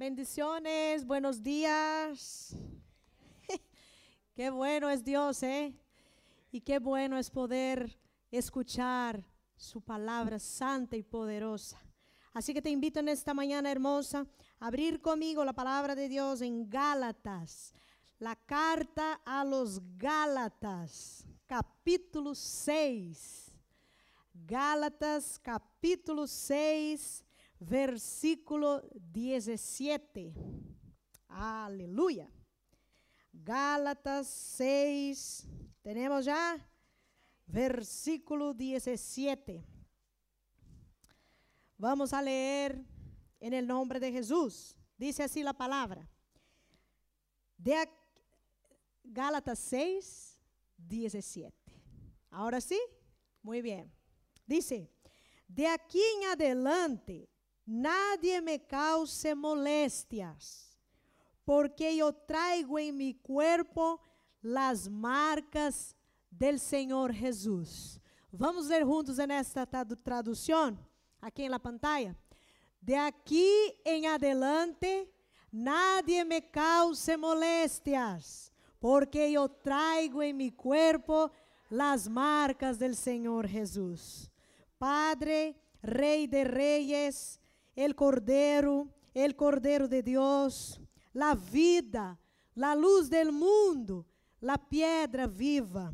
Bendiciones, 0.00 1.04
buenos 1.04 1.42
días. 1.42 2.56
qué 4.34 4.48
bueno 4.48 4.88
es 4.88 5.04
Dios, 5.04 5.42
¿eh? 5.42 5.78
Y 6.50 6.62
qué 6.62 6.78
bueno 6.78 7.18
es 7.18 7.30
poder 7.30 7.98
escuchar 8.30 9.22
su 9.58 9.82
palabra 9.82 10.38
santa 10.38 10.96
y 10.96 11.02
poderosa. 11.02 11.78
Así 12.32 12.54
que 12.54 12.62
te 12.62 12.70
invito 12.70 13.00
en 13.00 13.08
esta 13.08 13.34
mañana 13.34 13.70
hermosa 13.70 14.26
a 14.58 14.68
abrir 14.68 15.02
conmigo 15.02 15.44
la 15.44 15.52
palabra 15.52 15.94
de 15.94 16.08
Dios 16.08 16.40
en 16.40 16.70
Gálatas, 16.70 17.74
la 18.18 18.36
carta 18.36 19.20
a 19.26 19.44
los 19.44 19.82
Gálatas, 19.98 21.26
capítulo 21.46 22.34
6. 22.34 23.52
Gálatas, 24.32 25.38
capítulo 25.38 26.26
6 26.26 27.26
versículo 27.60 28.82
17. 29.12 30.32
Aleluya. 31.28 32.28
Gálatas 33.32 34.26
6, 34.26 35.46
tenemos 35.82 36.24
ya 36.24 36.66
versículo 37.46 38.52
17. 38.54 39.64
Vamos 41.76 42.12
a 42.12 42.20
leer 42.20 42.84
en 43.38 43.54
el 43.54 43.66
nombre 43.66 44.00
de 44.00 44.10
Jesús. 44.10 44.76
Dice 44.96 45.22
así 45.22 45.42
la 45.42 45.52
palabra. 45.52 46.08
De 47.56 47.88
Gálatas 49.04 49.58
6, 49.60 50.38
17. 50.76 51.54
Ahora 52.30 52.60
sí, 52.60 52.78
muy 53.42 53.62
bien. 53.62 53.92
Dice, 54.46 54.90
de 55.46 55.66
aquí 55.66 56.00
en 56.16 56.30
adelante 56.30 57.28
nadie 57.64 58.40
me 58.40 58.58
cause 58.66 59.34
molestias, 59.34 60.76
porque 61.44 61.96
yo 61.96 62.12
traigo 62.12 62.78
en 62.78 62.96
mi 62.96 63.14
cuerpo 63.14 64.00
las 64.42 64.88
marcas 64.88 65.96
del 66.30 66.58
Señor 66.58 67.12
Jesús. 67.12 68.00
Vamos 68.32 68.66
ler 68.66 68.84
juntos 68.84 69.18
en 69.18 69.30
esta 69.32 69.66
traducción, 69.66 70.78
aquí 71.20 71.44
en 71.44 71.50
la 71.50 71.58
pantalla. 71.58 72.16
De 72.80 72.96
aquí 72.96 73.50
en 73.84 74.06
adelante, 74.06 75.12
nadie 75.50 76.24
me 76.24 76.50
cause 76.50 77.16
molestias, 77.16 78.52
porque 78.78 79.32
yo 79.32 79.48
traigo 79.48 80.22
en 80.22 80.36
mi 80.36 80.52
cuerpo 80.52 81.30
las 81.68 82.08
marcas 82.08 82.78
del 82.78 82.96
Señor 82.96 83.48
Jesús. 83.48 84.30
Padre, 84.78 85.56
Rey 85.82 86.26
de 86.26 86.44
Reyes, 86.44 87.39
el 87.84 87.94
Cordero, 87.94 88.88
el 89.14 89.34
Cordero 89.34 89.88
de 89.88 90.02
Dios, 90.02 90.80
la 91.14 91.34
vida, 91.34 92.18
la 92.54 92.74
luz 92.74 93.08
del 93.08 93.32
mundo, 93.32 94.06
la 94.40 94.58
piedra 94.58 95.26
viva, 95.26 95.92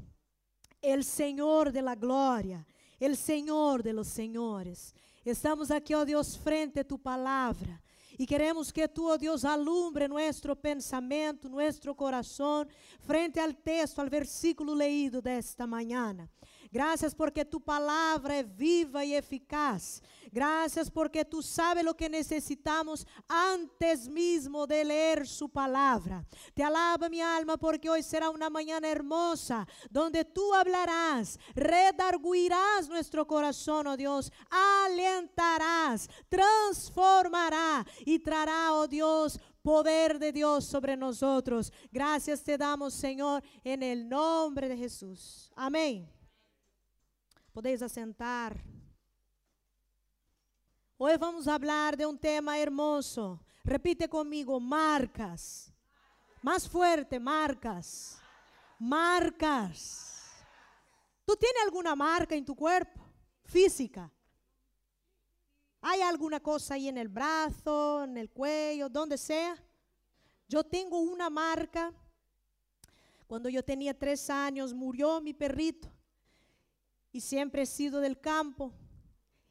el 0.82 1.04
Señor 1.04 1.70
de 1.70 1.82
la 1.82 1.94
gloria, 1.94 2.66
el 2.98 3.16
Señor 3.16 3.84
de 3.84 3.92
los 3.92 4.08
señores. 4.08 4.94
Estamos 5.24 5.70
aqui, 5.70 5.94
ó 5.94 6.04
Deus, 6.04 6.36
frente 6.36 6.80
a 6.80 6.84
tu 6.84 6.98
palavra. 6.98 7.80
E 8.18 8.24
queremos 8.26 8.72
que 8.72 8.88
tu, 8.88 9.08
ó 9.08 9.16
Deus, 9.16 9.44
alumbre 9.44 10.08
nosso 10.08 10.56
pensamento, 10.56 11.48
nosso 11.48 11.94
coração, 11.94 12.66
frente 13.00 13.38
ao 13.38 13.52
texto, 13.52 14.00
ao 14.00 14.08
versículo 14.08 14.72
leído 14.72 15.20
desta 15.20 15.66
manhã. 15.66 16.28
Gracias 16.76 17.14
porque 17.14 17.42
tu 17.42 17.58
palabra 17.58 18.38
es 18.38 18.54
viva 18.54 19.02
y 19.02 19.14
eficaz. 19.14 20.02
Gracias 20.30 20.90
porque 20.90 21.24
tú 21.24 21.40
sabes 21.40 21.82
lo 21.82 21.96
que 21.96 22.10
necesitamos 22.10 23.06
antes 23.26 24.06
mismo 24.06 24.66
de 24.66 24.84
leer 24.84 25.26
su 25.26 25.48
palabra. 25.48 26.22
Te 26.52 26.62
alaba 26.62 27.08
mi 27.08 27.22
alma 27.22 27.56
porque 27.56 27.88
hoy 27.88 28.02
será 28.02 28.28
una 28.28 28.50
mañana 28.50 28.90
hermosa 28.90 29.66
donde 29.88 30.22
tú 30.26 30.52
hablarás, 30.52 31.38
redarguirás 31.54 32.90
nuestro 32.90 33.26
corazón, 33.26 33.86
oh 33.86 33.96
Dios, 33.96 34.30
alentarás, 34.50 36.10
transformará 36.28 37.86
y 38.04 38.18
traerá, 38.18 38.74
oh 38.74 38.86
Dios, 38.86 39.40
poder 39.62 40.18
de 40.18 40.30
Dios 40.30 40.66
sobre 40.66 40.94
nosotros. 40.94 41.72
Gracias 41.90 42.44
te 42.44 42.58
damos, 42.58 42.92
Señor, 42.92 43.42
en 43.64 43.82
el 43.82 44.06
nombre 44.06 44.68
de 44.68 44.76
Jesús. 44.76 45.50
Amén. 45.56 46.15
Podeis 47.56 47.80
assentar. 47.80 48.62
Hoje 50.98 51.16
vamos 51.16 51.46
falar 51.46 51.96
de 51.96 52.04
um 52.04 52.14
tema 52.14 52.58
hermoso. 52.58 53.40
Repite 53.64 54.06
comigo, 54.06 54.60
marcas. 54.60 55.72
Mais 56.42 56.66
forte, 56.66 57.18
marcas. 57.18 58.20
Marcas. 58.78 60.34
¿Tú 61.24 61.34
tienes 61.34 61.62
alguna 61.62 61.96
marca 61.96 62.34
en 62.34 62.44
tu 62.44 62.54
cuerpo? 62.54 63.00
Física. 63.46 64.12
¿Hay 65.80 66.02
alguna 66.02 66.40
cosa 66.40 66.74
ahí 66.74 66.88
en 66.88 66.98
el 66.98 67.08
brazo, 67.08 68.04
en 68.04 68.18
el 68.18 68.28
cuello, 68.28 68.90
donde 68.90 69.16
sea? 69.16 69.56
Yo 70.46 70.62
tengo 70.62 70.98
una 70.98 71.30
marca. 71.30 71.90
Cuando 73.26 73.48
yo 73.48 73.64
tenía 73.64 73.98
tres 73.98 74.28
años 74.28 74.74
murió 74.74 75.22
mi 75.22 75.32
perrito 75.32 75.95
y 77.16 77.20
siempre 77.22 77.62
he 77.62 77.66
sido 77.66 78.00
del 78.00 78.20
campo 78.20 78.74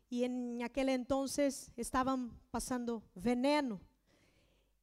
y 0.07 0.23
en 0.23 0.61
aquel 0.61 0.87
entonces 0.87 1.71
estaban 1.75 2.39
pasando 2.51 3.01
veneno 3.15 3.81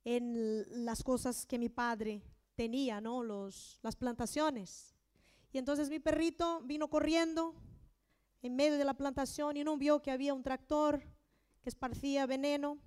en 0.05 0.85
las 0.85 1.05
cosas 1.05 1.47
que 1.47 1.61
mi 1.61 1.69
padre 1.69 2.25
tenía, 2.57 3.01
¿no? 3.01 3.23
Los, 3.23 3.79
las 3.85 3.95
plantaciones. 3.95 4.97
Y 5.53 5.59
entonces 5.59 5.91
mi 5.91 6.01
perrito 6.01 6.61
vino 6.63 6.91
corriendo 6.91 7.55
en 8.43 8.57
medio 8.57 8.77
de 8.77 8.85
la 8.85 8.95
plantación 8.95 9.57
y 9.57 9.63
no 9.63 9.77
vio 9.77 10.03
que 10.03 10.11
había 10.11 10.35
un 10.35 10.43
tractor 10.43 11.05
que 11.63 11.69
esparcía 11.69 12.27
veneno. 12.27 12.81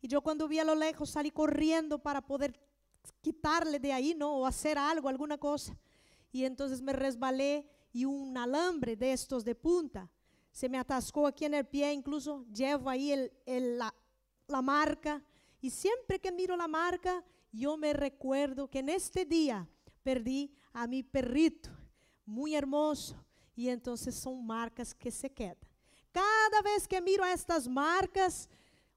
Y 0.00 0.06
yo 0.06 0.22
cuando 0.22 0.46
vi 0.46 0.60
a 0.60 0.64
lo 0.64 0.76
lejos 0.76 1.10
salí 1.10 1.32
corriendo 1.32 1.98
para 1.98 2.24
poder 2.24 2.54
quitarle 3.20 3.80
de 3.80 3.92
ahí, 3.92 4.14
¿no? 4.14 4.36
O 4.36 4.46
hacer 4.46 4.78
algo, 4.78 5.08
alguna 5.08 5.38
cosa. 5.38 5.76
Y 6.30 6.44
entonces 6.44 6.80
me 6.82 6.92
resbalé 6.92 7.73
y 7.94 8.04
un 8.04 8.36
alambre 8.36 8.96
de 8.96 9.12
estos 9.12 9.44
de 9.44 9.54
punta 9.54 10.10
se 10.50 10.68
me 10.68 10.78
atascó 10.78 11.28
aquí 11.28 11.44
en 11.44 11.54
el 11.54 11.64
pie, 11.64 11.92
incluso 11.92 12.44
llevo 12.52 12.90
la, 13.46 13.94
la 14.48 14.62
marca. 14.62 15.22
Y 15.60 15.70
siempre 15.70 16.20
que 16.20 16.30
miro 16.30 16.56
la 16.56 16.68
marca, 16.68 17.24
yo 17.52 17.76
me 17.76 17.92
recuerdo 17.92 18.68
que 18.68 18.80
en 18.80 18.88
este 18.88 19.24
día 19.24 19.68
perdí 20.02 20.52
a 20.72 20.86
mi 20.86 21.02
perrito, 21.04 21.70
muy 22.26 22.54
hermoso. 22.54 23.16
Y 23.54 23.68
entonces 23.68 24.14
son 24.14 24.44
marcas 24.44 24.92
que 24.92 25.10
se 25.10 25.32
quedan. 25.32 25.56
Cada 26.10 26.62
vez 26.62 26.86
que 26.88 27.00
miro 27.00 27.24
estas 27.24 27.68
marcas 27.68 28.48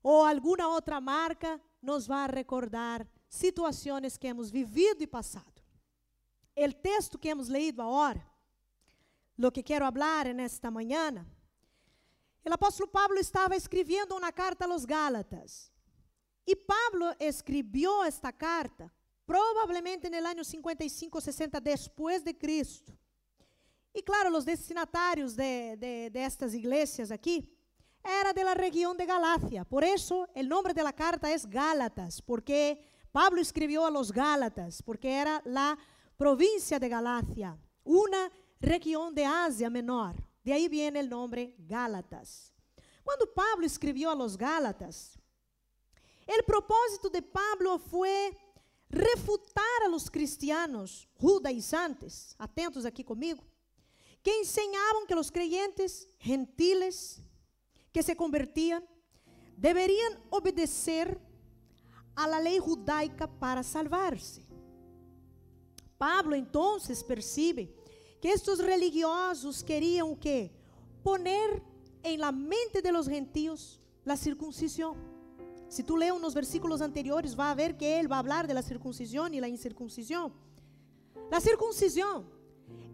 o 0.01 0.25
alguna 0.25 0.67
otra 0.69 0.99
marca, 0.99 1.61
nos 1.81 2.09
va 2.09 2.25
a 2.25 2.27
recordar 2.27 3.07
situaciones 3.27 4.17
que 4.17 4.27
hemos 4.27 4.51
vivido 4.51 4.97
y 4.99 5.07
pasado. 5.07 5.53
El 6.55 6.75
texto 6.75 7.19
que 7.19 7.29
hemos 7.29 7.47
leído 7.47 7.83
ahora 7.83 8.27
lo 9.37 9.51
que 9.51 9.63
quero 9.63 9.85
hablar 9.85 10.27
en 10.27 10.39
esta 10.39 10.69
mañana. 10.69 11.25
El 12.43 12.53
apóstolo 12.53 12.91
Pablo 12.91 13.19
estaba 13.19 13.55
escribiendo 13.55 14.15
una 14.15 14.31
carta 14.31 14.65
a 14.65 14.67
los 14.67 14.85
Gálatas. 14.85 15.71
Y 16.45 16.55
Pablo 16.55 17.13
escribió 17.19 18.03
esta 18.05 18.31
carta 18.31 18.91
probablemente 19.25 20.07
en 20.07 20.13
el 20.13 20.25
año 20.25 20.43
55 20.43 21.21
60 21.21 21.59
después 21.59 22.23
de 22.23 22.37
Cristo. 22.37 22.97
E 23.93 24.01
claro, 24.01 24.35
os 24.35 24.45
destinatários 24.45 25.35
de, 25.35 25.75
de, 25.77 26.09
de, 26.09 26.23
estas 26.23 26.53
iglesias 26.53 27.11
aqui 27.11 27.51
era 28.03 28.31
de 28.31 28.43
la 28.43 28.53
região 28.53 28.95
de 28.95 29.05
Galacia. 29.05 29.65
Por 29.65 29.83
isso, 29.83 30.25
o 30.33 30.43
nome 30.43 30.73
da 30.73 30.93
carta 30.93 31.27
é 31.27 31.37
Gálatas, 31.49 32.21
porque 32.21 32.79
Pablo 33.11 33.41
escreveu 33.41 33.83
a 33.83 33.89
los 33.89 34.11
Gálatas, 34.11 34.81
porque 34.81 35.07
era 35.07 35.41
la 35.45 35.77
província 36.17 36.79
de 36.79 36.87
Galacia, 36.87 37.57
uma 37.83 38.31
região 38.59 39.11
de 39.11 39.23
Ásia 39.23 39.69
Menor. 39.69 40.15
De 40.43 40.51
aí 40.51 40.67
vem 40.67 40.89
o 40.89 41.09
nome 41.09 41.55
Gálatas. 41.59 42.53
Quando 43.03 43.27
Pablo 43.27 43.65
escreveu 43.65 44.09
a 44.09 44.13
los 44.13 44.35
Gálatas, 44.35 45.17
o 46.27 46.43
propósito 46.43 47.09
de 47.09 47.21
Pablo 47.21 47.79
foi 47.79 48.35
refutar 48.89 49.83
a 49.83 49.87
los 49.87 50.09
cristianos 50.09 51.07
judaizantes, 51.19 52.35
atentos 52.37 52.85
aqui 52.85 53.03
comigo, 53.03 53.43
que 54.23 54.31
ensinavam 54.31 55.05
que 55.05 55.15
os 55.15 55.29
creyentes 55.29 56.07
gentiles 56.19 57.21
que 57.93 58.03
se 58.03 58.15
convertiam 58.15 58.83
deveriam 59.57 60.17
obedecer 60.29 61.19
a 62.15 62.25
la 62.25 62.39
lei 62.39 62.59
judaica 62.59 63.27
para 63.27 63.63
salvar-se. 63.63 64.45
Pablo 65.97 66.35
então 66.35 66.77
percebe 67.07 67.73
que 68.19 68.29
estos 68.29 68.59
religiosos 68.59 69.61
queriam 69.61 70.11
o 70.11 70.17
quê? 70.17 70.51
Poner 71.03 71.61
em 72.03 72.17
la 72.17 72.31
mente 72.31 72.81
de 72.81 72.91
los 72.91 73.07
gentios 73.07 73.79
la 74.05 74.15
circuncisión. 74.15 74.95
Se 75.67 75.83
tu 75.83 75.97
leu 75.97 76.17
nos 76.17 76.33
versículos 76.33 76.81
anteriores, 76.81 77.33
vai 77.33 77.53
ver 77.53 77.75
que 77.75 77.85
ele 77.85 78.07
vai 78.07 78.23
falar 78.23 78.47
da 78.47 78.61
circuncisão 78.61 79.27
e 79.27 79.41
da 79.41 79.49
incircuncisão. 79.49 80.31
A 81.29 81.39
circuncisão 81.41 82.25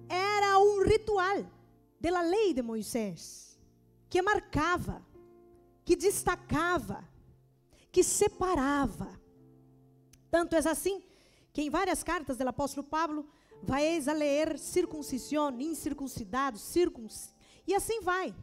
era 0.09 0.57
um 0.57 0.83
ritual 0.83 1.45
da 1.99 2.21
lei 2.21 2.53
de 2.53 2.61
Moisés 2.61 3.57
que 4.09 4.21
marcava, 4.21 5.05
que 5.85 5.95
destacava, 5.95 7.07
que 7.91 8.03
separava. 8.03 9.19
Tanto 10.29 10.55
é 10.55 10.59
assim 10.67 11.03
que 11.51 11.61
em 11.61 11.69
várias 11.69 12.03
cartas 12.03 12.37
do 12.37 12.47
apóstolo 12.47 12.85
Pablo 12.87 13.27
vais 13.63 14.07
a 14.07 14.13
ler 14.13 14.59
circuncisão, 14.59 15.49
incircuncidado, 15.59 16.57
circunc... 16.59 17.11
e 17.65 17.73
assim 17.73 18.01
vai. 18.01 18.35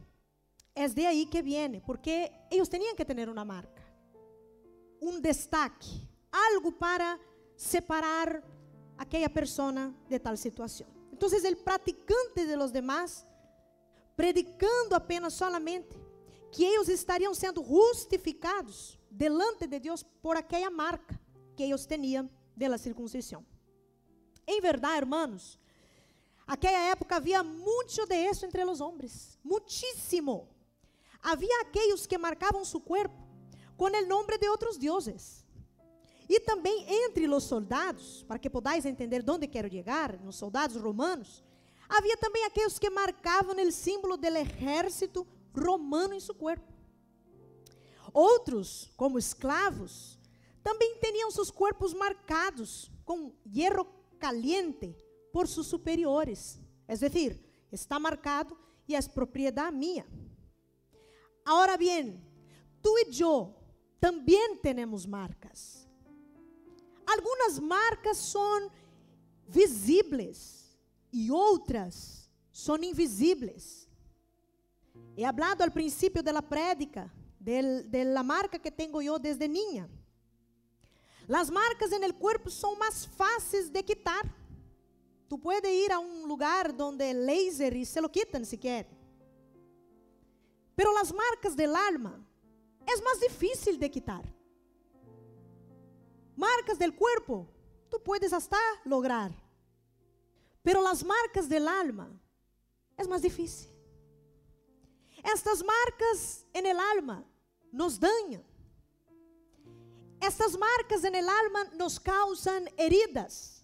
É 0.73 0.87
de 0.87 1.05
aí 1.05 1.25
que 1.25 1.41
viene, 1.41 1.81
porque 1.81 2.31
eles 2.49 2.67
tinham 2.67 2.95
que 2.95 3.05
ter 3.05 3.29
uma 3.29 3.45
marca, 3.45 3.83
um 5.01 5.19
destaque, 5.19 6.07
algo 6.31 6.71
para 6.71 7.19
separar 7.55 8.43
aquela 8.97 9.29
pessoa 9.29 9.93
de 10.09 10.19
tal 10.19 10.35
situação. 10.37 10.87
Então, 11.11 11.29
o 11.29 11.55
praticante 11.57 12.45
de 12.45 12.55
los 12.55 12.71
demás, 12.71 13.27
predicando 14.15 14.95
apenas 14.95 15.33
solamente 15.33 15.95
que 16.51 16.63
eles 16.63 16.89
estariam 16.89 17.33
sendo 17.33 17.63
justificados 17.63 18.99
delante 19.09 19.67
de 19.67 19.79
Deus 19.79 20.03
por 20.03 20.35
aquela 20.35 20.71
marca 20.71 21.19
que 21.55 21.63
eles 21.63 21.85
tinham 21.85 22.29
da 22.55 22.77
circuncisão. 22.77 23.45
Em 24.53 24.59
verdade, 24.59 24.97
irmãos, 24.97 25.57
aquela 26.45 26.79
época 26.89 27.15
havia 27.15 27.41
muito 27.41 28.05
de 28.05 28.15
isso 28.29 28.45
entre 28.45 28.65
os 28.65 28.81
homens, 28.81 29.39
muitíssimo. 29.41 30.49
Havia 31.23 31.61
aqueles 31.61 32.05
que 32.05 32.17
marcavam 32.17 32.65
seu 32.65 32.81
corpo 32.81 33.15
com 33.77 33.85
o 33.85 34.05
nome 34.05 34.37
de 34.37 34.49
outros 34.49 34.77
deuses. 34.77 35.45
E 36.27 36.37
também 36.41 36.85
entre 37.05 37.29
os 37.29 37.45
soldados, 37.45 38.23
para 38.23 38.37
que 38.37 38.49
podáis 38.49 38.85
entender 38.85 39.23
onde 39.29 39.47
quero 39.47 39.69
chegar, 39.69 40.19
nos 40.19 40.35
soldados 40.35 40.75
romanos, 40.75 41.41
havia 41.87 42.17
também 42.17 42.43
aqueles 42.43 42.77
que 42.77 42.89
marcavam 42.89 43.55
o 43.55 43.71
símbolo 43.71 44.17
do 44.17 44.25
exército 44.25 45.25
romano 45.55 46.13
em 46.13 46.19
seu 46.19 46.35
corpo. 46.35 46.73
Outros, 48.13 48.89
como 48.97 49.17
escravos, 49.17 50.19
também 50.61 50.97
tinham 50.99 51.31
seus 51.31 51.49
corpos 51.49 51.93
marcados 51.93 52.91
com 53.05 53.33
hierro 53.45 54.00
caliente 54.25 54.95
por 55.33 55.47
seus 55.47 55.67
superiores. 55.67 56.59
É 56.87 56.95
decir, 56.95 57.31
está 57.71 57.99
marcado 57.99 58.57
e 58.87 58.95
é 58.95 59.01
propriedade 59.01 59.75
minha. 59.75 60.05
Agora 61.43 61.75
bem, 61.77 62.21
tu 62.81 62.91
e 62.99 63.21
eu 63.21 63.55
também 63.99 64.55
temos 64.57 65.05
marcas. 65.05 65.87
Algumas 67.05 67.59
marcas 67.59 68.17
são 68.17 68.71
visíveis 69.47 70.77
e 71.11 71.31
outras 71.31 72.29
são 72.51 72.77
invisíveis. 72.77 73.87
He 75.17 75.25
hablado 75.25 75.63
al 75.63 75.71
princípio 75.71 76.23
da 76.23 76.41
prédica 76.41 77.11
de 77.39 78.03
la 78.05 78.23
marca 78.23 78.59
que 78.59 78.71
tenho 78.71 79.01
eu 79.01 79.19
desde 79.19 79.47
niña. 79.47 79.89
Las 81.31 81.49
marcas 81.49 81.93
en 81.93 82.03
el 82.03 82.13
cuerpo 82.13 82.49
son 82.49 82.77
más 82.77 83.07
fáceis 83.07 83.71
de 83.71 83.81
quitar. 83.85 84.25
Tu 85.29 85.39
puedes 85.39 85.71
ir 85.71 85.89
a 85.89 85.97
un 85.97 86.27
lugar 86.27 86.75
donde 86.75 87.13
laser 87.13 87.73
y 87.73 87.85
se 87.85 88.01
lo 88.01 88.11
quitan 88.11 88.45
si 88.45 88.57
quer. 88.57 88.85
Pero 90.75 90.93
las 90.93 91.13
marcas 91.13 91.55
del 91.55 91.73
alma 91.73 92.21
es 92.85 93.01
más 93.01 93.17
difícil 93.21 93.79
de 93.79 93.89
quitar. 93.89 94.25
Marcas 96.35 96.77
del 96.77 96.93
cuerpo, 96.93 97.47
tú 97.89 98.03
puedes 98.03 98.33
hasta 98.33 98.59
lograr. 98.83 99.31
Pero 100.61 100.81
las 100.81 101.01
marcas 101.01 101.47
del 101.47 101.65
alma 101.65 102.11
es 102.97 103.07
más 103.07 103.21
difícil. 103.21 103.71
Estas 105.23 105.63
marcas 105.63 106.45
en 106.51 106.65
el 106.65 106.77
alma 106.77 107.23
nos 107.71 107.97
dañan. 107.97 108.50
Estas 110.21 110.55
marcas 110.55 111.03
el 111.03 111.27
alma 111.27 111.65
nos 111.73 111.97
causam 111.97 112.65
heridas 112.77 113.63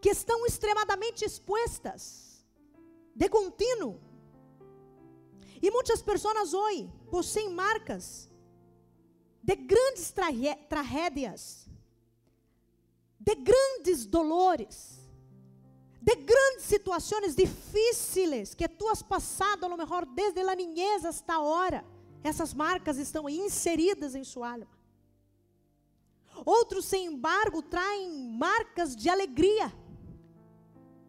que 0.00 0.10
estão 0.10 0.44
extremadamente 0.44 1.24
expostas 1.24 2.44
de 3.14 3.26
contínuo. 3.30 3.98
E 5.62 5.70
muitas 5.70 6.02
pessoas 6.02 6.52
hoje 6.52 6.92
possuem 7.10 7.48
marcas 7.48 8.28
de 9.42 9.56
grandes 9.56 10.12
tragédias, 10.68 11.66
de 13.18 13.34
grandes 13.36 14.04
dolores, 14.04 14.98
de 16.02 16.14
grandes 16.16 16.64
situações 16.64 17.34
difíceis 17.34 18.54
que 18.54 18.68
tu 18.68 18.86
has 18.90 19.02
passado, 19.02 19.64
a 19.64 19.68
lo 19.68 19.78
mejor 19.78 20.04
desde 20.04 20.40
a 20.40 20.54
niñez 20.54 21.06
hasta 21.06 21.32
agora. 21.32 21.82
Essas 22.22 22.52
marcas 22.52 22.98
estão 22.98 23.26
inseridas 23.28 24.14
em 24.14 24.24
sua 24.24 24.52
alma. 24.52 24.73
Outros, 26.44 26.84
sem 26.84 27.06
embargo, 27.06 27.62
traem 27.62 28.30
marcas 28.36 28.94
de 28.94 29.08
alegria, 29.08 29.72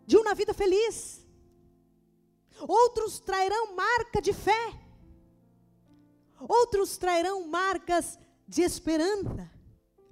de 0.06 0.16
uma 0.18 0.34
vida 0.34 0.54
feliz. 0.54 1.26
Outros 2.68 3.20
trairão 3.20 3.76
marca 3.76 4.22
de 4.22 4.32
fé. 4.32 4.80
Outros 6.40 6.98
trairão 6.98 7.48
marcas 7.48 8.18
de 8.48 8.62
esperança. 8.62 9.52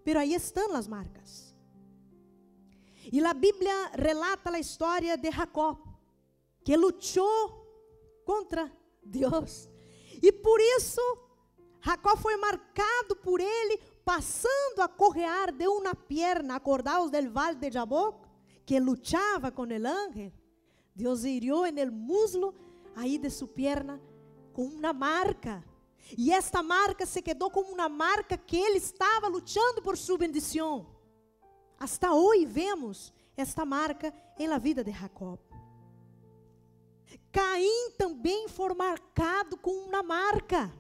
Pero 0.04 0.20
aí 0.20 0.34
estão 0.34 0.76
as 0.76 0.88
marcas. 0.88 1.56
E 3.12 3.24
a 3.24 3.34
Bíblia 3.34 3.92
relata 3.94 4.50
a 4.50 4.60
história 4.60 5.18
de 5.18 5.32
Jacó, 5.32 5.78
que 6.64 6.76
lutou 6.76 7.64
contra 8.26 8.72
Deus. 9.04 9.70
E 10.22 10.32
por 10.32 10.60
isso, 10.60 11.02
Jacó 11.82 12.18
foi 12.18 12.36
marcado 12.38 13.16
por 13.18 13.40
ele 13.40 13.80
passando 14.04 14.82
a 14.82 14.88
correar 14.88 15.52
de 15.52 15.68
uma 15.68 15.96
perna, 15.96 16.56
acordados 16.56 17.10
del 17.10 17.30
vale 17.30 17.58
de 17.58 17.72
Jaboc, 17.72 18.28
que 18.66 18.80
luchava 18.80 19.52
com 19.52 19.66
el 19.66 19.86
ángel, 19.86 20.32
Deus 20.96 21.26
hirió 21.26 21.66
en 21.66 21.78
el 21.78 21.92
muslo 21.92 22.54
aí 22.96 23.18
de 23.18 23.30
sua 23.30 23.48
perna 23.48 24.00
com 24.54 24.66
uma 24.66 24.94
marca. 24.94 25.64
E 26.18 26.32
esta 26.32 26.62
marca 26.62 27.06
se 27.06 27.22
quedou 27.22 27.50
como 27.50 27.72
uma 27.72 27.90
marca 27.90 28.38
que 28.38 28.58
ele 28.58 28.78
estava 28.78 29.28
lutando 29.28 29.82
por 29.82 29.98
sua 29.98 30.18
bendição. 30.18 30.86
Hasta 31.80 32.14
hoje 32.14 32.46
vemos 32.46 33.14
esta 33.36 33.66
marca 33.66 34.14
em 34.38 34.48
la 34.48 34.60
vida 34.60 34.84
de 34.84 34.92
Jacob. 34.92 35.40
Caim 37.32 37.92
também 37.98 38.48
foi 38.48 38.74
marcado 38.76 39.58
com 39.58 39.72
uma 39.72 40.04
marca 40.04 40.72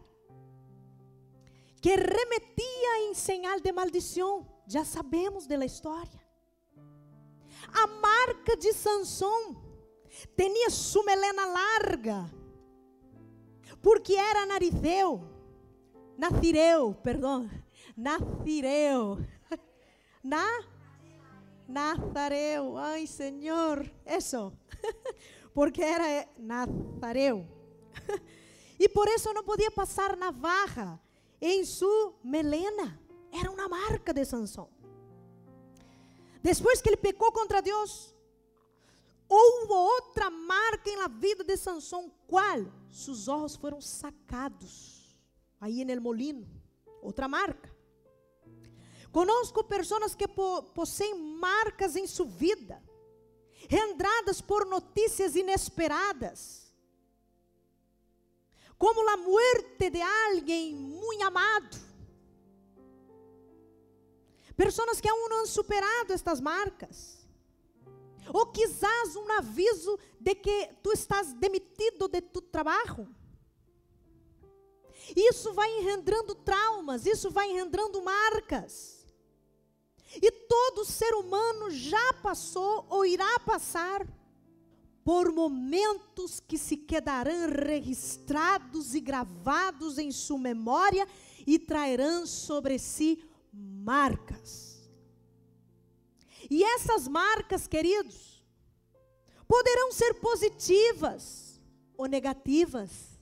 que 1.83 1.97
remetia 1.97 3.09
em 3.09 3.13
señal 3.13 3.59
de 3.59 3.69
maldição. 3.73 4.47
Já 4.65 4.85
sabemos 4.85 5.45
da 5.45 5.65
história. 5.65 6.23
A 7.67 7.87
marca 7.87 8.55
de 8.55 8.71
Sansão 8.71 9.61
tinha 10.37 10.69
sua 10.69 11.03
melena 11.03 11.45
larga, 11.45 12.33
porque 13.81 14.13
era 14.13 14.45
narizeu, 14.45 15.27
nazireu, 16.17 16.93
perdão, 17.03 17.49
nazireu, 17.97 19.17
na, 20.23 20.47
nazareu, 21.67 22.77
ai 22.77 23.07
Senhor, 23.07 23.91
isso, 24.05 24.53
porque 25.53 25.81
era 25.81 26.29
nazareu, 26.37 27.45
e 28.79 28.87
por 28.87 29.07
isso 29.09 29.33
não 29.33 29.43
podia 29.43 29.71
passar 29.71 30.15
navarra, 30.15 31.01
em 31.45 31.65
sua 31.65 32.13
melena. 32.23 32.97
Era 33.31 33.51
uma 33.51 33.67
marca 33.67 34.13
de 34.13 34.23
Sansão. 34.23 34.69
Depois 36.41 36.81
que 36.81 36.89
ele 36.89 36.97
pecou 36.97 37.31
contra 37.31 37.62
Deus, 37.62 38.15
houve 39.27 39.73
outra 39.73 40.29
marca 40.29 40.89
em 40.89 40.95
la 40.97 41.07
vida 41.07 41.43
de 41.43 41.57
Sansão, 41.57 42.12
qual? 42.27 42.65
Seus 42.89 43.27
olhos 43.27 43.55
foram 43.55 43.81
sacados. 43.81 45.17
Aí 45.59 45.83
no 45.83 46.01
molino, 46.01 46.47
outra 47.01 47.27
marca. 47.27 47.73
Conosco 49.12 49.63
pessoas 49.63 50.15
que 50.15 50.27
po 50.27 50.63
possuem 50.73 51.13
marcas 51.38 51.95
em 51.95 52.07
sua 52.07 52.25
vida, 52.25 52.81
rendradas 53.69 54.41
por 54.41 54.65
notícias 54.65 55.35
inesperadas 55.35 56.62
como 58.83 59.09
a 59.09 59.15
muerte 59.15 59.89
de 59.89 60.01
alguém 60.01 60.75
muito 60.75 61.23
amado. 61.23 61.77
Pessoas 64.57 64.99
que 64.99 65.07
aún 65.07 65.29
não 65.29 65.43
han 65.43 65.45
superado 65.45 66.11
estas 66.11 66.41
marcas. 66.41 67.25
Ou 68.33 68.47
quizás 68.47 69.15
um 69.15 69.31
aviso 69.31 69.97
de 70.19 70.35
que 70.35 70.67
tu 70.83 70.91
estás 70.91 71.31
demitido 71.31 72.09
de 72.09 72.19
tu 72.19 72.41
trabalho. 72.41 73.07
Isso 75.15 75.53
vai 75.53 75.79
engendrando 75.79 76.35
traumas, 76.35 77.05
isso 77.05 77.31
vai 77.31 77.51
engendrando 77.51 78.01
marcas. 78.01 79.07
E 80.21 80.29
todo 80.29 80.83
ser 80.83 81.13
humano 81.13 81.71
já 81.71 82.13
passou 82.21 82.85
ou 82.89 83.05
irá 83.05 83.39
passar 83.39 84.05
por 85.03 85.31
momentos 85.33 86.39
que 86.39 86.57
se 86.57 86.77
quedarão 86.77 87.50
registrados 87.50 88.95
e 88.95 89.01
gravados 89.01 89.98
em 89.98 90.12
sua 90.12 90.39
memória 90.39 91.07
e 91.45 91.60
trairão 91.60 92.25
sobre 92.25 92.79
si 92.79 93.24
marcas. 93.51 94.89
E 96.50 96.63
essas 96.63 97.07
marcas, 97.07 97.67
queridos, 97.67 98.43
poderão 99.48 99.91
ser 99.91 100.13
positivas 100.15 101.62
ou 101.98 102.07
negativas. 102.07 103.19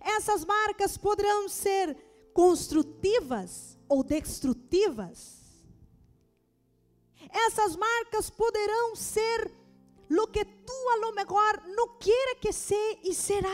Essas 0.00 0.44
marcas 0.44 0.96
poderão 0.96 1.48
ser 1.48 1.96
construtivas 2.32 3.76
ou 3.88 4.02
destrutivas. 4.02 5.36
Essas 7.30 7.74
marcas 7.74 8.30
poderão 8.30 8.94
ser 8.94 9.50
lo 10.08 10.30
que 10.30 10.44
tú 10.44 10.72
a 10.94 11.06
lo 11.06 11.12
mejor 11.12 11.66
no 11.68 11.98
quiere 11.98 12.38
que 12.40 12.52
sea 12.52 12.92
y 13.02 13.14
será. 13.14 13.50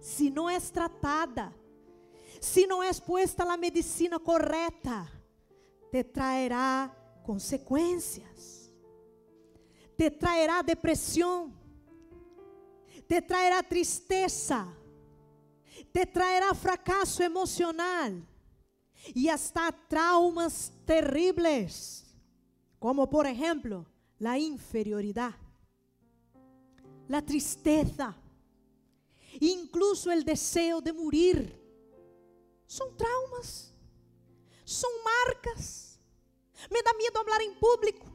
Si 0.00 0.30
no 0.30 0.48
es 0.48 0.72
tratada, 0.72 1.54
si 2.40 2.66
no 2.66 2.82
es 2.82 3.00
puesta 3.00 3.44
la 3.44 3.56
medicina 3.56 4.18
correcta, 4.18 5.10
te 5.90 6.04
traerá 6.04 6.96
consecuencias. 7.24 8.72
Te 9.96 10.10
traerá 10.10 10.62
depresión. 10.62 11.54
Te 13.06 13.20
traerá 13.20 13.62
tristeza. 13.62 14.74
Te 15.92 16.06
traerá 16.06 16.54
fracaso 16.54 17.22
emocional. 17.22 18.26
Y 19.14 19.28
hasta 19.28 19.70
traumas 19.88 20.72
terribles. 20.86 22.16
Como 22.78 23.10
por 23.10 23.26
ejemplo, 23.26 23.86
la 24.20 24.38
inferioridad, 24.38 25.34
la 27.08 27.22
tristeza, 27.22 28.14
incluso 29.40 30.12
el 30.12 30.24
deseo 30.24 30.80
de 30.80 30.92
morir. 30.92 31.58
Son 32.66 32.96
traumas, 32.96 33.74
son 34.64 34.90
marcas. 35.02 35.98
Me 36.70 36.82
da 36.82 36.92
miedo 36.92 37.18
hablar 37.18 37.40
em 37.40 37.54
público, 37.54 38.06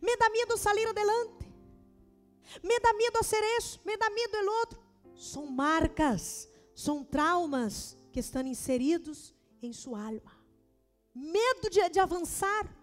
me 0.00 0.14
dá 0.16 0.28
medo 0.28 0.56
salir 0.58 0.86
adelante, 0.86 1.50
me 2.62 2.78
dá 2.78 2.92
medo 2.92 3.18
hacer 3.18 3.42
isso, 3.58 3.80
me 3.84 3.96
dá 3.96 4.10
medo 4.10 4.36
el 4.36 4.48
outro. 4.48 4.82
São 5.16 5.46
marcas, 5.46 6.48
são 6.74 7.02
traumas 7.02 7.96
que 8.12 8.20
estão 8.20 8.46
inseridos 8.46 9.34
em 9.62 9.72
sua 9.72 10.04
alma. 10.04 10.38
Medo 11.14 11.70
de, 11.70 11.88
de 11.88 11.98
avançar 11.98 12.81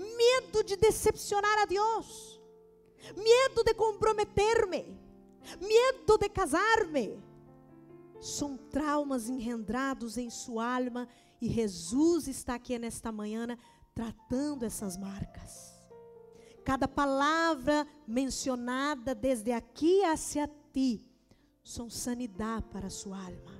medo 0.00 0.62
de 0.64 0.76
decepcionar 0.76 1.58
a 1.58 1.66
Deus, 1.66 2.40
medo 3.16 3.62
de 3.64 3.74
comprometer-me, 3.74 4.98
medo 5.60 6.18
de 6.18 6.28
casar-me. 6.28 7.22
São 8.20 8.56
traumas 8.56 9.28
engendrados 9.28 10.18
em 10.18 10.28
sua 10.28 10.76
alma 10.76 11.08
e 11.40 11.48
Jesus 11.48 12.28
está 12.28 12.54
aqui 12.54 12.78
nesta 12.78 13.10
manhã 13.10 13.46
tratando 13.94 14.64
essas 14.64 14.96
marcas. 14.96 15.70
Cada 16.64 16.86
palavra 16.86 17.86
mencionada 18.06 19.14
desde 19.14 19.52
aqui 19.52 20.04
hacia 20.04 20.48
ti 20.72 21.06
são 21.64 21.88
sanidade 21.88 22.66
para 22.70 22.90
sua 22.90 23.16
alma. 23.16 23.58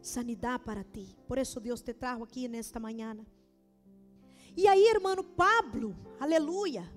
Sanidade 0.00 0.64
para 0.64 0.82
ti. 0.82 1.16
Por 1.28 1.38
isso 1.38 1.60
Deus 1.60 1.82
te 1.82 1.92
trajo 1.92 2.24
aqui 2.24 2.48
nesta 2.48 2.80
manhã. 2.80 3.16
E 4.56 4.68
aí, 4.68 4.86
irmão 4.88 5.16
Pablo, 5.24 5.96
aleluia, 6.20 6.90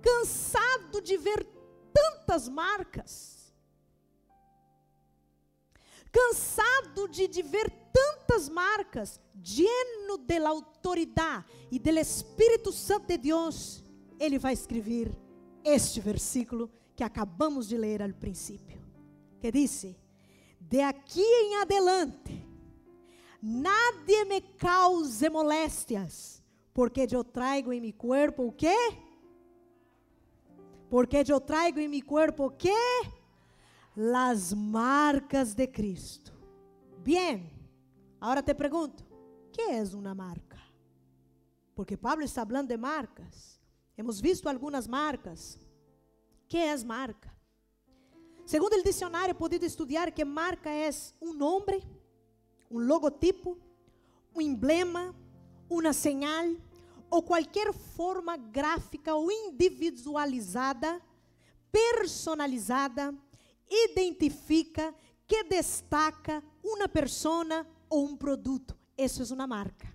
cansado 0.00 1.00
de 1.00 1.16
ver 1.16 1.44
tantas 1.92 2.48
marcas, 2.48 3.52
cansado 6.12 7.08
de, 7.08 7.26
de 7.26 7.42
ver 7.42 7.70
tantas 7.92 8.48
marcas, 8.48 9.20
lleno 9.34 10.16
da 10.18 10.48
autoridade 10.48 11.46
e 11.70 11.78
do 11.78 11.90
Espírito 11.98 12.72
Santo 12.72 13.06
de 13.06 13.18
Deus, 13.18 13.82
ele 14.18 14.38
vai 14.38 14.52
escrever 14.52 15.10
este 15.64 16.00
versículo 16.00 16.70
que 16.94 17.02
acabamos 17.02 17.66
de 17.66 17.76
ler 17.76 18.00
ao 18.00 18.12
princípio, 18.12 18.80
que 19.40 19.50
diz: 19.50 19.86
De 20.60 20.80
aqui 20.80 21.20
em 21.20 21.56
adelante, 21.56 22.46
nadie 23.42 24.24
me 24.26 24.40
cause 24.40 25.28
molestias 25.28 26.39
porque 26.72 27.06
eu 27.10 27.24
traigo 27.24 27.72
em 27.72 27.80
mi 27.80 27.92
cuerpo 27.92 28.44
o 28.44 28.52
quê? 28.52 28.76
Porque 30.88 31.24
eu 31.28 31.40
traigo 31.40 31.78
em 31.78 31.88
mi 31.88 32.02
cuerpo 32.02 32.46
o 32.46 32.50
quê? 32.50 32.74
Las 33.96 34.52
marcas 34.52 35.54
de 35.54 35.66
Cristo. 35.66 36.32
Bien, 37.02 37.50
agora 38.20 38.42
te 38.42 38.54
pergunto, 38.54 39.04
que 39.52 39.62
é 39.62 39.82
uma 39.94 40.14
marca? 40.14 40.58
Porque 41.74 41.96
Pablo 41.96 42.24
está 42.24 42.44
falando 42.44 42.68
de 42.68 42.76
marcas. 42.76 43.60
Hemos 43.96 44.20
visto 44.20 44.48
algumas 44.48 44.86
marcas. 44.86 45.58
Que 46.48 46.58
é 46.58 46.84
marca? 46.84 47.30
Segundo 48.44 48.74
o 48.74 48.82
dicionário, 48.82 49.34
podido 49.34 49.64
estudar 49.64 50.10
que 50.10 50.24
marca 50.24 50.68
é 50.68 50.90
um 51.20 51.32
nome, 51.32 51.86
um 52.70 52.80
logotipo, 52.80 53.56
um 54.34 54.40
emblema, 54.40 55.14
uma 55.70 55.92
señal 55.92 56.56
ou 57.08 57.22
qualquer 57.22 57.72
forma 57.72 58.36
gráfica 58.36 59.14
ou 59.14 59.30
individualizada, 59.30 61.00
personalizada, 61.72 63.14
identifica, 63.70 64.94
que 65.26 65.44
destaca 65.44 66.42
uma 66.62 66.88
pessoa 66.88 67.64
ou 67.88 68.04
um 68.04 68.16
produto. 68.16 68.76
Isso 68.98 69.22
é 69.22 69.34
uma 69.34 69.46
marca. 69.46 69.88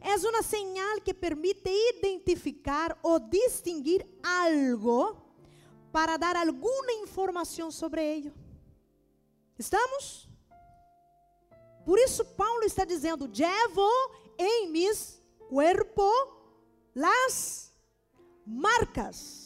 É 0.00 0.16
uma 0.16 0.42
señal 0.42 1.00
que 1.00 1.14
permite 1.14 1.70
identificar 1.96 2.98
ou 3.02 3.18
distinguir 3.18 4.06
algo 4.22 5.16
para 5.92 6.16
dar 6.16 6.36
alguma 6.36 6.92
informação 6.92 7.70
sobre 7.70 8.02
ele. 8.02 8.32
Estamos? 9.58 10.31
Por 11.84 11.98
isso 11.98 12.24
Paulo 12.36 12.64
está 12.64 12.84
dizendo: 12.84 13.26
"Llevo 13.26 13.88
em 14.38 14.70
mis 14.70 15.20
cuerpo 15.48 16.10
las 16.94 17.72
marcas". 18.46 19.42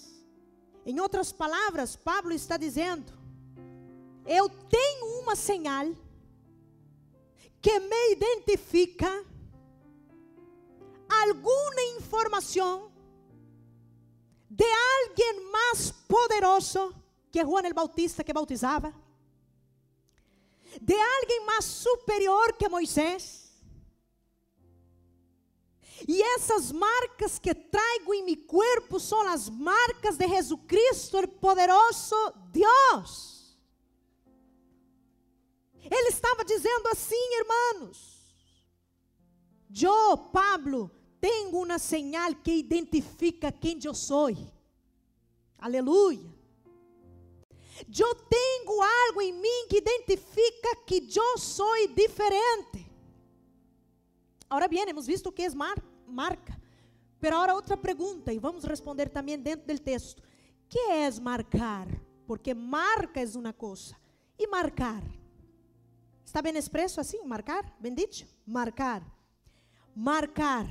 Em 0.85 1.01
outras 1.01 1.33
palavras, 1.33 1.97
Pablo 1.97 2.33
está 2.33 2.57
dizendo: 2.57 3.13
eu 4.27 4.49
tenho 4.49 5.21
uma 5.21 5.37
señal 5.37 5.87
que 7.63 7.81
me 7.81 8.13
identifica 8.13 9.25
alguma 11.09 11.83
informação 11.99 12.93
de 14.51 14.65
alguém 14.65 15.51
mais 15.51 15.93
poderoso 16.09 16.95
que 17.31 17.45
Juan 17.45 17.67
el 17.67 17.75
Bautista 17.75 18.25
que 18.25 18.33
bautizava 18.33 18.93
de 20.81 20.95
alguém 20.95 21.45
mais 21.45 21.65
superior 21.65 22.53
que 22.55 22.69
Moisés. 22.69 23.47
E 26.07 26.23
essas 26.23 26.71
marcas 26.73 27.39
que 27.39 27.55
trago 27.55 28.13
em 28.13 28.25
meu 28.25 28.37
corpo 28.47 29.01
são 29.01 29.21
as 29.29 29.49
marcas 29.49 30.17
de 30.17 30.29
Jesucristo, 30.29 31.19
o 31.19 31.29
poderoso 31.29 32.15
Deus. 32.51 33.57
Ele 35.91 36.09
estava 36.09 36.45
dizendo 36.45 36.89
assim, 36.89 37.39
irmãos: 37.39 38.37
Eu, 39.83 40.19
Pablo, 40.19 40.91
tenho 41.21 41.57
uma 41.57 41.79
señal 41.79 42.35
que 42.35 42.53
identifica 42.53 43.51
quem 43.51 43.79
eu 43.83 43.95
sou. 43.95 44.29
Aleluia. 45.59 46.36
Eu 47.99 48.15
tenho 48.15 48.83
algo 48.83 49.21
em 49.21 49.33
mim 49.33 49.67
que 49.69 49.79
identifica 49.79 50.77
que 50.87 51.09
eu 51.15 51.39
sou 51.39 51.89
diferente. 51.95 52.91
Agora 54.49 54.69
bem, 54.69 54.89
hemos 54.89 55.07
visto 55.07 55.33
que 55.33 55.43
é 55.43 55.51
mar 55.51 55.77
marca. 56.07 56.57
Pero 57.21 57.37
agora 57.37 57.55
outra 57.55 57.77
pergunta 57.77 58.33
e 58.33 58.39
vamos 58.39 58.65
responder 58.65 59.09
também 59.09 59.39
dentro 59.39 59.67
do 59.67 59.79
texto. 59.79 60.23
Que 60.69 60.79
é 60.79 61.11
marcar? 61.21 61.89
Porque 62.27 62.55
marca 62.55 63.21
é 63.21 63.27
uma 63.37 63.53
coisa. 63.53 63.97
E 64.39 64.47
marcar? 64.47 65.03
Está 66.25 66.43
bem 66.43 66.57
expresso 66.57 67.01
assim? 67.01 67.23
Marcar? 67.25 67.75
Bem 67.81 67.95
dicho? 67.95 68.27
Marcar. 68.47 69.03
Marcar. 69.95 70.67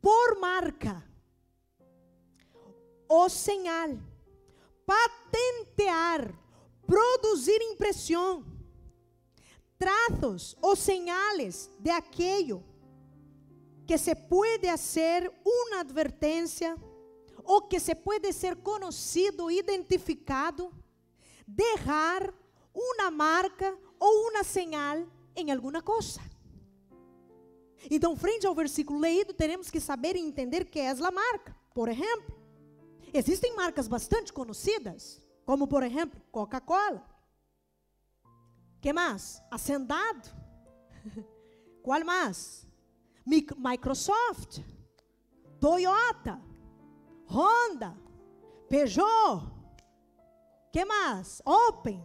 Por 0.00 0.38
marca. 0.38 1.02
O 3.08 3.28
señal 3.28 3.98
patentear, 4.86 6.32
produzir 6.86 7.60
impressão, 7.62 8.44
traços 9.76 10.56
ou 10.62 10.74
señales 10.74 11.68
de 11.78 11.90
aquello 11.90 12.64
que 13.86 13.98
se 13.98 14.14
puede 14.14 14.68
hacer 14.68 15.30
una 15.44 15.80
advertencia 15.80 16.76
o 17.46 17.68
que 17.68 17.78
se 17.78 17.94
puede 17.94 18.32
ser 18.32 18.56
conocido, 18.56 19.50
identificado, 19.50 20.72
dejar 21.46 22.34
una 22.74 23.10
marca 23.10 23.78
ou 23.98 24.28
uma 24.28 24.42
señal 24.42 25.06
em 25.34 25.50
alguma 25.52 25.80
coisa. 25.80 26.20
Então, 27.88 28.16
frente 28.16 28.46
ao 28.46 28.54
versículo 28.54 28.98
leído, 28.98 29.32
teremos 29.32 29.70
que 29.70 29.78
saber 29.78 30.16
e 30.16 30.20
entender 30.20 30.64
que 30.64 30.80
é 30.80 30.90
a 30.90 31.10
marca. 31.10 31.54
Por 31.72 31.88
exemplo, 31.88 32.35
existem 33.12 33.54
marcas 33.54 33.88
bastante 33.88 34.32
conhecidas, 34.32 35.20
como 35.44 35.66
por 35.66 35.82
exemplo, 35.82 36.20
Coca-Cola. 36.30 37.04
Que 38.80 38.92
mais? 38.92 39.42
Hacendado. 39.50 40.28
Qual 41.82 42.04
mais? 42.04 42.66
Microsoft, 43.24 44.60
Toyota, 45.60 46.40
Honda, 47.28 47.96
Peugeot. 48.68 49.52
Que 50.72 50.84
mais? 50.84 51.42
Open. 51.44 52.04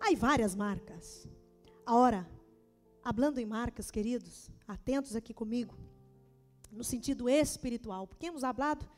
Há 0.00 0.16
várias 0.16 0.54
marcas. 0.54 1.28
Agora, 1.86 2.28
hablando 3.04 3.38
em 3.38 3.46
marcas, 3.46 3.90
queridos, 3.90 4.50
atentos 4.66 5.14
aqui 5.14 5.34
comigo, 5.34 5.76
no 6.70 6.84
sentido 6.84 7.28
espiritual, 7.28 8.06
porque 8.06 8.26
hemos 8.26 8.44
hablado 8.44 8.88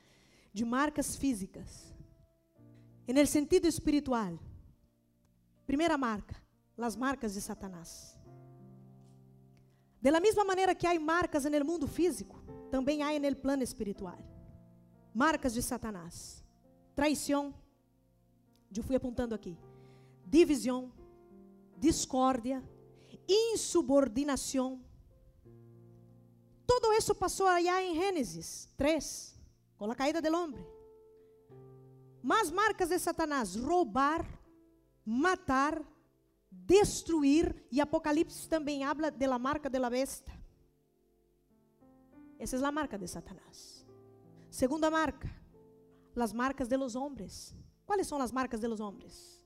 de 0.53 0.65
marcas 0.65 1.17
físicas. 1.17 1.93
E 3.07 3.13
no 3.13 3.27
sentido 3.27 3.67
espiritual, 3.67 4.39
primeira 5.67 5.97
marca, 5.97 6.37
as 6.79 6.97
marcas 6.97 7.35
de 7.35 7.41
Satanás. 7.41 8.19
De 10.01 10.11
la 10.11 10.21
mesma 10.21 10.45
maneira 10.45 10.75
que 10.75 10.87
há 10.87 10.99
marcas 10.99 11.45
no 11.45 11.65
mundo 11.65 11.87
físico, 11.87 12.43
também 12.71 13.03
há 13.03 13.19
no 13.19 13.37
plano 13.37 13.63
espiritual. 13.63 14.19
Marcas 15.15 15.53
de 15.55 15.63
Satanás. 15.63 16.45
Traição, 16.95 17.55
eu 18.75 18.83
fui 18.83 18.97
apontando 18.97 19.35
aqui. 19.35 19.57
Divisão, 20.27 20.93
discórdia, 21.79 22.63
insubordinação. 23.29 24.83
Todo 26.67 26.93
isso 26.95 27.15
passou 27.15 27.47
allá 27.47 27.83
em 27.83 27.95
Gênesis 27.95 28.69
3, 28.77 29.32
com 29.83 29.91
a 29.91 29.97
caída 29.97 30.23
do 30.23 30.33
homem. 30.33 30.65
Mas 32.23 32.53
marcas 32.53 32.89
de 32.89 33.01
Satanás: 33.01 33.57
roubar, 33.57 34.25
matar, 35.05 35.83
destruir. 36.49 37.67
E 37.69 37.81
Apocalipse 37.81 38.49
também 38.49 38.85
habla 38.85 39.11
de 39.11 39.27
la 39.27 39.41
marca 39.41 39.69
de 39.69 39.81
la 39.81 39.91
besta. 39.91 40.33
Essa 42.39 42.57
é 42.57 42.65
a 42.65 42.71
marca 42.71 42.97
de 42.97 43.09
Satanás. 43.09 43.85
Segunda 44.53 44.89
marca, 44.89 45.29
as 46.15 46.33
marcas 46.33 46.69
de 46.69 46.77
los 46.77 46.95
hombres. 46.95 47.53
Quais 47.85 48.07
são 48.07 48.21
as 48.23 48.31
marcas 48.31 48.61
de 48.61 48.69
los 48.69 48.79
hombres? 48.79 49.43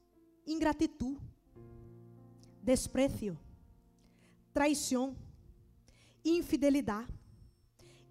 Ingratitud, 0.47 1.19
desprecio, 2.63 3.39
traição, 4.53 5.17
infidelidade, 6.23 7.11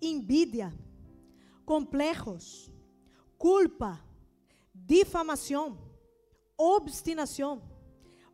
envidia, 0.01 0.73
complejos, 1.65 2.71
culpa, 3.37 3.99
difamação, 4.73 5.77
obstinação, 6.57 7.61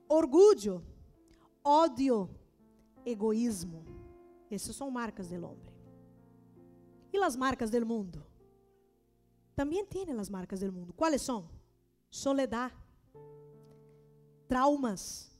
orgulho, 0.07 0.85
ódio, 1.63 2.29
egoísmo. 3.05 3.85
Essas 4.49 4.75
são 4.75 4.91
marcas 4.91 5.29
do 5.29 5.35
homem. 5.35 5.71
E 7.13 7.17
as 7.17 7.35
marcas 7.35 7.69
do 7.69 7.85
mundo? 7.85 8.25
Também 9.55 9.85
tem 9.85 10.09
as 10.11 10.29
marcas 10.29 10.59
do 10.59 10.71
mundo. 10.71 10.93
Quais 10.93 11.21
são? 11.21 11.49
Soledad, 12.09 12.73
traumas, 14.47 15.31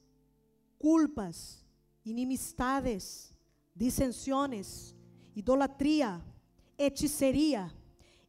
culpas, 0.79 1.65
inimistades, 2.05 3.35
disensiones, 3.75 4.95
idolatria, 5.35 6.23
hechiceria, 6.77 7.71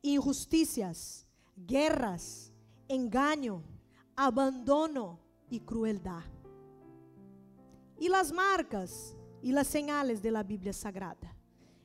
injusticias, 0.02 1.26
guerras, 1.56 2.52
engano, 2.88 3.64
abandono 4.16 5.20
e 5.50 5.60
crueldade. 5.60 6.30
E 8.00 8.12
as 8.12 8.32
marcas 8.32 9.16
e 9.42 9.56
as 9.56 9.66
señales 9.68 10.20
de 10.20 10.30
la 10.30 10.42
Bíblia 10.42 10.72
Sagrada. 10.72 11.30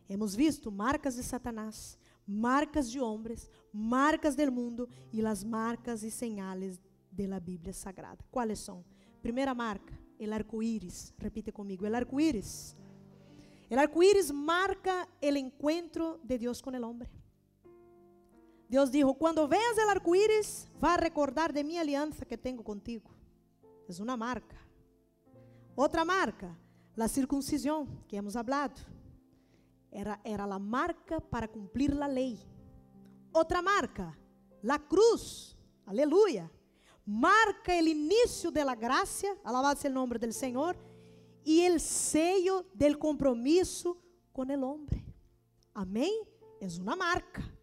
Hemos 0.10 0.36
visto 0.36 0.72
marcas 0.72 1.16
de 1.16 1.24
Satanás, 1.24 2.00
marcas 2.26 2.92
de 2.92 3.00
homens, 3.00 3.52
marcas 3.72 4.36
del 4.36 4.50
mundo 4.50 4.90
e 5.14 5.24
as 5.26 5.44
marcas 5.44 6.02
e 6.02 6.10
señales 6.10 6.80
de 7.12 7.28
la 7.28 7.40
Bíblia 7.40 7.74
Sagrada. 7.74 8.24
Quais 8.32 8.60
são? 8.60 8.84
Primeira 9.22 9.54
marca, 9.54 9.94
el 10.20 10.34
arco 10.34 10.64
iris. 10.64 11.14
Repite 11.18 11.52
comigo, 11.52 11.86
el 11.86 11.94
arco 11.94 12.20
iris. 12.20 12.76
El 13.70 13.80
arco 13.80 14.02
iris 14.02 14.32
marca 14.32 15.08
el 15.22 15.38
encuentro 15.38 16.20
de 16.24 16.38
Dios 16.38 16.62
con 16.62 16.74
el 16.74 16.84
hombre. 16.84 17.12
Dios 18.70 18.92
dijo, 18.92 19.14
cuando 19.14 19.48
veas 19.48 19.78
el 19.78 19.90
arco 19.90 20.14
iris, 20.16 20.68
va 20.84 20.96
a 20.96 20.98
recordar 20.98 21.54
de 21.54 21.64
mi 21.64 21.78
alianza 21.78 22.26
que 22.26 22.38
tengo 22.38 22.64
contigo. 22.64 23.10
Es 23.88 24.00
una 24.00 24.18
marca. 24.18 24.58
Otra 25.76 26.04
marca, 26.04 26.58
la 26.96 27.08
circuncisión, 27.08 28.04
que 28.08 28.18
hemos 28.18 28.36
hablado. 28.36 28.76
Era, 29.92 30.20
era 30.24 30.46
la 30.46 30.60
marca 30.60 31.20
para 31.20 31.48
cumplir 31.48 31.96
la 31.96 32.08
ley. 32.08 32.40
Otra 33.32 33.62
marca, 33.62 34.18
la 34.62 34.80
cruz. 34.80 35.58
Aleluya. 35.86 36.52
marca 37.08 37.72
o 37.72 37.88
início 37.88 38.52
da 38.52 38.76
graça, 38.76 39.28
alabado 39.42 39.80
seja 39.80 39.90
o 39.90 39.94
nome 39.94 40.18
do 40.18 40.34
Senhor, 40.34 40.76
e 41.46 41.66
o 41.70 41.80
sello 41.80 42.66
del 42.74 42.98
compromisso 42.98 43.98
com 44.34 44.42
o 44.44 44.66
homem. 44.66 45.06
Amém? 45.74 46.28
É 46.60 46.68
uma 46.82 46.98
marca. 46.98 47.57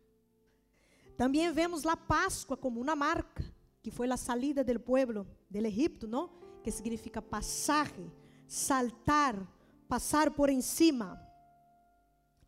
Também 1.17 1.51
vemos 1.53 1.87
a 1.87 1.97
Páscoa 1.97 2.57
como 2.57 2.81
uma 2.81 2.97
marca, 2.97 3.45
que 3.83 3.91
foi 3.91 4.11
a 4.11 4.17
salida 4.17 4.65
do 4.65 4.81
pueblo 4.81 5.27
del 5.49 5.67
Egipto, 5.67 6.09
não? 6.09 6.31
Que 6.63 6.71
significa 6.71 7.23
passagem, 7.23 8.11
saltar, 8.47 9.37
passar 9.89 10.31
por 10.31 10.51
encima. 10.51 11.21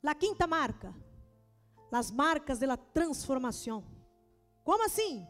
La 0.03 0.15
quinta 0.15 0.47
marca, 0.47 0.95
as 1.93 2.11
marcas 2.11 2.59
da 2.59 2.77
transformação. 2.77 3.85
Como 4.65 4.85
assim? 4.85 5.27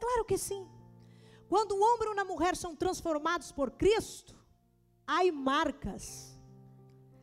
Claro 0.00 0.24
que 0.24 0.38
sim. 0.38 0.66
Quando 1.48 1.74
um 1.74 1.82
homem 1.82 2.08
e 2.08 2.12
uma 2.12 2.24
mulher 2.24 2.56
são 2.56 2.74
transformados 2.74 3.52
por 3.52 3.70
Cristo, 3.72 4.36
há 5.06 5.24
marcas. 5.30 6.36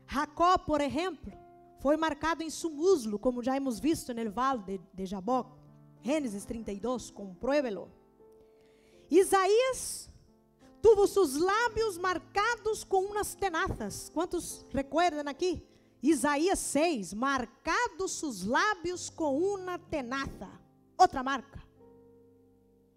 Jacó, 0.07 0.57
por 0.57 0.79
exemplo, 0.79 1.42
foi 1.83 1.97
marcado 1.97 2.41
em 2.41 2.49
seu 2.49 2.69
muslo, 2.69 3.19
como 3.19 3.43
já 3.43 3.57
hemos 3.57 3.77
visto 3.77 4.13
no 4.13 4.31
vale 4.31 4.63
de, 4.63 4.81
de 4.93 5.05
Jabó, 5.05 5.53
Gênesis 6.01 6.45
32, 6.45 7.11
compruébelo. 7.11 7.91
Isaías 9.11 10.09
tuvo 10.81 11.05
seus 11.05 11.35
lábios 11.35 11.97
marcados 11.97 12.85
com 12.85 13.03
umas 13.03 13.35
tenazas. 13.35 14.09
Quantos 14.13 14.65
recordam 14.71 15.27
aqui? 15.27 15.61
Isaías 16.01 16.59
6, 16.59 17.13
marcados 17.13 18.13
seus 18.13 18.45
lábios 18.45 19.09
com 19.09 19.37
uma 19.37 19.77
tenaza. 19.77 20.49
Outra 20.97 21.21
marca. 21.21 21.61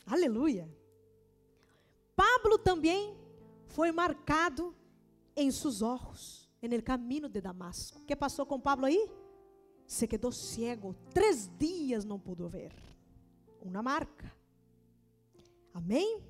Aleluia. 0.07 0.73
Pablo 2.15 2.57
também 2.57 3.17
foi 3.67 3.91
marcado 3.91 4.73
em 5.35 5.51
seus 5.51 5.83
olhos, 5.83 6.46
no 6.69 6.83
caminho 6.83 7.29
de 7.29 7.41
Damasco. 7.41 7.99
O 7.99 8.05
que 8.05 8.17
passou 8.17 8.47
com 8.47 8.61
Pablo 8.61 8.87
aí? 8.87 9.11
Se 9.87 10.07
quedou 10.07 10.33
cego, 10.33 10.95
três 11.13 11.51
dias 11.59 12.05
não 12.05 12.19
pudo 12.19 12.49
ver. 12.49 12.73
Uma 13.61 13.83
marca. 13.83 14.33
Amém? 15.73 16.23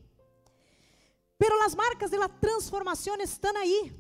Pero 1.39 1.63
as 1.63 1.75
marcas 1.75 2.11
de 2.11 2.17
la 2.17 2.29
transformação 2.29 3.17
estão 3.17 3.57
aí. 3.57 3.93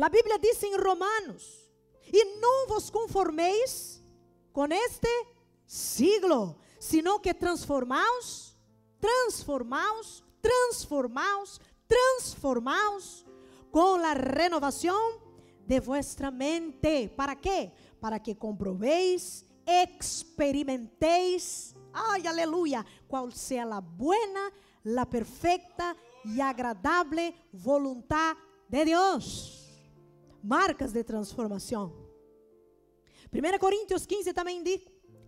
A 0.00 0.08
Bíblia 0.08 0.38
diz 0.38 0.62
em 0.62 0.76
Romanos: 0.76 1.70
E 2.12 2.36
não 2.38 2.68
vos 2.68 2.90
conformeis 2.90 4.02
com 4.52 4.66
este 4.66 5.08
siglo, 5.66 6.58
sino 6.78 7.18
que 7.18 7.32
transformaos, 7.34 8.56
transformaos 9.00 10.26
transformaos, 10.46 11.60
transformaos 11.88 13.25
com 13.76 14.02
a 14.02 14.14
renovação 14.14 15.20
de 15.66 15.80
vuestra 15.80 16.30
mente. 16.30 17.10
¿Para 17.14 17.36
quê? 17.36 17.72
Para 18.00 18.18
que 18.18 18.34
comprobeis, 18.34 19.44
experimentéis, 19.66 21.76
ai, 21.92 22.26
aleluia, 22.26 22.86
qual 23.06 23.30
seja 23.30 23.76
a 23.76 23.80
buena, 23.82 24.50
la 24.82 25.04
perfecta 25.04 25.94
e 26.24 26.40
agradável 26.40 27.34
vontade 27.52 28.40
de 28.66 28.86
Deus. 28.86 29.68
Marcas 30.42 30.94
de 30.94 31.04
transformação. 31.04 31.92
1 33.30 33.58
Coríntios 33.58 34.06
15 34.06 34.32
também 34.32 34.62
diz: 34.62 34.80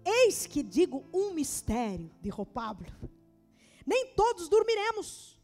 Eis 0.03 0.47
que 0.47 0.63
digo 0.63 1.05
um 1.13 1.35
mistério, 1.35 2.11
dijo 2.19 2.47
Pablo. 2.47 2.87
Nem 3.85 4.15
todos 4.15 4.49
dormiremos, 4.49 5.39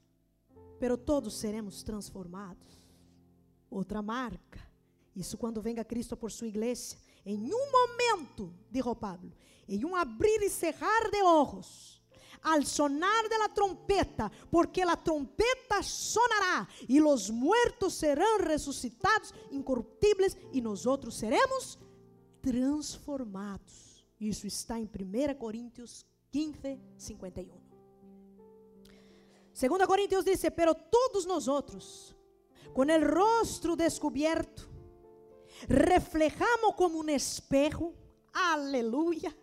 pero 0.81 0.97
todos 0.97 1.37
seremos 1.37 1.83
transformados. 1.83 2.74
Outra 3.75 4.01
marca. 4.01 4.61
Isso 5.17 5.37
quando 5.37 5.61
venga 5.61 5.85
Cristo 5.85 6.17
por 6.17 6.31
sua 6.31 6.47
igreja. 6.47 6.97
Em 7.27 7.53
um 7.53 7.71
momento, 7.73 8.55
dijo 8.71 8.95
Pablo, 8.95 9.33
em 9.69 9.85
um 9.85 9.97
abrir 9.97 10.43
e 10.43 10.49
cerrar 10.49 11.11
de 11.11 11.21
olhos, 11.23 12.01
al 12.41 12.65
sonar 12.65 13.29
de 13.29 13.37
la 13.37 13.49
trompeta, 13.49 14.31
porque 14.49 14.85
la 14.85 14.97
trompeta 14.97 15.83
sonará 15.83 16.69
e 16.89 17.01
los 17.01 17.31
muertos 17.31 17.95
serão 17.95 18.39
ressuscitados 18.39 19.35
incorruptíveis 19.51 20.37
e 20.53 20.61
nós 20.61 20.87
outros 20.87 21.17
seremos 21.17 21.77
transformados. 22.41 24.07
Isso 24.21 24.47
está 24.47 24.79
em 24.79 24.85
1 24.85 25.35
Coríntios 25.37 26.07
15, 26.31 26.79
51. 26.97 27.65
2 29.53 29.87
Coríntios 29.87 30.25
diz: 30.25 30.41
Pero 30.55 30.75
todos 30.75 31.25
nós 31.25 31.49
outros, 31.49 32.14
com 32.73 32.83
o 32.83 33.15
rosto 33.15 33.77
descoberto, 33.77 34.69
reflejamos 35.69 36.75
como 36.77 37.03
um 37.03 37.09
espejo, 37.09 37.95
aleluia, 38.33 39.37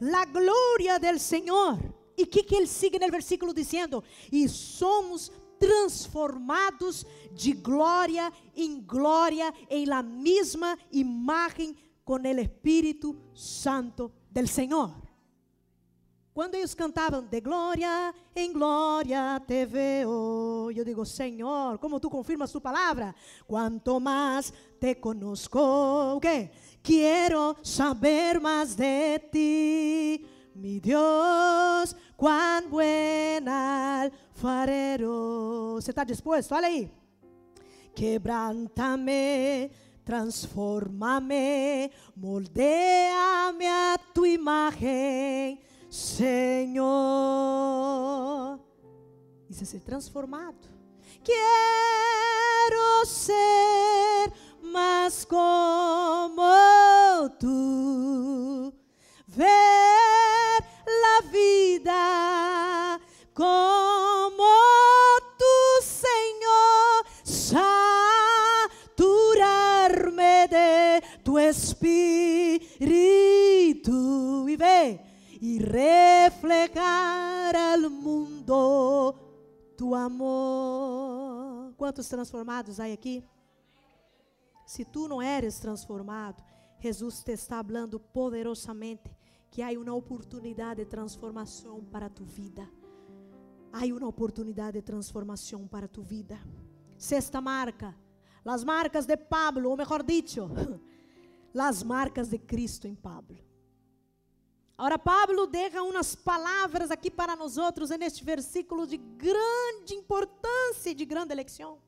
la 0.00 0.24
glória 0.24 0.98
del 0.98 1.18
Senhor. 1.18 1.78
E 2.16 2.22
o 2.22 2.26
que, 2.26 2.54
ele 2.54 2.66
sigue 2.66 2.98
no 2.98 3.10
versículo 3.10 3.52
dizendo? 3.52 4.02
E 4.30 4.48
somos 4.48 5.32
transformados 5.58 7.04
de 7.32 7.52
glória 7.52 8.32
em 8.54 8.80
glória 8.80 9.52
em 9.68 9.84
la 9.84 10.02
mesma 10.02 10.78
imagem 10.92 11.76
com 12.04 12.14
o 12.14 12.26
Espírito 12.26 13.16
Santo 13.34 14.12
del 14.30 14.46
Senhor. 14.46 15.03
Quando 16.34 16.56
eles 16.56 16.74
cantavam 16.74 17.22
de 17.22 17.40
glória 17.40 18.12
em 18.34 18.52
glória 18.52 19.40
te 19.46 19.64
veo, 19.64 20.68
eu 20.74 20.84
digo, 20.84 21.06
Senhor, 21.06 21.78
como 21.78 22.00
tu 22.00 22.10
confirmas 22.10 22.50
tu 22.50 22.60
palavra? 22.60 23.14
Quanto 23.46 24.00
mais 24.00 24.52
te 24.80 24.96
conosco, 24.96 25.60
o 26.16 26.20
quê? 26.20 26.50
Quero 26.82 27.54
saber 27.62 28.40
mais 28.40 28.74
de 28.74 29.20
ti, 29.30 30.26
mi 30.56 30.80
Deus, 30.80 31.94
quão 32.16 32.68
buen 32.68 33.44
alfarero. 34.34 35.74
Você 35.76 35.92
está 35.92 36.02
disposto? 36.02 36.52
Olha 36.52 36.66
aí. 36.66 36.90
Quebranta-me 37.94 39.70
transforma-me, 40.04 41.90
moldea-me 42.14 43.66
a 43.66 43.98
tua 44.12 44.28
imagem, 44.28 45.58
Senhor. 45.94 46.82
Isso 49.48 49.62
é 49.62 49.66
ser 49.66 49.78
transformado. 49.78 50.68
Quero 51.22 53.06
ser 53.06 54.32
mais 54.60 55.24
como 55.24 56.42
tu, 57.38 58.74
ver 59.28 60.64
a 61.16 61.20
vida 61.30 63.00
como 63.32 64.13
reflejar 75.74 77.56
al 77.56 77.90
mundo 77.90 79.14
tu 79.76 79.94
amor. 79.94 81.74
Quantos 81.76 82.08
transformados 82.08 82.78
há 82.78 82.84
aqui? 82.84 83.24
Se 84.64 84.84
tu 84.84 85.08
não 85.08 85.20
eres 85.20 85.58
transformado, 85.58 86.42
Jesus 86.78 87.24
te 87.24 87.32
está 87.32 87.62
falando 87.62 87.98
poderosamente 87.98 89.10
que 89.50 89.62
há 89.62 89.70
uma 89.70 89.94
oportunidade 89.94 90.84
de 90.84 90.86
transformação 90.86 91.84
para 91.84 92.08
tu 92.08 92.24
vida. 92.24 92.68
Há 93.72 93.84
uma 93.86 94.06
oportunidade 94.06 94.78
de 94.78 94.82
transformação 94.82 95.66
para 95.66 95.88
tu 95.88 96.02
vida. 96.02 96.38
Sexta 96.96 97.40
marca, 97.40 97.94
as 98.44 98.62
marcas 98.62 99.06
de 99.06 99.16
Pablo, 99.16 99.70
ou 99.70 99.76
melhor 99.76 100.02
dicho, 100.04 100.48
as 101.58 101.82
marcas 101.82 102.28
de 102.28 102.38
Cristo 102.38 102.86
em 102.86 102.94
Pablo. 102.94 103.53
Agora, 104.76 104.98
Pablo 104.98 105.46
deixa 105.46 105.82
umas 105.82 106.16
palavras 106.16 106.90
aqui 106.90 107.10
para 107.10 107.36
nós 107.36 107.56
outros 107.56 107.90
neste 107.90 108.24
versículo 108.24 108.86
de 108.86 108.96
grande 108.96 109.94
importância 109.94 110.90
e 110.90 110.94
de 110.94 111.04
grande 111.04 111.32
eleição. 111.32 111.80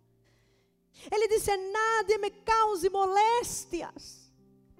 Ele 1.10 1.28
disse: 1.28 1.50
Nada 1.56 2.18
me 2.18 2.30
cause 2.30 2.88
molestias, 2.88 4.32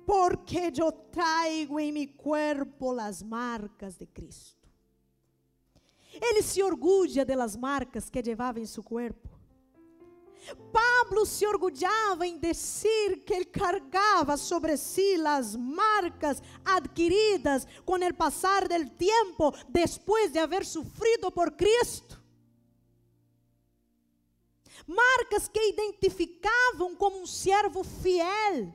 porque 0.06 0.72
eu 0.78 0.92
traigo 0.92 1.80
em 1.80 1.90
meu 1.90 2.08
corpo 2.16 2.98
as 2.98 3.22
marcas 3.22 3.96
de 3.96 4.06
Cristo. 4.06 4.56
Ele 6.14 6.42
se 6.42 6.62
orgulha 6.62 7.24
das 7.24 7.56
marcas 7.56 8.08
que 8.08 8.22
levava 8.22 8.60
em 8.60 8.66
seu 8.66 8.82
corpo. 8.82 9.35
Pablo 10.54 11.26
se 11.26 11.46
orgulhava 11.46 12.26
em 12.26 12.38
dizer 12.38 13.24
que 13.24 13.34
ele 13.34 13.46
cargava 13.46 14.36
sobre 14.36 14.76
si 14.76 15.14
as 15.26 15.56
marcas 15.56 16.40
adquiridas 16.64 17.66
com 17.84 17.94
o 17.94 18.14
passar 18.14 18.68
del 18.68 18.88
tempo, 18.90 19.52
depois 19.68 20.30
de 20.30 20.38
haver 20.38 20.64
sofrido 20.64 21.30
por 21.32 21.52
Cristo. 21.52 22.22
Marcas 24.86 25.48
que 25.48 25.68
identificavam 25.68 26.94
como 26.94 27.20
um 27.20 27.26
servo 27.26 27.82
fiel. 27.82 28.72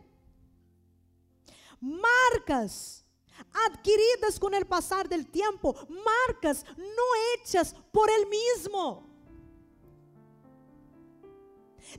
Marcas 1.80 3.06
adquiridas 3.54 4.38
com 4.38 4.48
o 4.48 4.66
passar 4.66 5.08
del 5.08 5.24
tempo, 5.24 5.74
marcas 5.90 6.66
não 6.78 7.16
hechas 7.34 7.74
por 7.92 8.10
ele 8.10 8.26
mesmo 8.26 9.11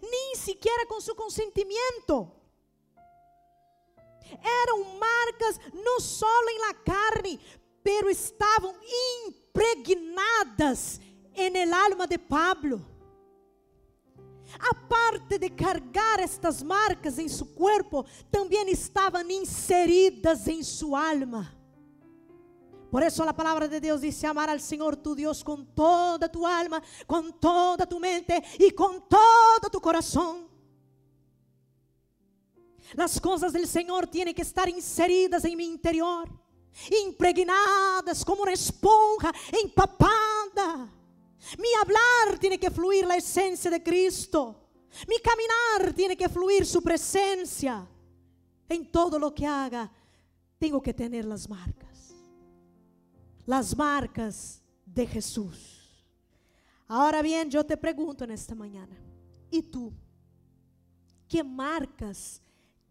nem 0.01 0.37
sequer 0.37 0.87
com 0.87 1.01
seu 1.01 1.15
consentimento. 1.15 2.31
Eram 4.43 4.99
marcas 4.99 5.61
não 5.73 6.01
só 6.01 6.27
em 6.49 6.59
la 6.61 6.75
carne, 6.75 7.41
pero 7.83 8.09
estavam 8.09 8.75
impregnadas 9.27 11.01
en 11.35 11.57
el 11.57 11.73
alma 11.73 12.07
de 12.07 12.19
Pablo. 12.19 12.87
A 14.59 14.75
parte 14.75 15.39
de 15.39 15.51
cargar 15.51 16.21
estas 16.21 16.63
marcas 16.63 17.19
em 17.19 17.29
seu 17.29 17.47
corpo, 17.47 18.05
também 18.31 18.71
estavam 18.71 19.29
inseridas 19.31 20.47
em 20.47 20.63
sua 20.63 21.11
alma. 21.11 21.62
Por 22.93 23.03
eso 23.03 23.25
la 23.25 23.35
palabra 23.35 23.67
de 23.69 23.81
Dios 23.81 24.03
dice 24.03 24.27
amar 24.27 24.51
al 24.51 24.61
Señor 24.61 24.99
tu 24.99 25.15
Dios 25.15 25.43
con 25.43 25.75
toda 25.75 26.31
tu 26.31 26.47
alma, 26.47 26.83
con 27.07 27.41
toda 27.41 27.87
tu 27.87 27.99
mente 27.99 28.43
y 28.59 28.71
con 28.73 29.09
todo 29.09 29.71
tu 29.73 29.81
corazón. 29.81 30.47
Las 32.93 33.19
cosas 33.19 33.55
del 33.55 33.67
Señor 33.67 34.09
tienen 34.09 34.35
que 34.35 34.43
estar 34.43 34.69
inseridas 34.69 35.43
en 35.47 35.57
mi 35.57 35.65
interior, 35.65 36.29
impregnadas 37.07 38.23
como 38.27 38.43
una 38.43 38.53
esponja, 38.53 39.33
empapada. 39.65 40.93
Mi 41.57 41.69
hablar 41.81 42.39
tiene 42.39 42.61
que 42.61 42.71
fluir 42.71 43.07
la 43.07 43.17
esencia 43.17 43.71
de 43.71 43.83
Cristo. 43.83 44.69
Mi 45.09 45.17
caminar 45.19 45.95
tiene 45.95 46.15
que 46.15 46.29
fluir 46.29 46.67
su 46.67 46.83
presencia. 46.83 47.89
En 48.69 48.93
todo 48.93 49.19
lo 49.19 49.35
que 49.35 49.47
haga, 49.47 49.91
tengo 50.59 50.83
que 50.83 50.93
tener 50.93 51.25
las 51.25 51.49
marcas 51.49 51.92
las 53.47 53.77
marcas 53.77 54.63
de 54.85 55.07
Jesús. 55.07 56.05
Ahora 56.87 57.23
bien, 57.23 57.51
yo 57.51 57.65
te 57.65 57.77
pregunto 57.77 58.25
en 58.25 58.33
esta 58.33 58.55
mañana, 58.55 58.97
¿y 59.51 59.63
tú? 59.63 59.93
¿Qué 61.29 61.43
marcas 61.43 62.43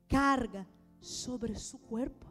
carga 0.08 0.68
sobre 1.00 1.56
su 1.56 1.80
cuerpo? 1.80 2.28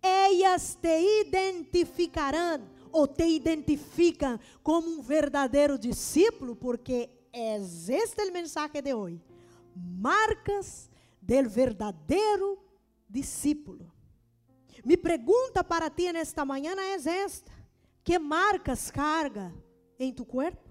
Ellas 0.00 0.78
te 0.80 1.00
identificarán 1.26 2.62
ou 2.90 3.06
te 3.06 3.28
identificam 3.28 4.38
como 4.62 4.88
um 4.88 5.02
verdadeiro 5.02 5.76
discípulo, 5.76 6.56
porque 6.56 7.10
é 7.32 7.56
este 7.56 8.22
o 8.22 8.32
mensagem 8.32 8.82
de 8.82 8.94
hoje. 8.94 9.20
Marcas 9.74 10.88
del 11.20 11.48
verdadeiro 11.48 12.58
discípulo. 13.08 13.92
Mi 14.88 14.96
pergunta 14.96 15.62
para 15.62 15.90
ti 15.90 16.10
nesta 16.10 16.46
manhã 16.46 16.74
é 16.74 16.94
esta: 16.94 17.52
Que 18.02 18.18
marcas 18.18 18.90
carga 18.90 19.52
em 19.98 20.10
tu 20.14 20.24
corpo? 20.24 20.66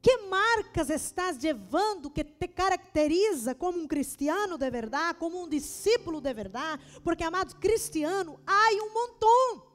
Que 0.00 0.16
marcas 0.22 0.88
estás 0.88 1.36
levando 1.36 2.10
que 2.10 2.24
te 2.24 2.48
caracteriza 2.48 3.54
como 3.54 3.78
um 3.78 3.86
cristiano 3.86 4.56
de 4.56 4.70
verdade, 4.70 5.18
como 5.18 5.42
um 5.42 5.46
discípulo 5.46 6.18
de 6.22 6.32
verdade? 6.32 6.82
Porque, 7.04 7.22
amados, 7.22 7.52
cristiano, 7.52 8.40
há 8.46 8.70
um 8.72 8.94
montão. 8.94 9.68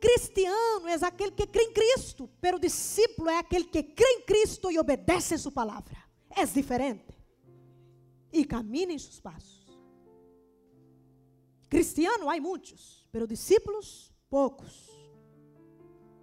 Cristiano 0.00 0.88
é 0.88 0.94
aquele 0.94 1.32
que 1.32 1.46
crê 1.46 1.64
em 1.64 1.72
Cristo, 1.74 2.30
pero 2.40 2.58
discípulo 2.58 3.28
é 3.28 3.40
aquele 3.40 3.64
que 3.64 3.82
crê 3.82 4.06
em 4.06 4.22
Cristo 4.22 4.70
e 4.70 4.78
obedece 4.78 5.34
a 5.34 5.38
sua 5.38 5.52
palavra. 5.52 5.98
É 6.30 6.46
diferente. 6.46 7.12
E 8.32 8.42
camina 8.46 8.94
em 8.94 8.98
seus 8.98 9.20
passos. 9.20 9.63
Cristiano 11.74 12.30
há 12.30 12.40
muitos, 12.40 13.04
pero 13.10 13.26
discípulos 13.26 14.14
poucos. 14.30 14.88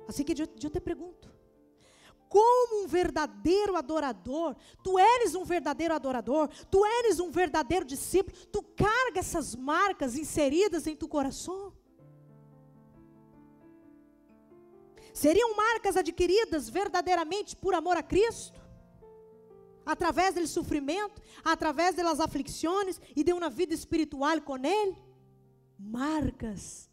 Assim 0.07 0.23
que 0.23 0.31
eu, 0.41 0.47
te 0.47 0.79
pergunto: 0.79 1.29
como 2.29 2.85
um 2.85 2.87
verdadeiro 2.87 3.75
adorador, 3.75 4.55
tu 4.81 4.97
eres 4.97 5.35
um 5.35 5.43
verdadeiro 5.43 5.93
adorador, 5.93 6.47
tu 6.69 6.85
eres 6.85 7.19
um 7.19 7.29
verdadeiro 7.29 7.83
discípulo, 7.83 8.33
tu 8.45 8.63
carga 8.63 9.19
essas 9.19 9.53
marcas 9.53 10.15
inseridas 10.15 10.87
em 10.87 10.95
tu 10.95 11.05
coração. 11.05 11.73
Seriam 15.13 15.53
marcas 15.53 15.97
adquiridas 15.97 16.69
verdadeiramente 16.69 17.57
por 17.57 17.73
amor 17.73 17.97
a 17.97 18.03
Cristo? 18.03 18.57
Através 19.85 20.33
do 20.33 20.47
sofrimento, 20.47 21.21
através 21.43 21.93
das 21.93 22.21
aflições 22.21 23.01
e 23.13 23.21
de 23.21 23.33
uma 23.33 23.49
vida 23.49 23.73
espiritual 23.73 24.39
com 24.39 24.55
Ele? 24.55 25.10
Marcas 25.83 26.89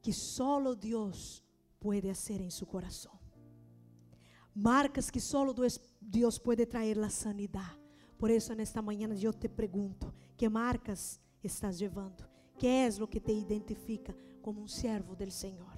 que 0.00 0.12
solo 0.12 0.74
Deus 0.74 1.42
pode 1.78 2.14
fazer 2.14 2.40
em 2.40 2.50
seu 2.50 2.66
coração 2.66 3.20
marcas 4.54 5.10
que 5.10 5.20
solo 5.20 5.54
Deus 6.00 6.38
pode 6.38 6.66
trazer 6.66 6.98
a 6.98 7.08
sanidade. 7.08 7.78
Por 8.18 8.30
isso, 8.30 8.54
nesta 8.54 8.82
manhã, 8.82 9.08
eu 9.20 9.32
te 9.32 9.48
pergunto: 9.48 10.12
que 10.36 10.48
marcas 10.48 11.20
estás 11.42 11.80
levando? 11.80 12.28
Que 12.58 12.66
é 12.66 12.88
o 13.00 13.08
que 13.08 13.20
te 13.20 13.32
identifica 13.32 14.14
como 14.42 14.60
um 14.60 14.68
servo 14.68 15.16
do 15.16 15.30
Senhor? 15.30 15.72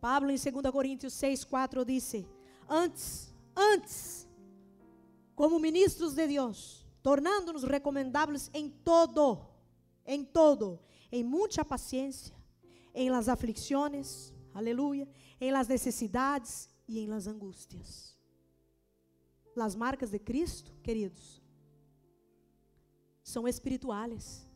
Pablo, 0.00 0.30
em 0.30 0.36
2 0.36 0.72
Coríntios 0.72 1.12
6, 1.14 1.44
4, 1.44 1.84
disse: 1.84 2.26
Antes, 2.68 3.32
antes, 3.54 4.28
como 5.36 5.60
ministros 5.60 6.14
de 6.14 6.26
Deus, 6.26 6.84
tornando-nos 7.02 7.62
recomendáveis 7.62 8.50
em 8.52 8.68
todo, 8.68 9.46
em 10.06 10.24
todo, 10.24 10.78
em 11.10 11.22
muita 11.22 11.64
paciência, 11.64 12.34
em 12.94 13.10
las 13.10 13.28
aflicções, 13.28 14.32
aleluia, 14.54 15.08
em 15.40 15.50
las 15.52 15.68
necessidades 15.68 16.68
e 16.86 16.98
em 16.98 17.06
las 17.06 17.26
angústias. 17.26 18.18
Las 19.54 19.74
marcas 19.74 20.10
de 20.10 20.18
Cristo, 20.18 20.72
queridos, 20.82 21.42
são 23.22 23.46
espirituais. 23.46 24.46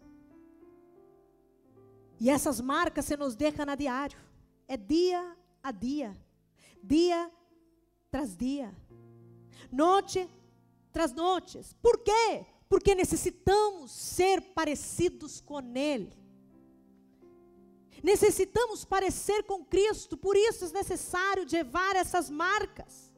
E 2.20 2.30
essas 2.30 2.61
marcas 2.61 3.04
se 3.04 3.16
nos 3.16 3.35
deixam 3.35 3.68
a 3.68 3.74
diário. 3.74 4.18
É 4.66 4.76
dia 4.76 5.37
a 5.62 5.70
dia, 5.70 6.16
dia 6.83 7.30
tras 8.11 8.37
dia, 8.37 8.74
noite 9.70 10.28
tras 10.92 11.12
noites. 11.12 11.72
Por 11.74 11.98
quê? 11.98 12.46
Porque 12.68 12.94
necessitamos 12.94 13.90
ser 13.92 14.40
parecidos 14.40 15.40
com 15.40 15.61
Ele. 15.77 16.12
Necessitamos 18.03 18.85
parecer 18.85 19.44
com 19.44 19.64
Cristo, 19.64 20.16
por 20.16 20.37
isso 20.37 20.66
é 20.66 20.68
necessário 20.72 21.46
levar 21.50 21.96
essas 21.96 22.29
marcas. 22.29 23.14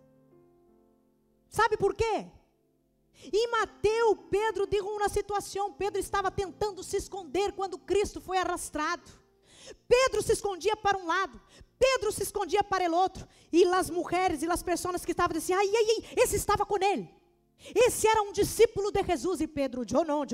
Sabe 1.49 1.77
por 1.77 1.95
quê? 1.95 2.27
Em 3.33 3.51
Mateus, 3.51 4.19
Pedro 4.31 4.67
digo 4.67 4.89
uma 4.89 5.09
situação: 5.09 5.73
Pedro 5.73 5.99
estava 5.99 6.31
tentando 6.31 6.85
se 6.85 6.97
esconder 6.97 7.53
quando 7.53 7.79
Cristo 7.79 8.21
foi 8.21 8.39
arrastado. 8.39 9.11
Pedro 9.89 10.23
se 10.23 10.33
escondia 10.33 10.77
para 10.77 10.97
um 10.97 11.07
lado, 11.07 11.41
Pedro 11.79 12.13
se 12.13 12.23
escondia 12.23 12.63
para 12.63 12.89
o 12.89 12.95
outro, 12.95 13.27
e 13.53 13.65
as 13.65 13.91
mulheres 13.91 14.43
e 14.43 14.47
as 14.49 14.63
pessoas 14.63 15.05
que 15.05 15.11
estavam 15.11 15.35
dizendo: 15.35 15.59
ai, 15.59 15.67
ai, 15.67 15.87
ai, 15.89 16.23
esse 16.23 16.37
estava 16.37 16.65
com 16.65 16.77
ele. 16.77 17.13
Esse 17.75 18.07
era 18.07 18.23
um 18.23 18.33
discípulo 18.33 18.91
de 18.93 19.03
Jesus, 19.03 19.41
e 19.41 19.47
Pedro, 19.47 19.85
não, 20.07 20.25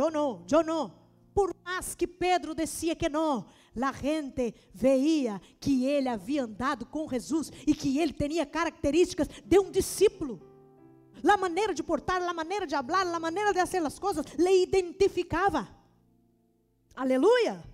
eu 0.51 0.63
não. 0.63 1.03
Por 1.35 1.55
mais 1.65 1.95
que 1.95 2.07
Pedro 2.07 2.55
descia 2.55 2.95
que 2.95 3.09
não, 3.09 3.47
a 3.81 3.93
gente 3.93 4.55
veia 4.75 5.41
que 5.59 5.87
ele 5.87 6.09
havia 6.09 6.45
andado 6.45 6.85
com 6.85 7.09
Jesus 7.09 7.51
e 7.67 7.75
que 7.75 7.99
ele 7.99 8.13
tinha 8.13 8.45
características 8.45 9.29
de 9.45 9.59
um 9.59 9.71
discípulo. 9.71 10.41
A 11.27 11.37
maneira 11.37 11.73
de 11.73 11.83
portar, 11.83 12.21
a 12.21 12.35
maneira 12.35 12.67
de 12.67 12.75
falar, 12.75 13.07
a 13.07 13.21
maneira 13.21 13.53
de 13.53 13.61
fazer 13.61 13.85
as 13.87 13.99
coisas, 13.99 14.27
lhe 14.37 14.63
identificava. 14.63 15.69
Aleluia. 16.95 17.65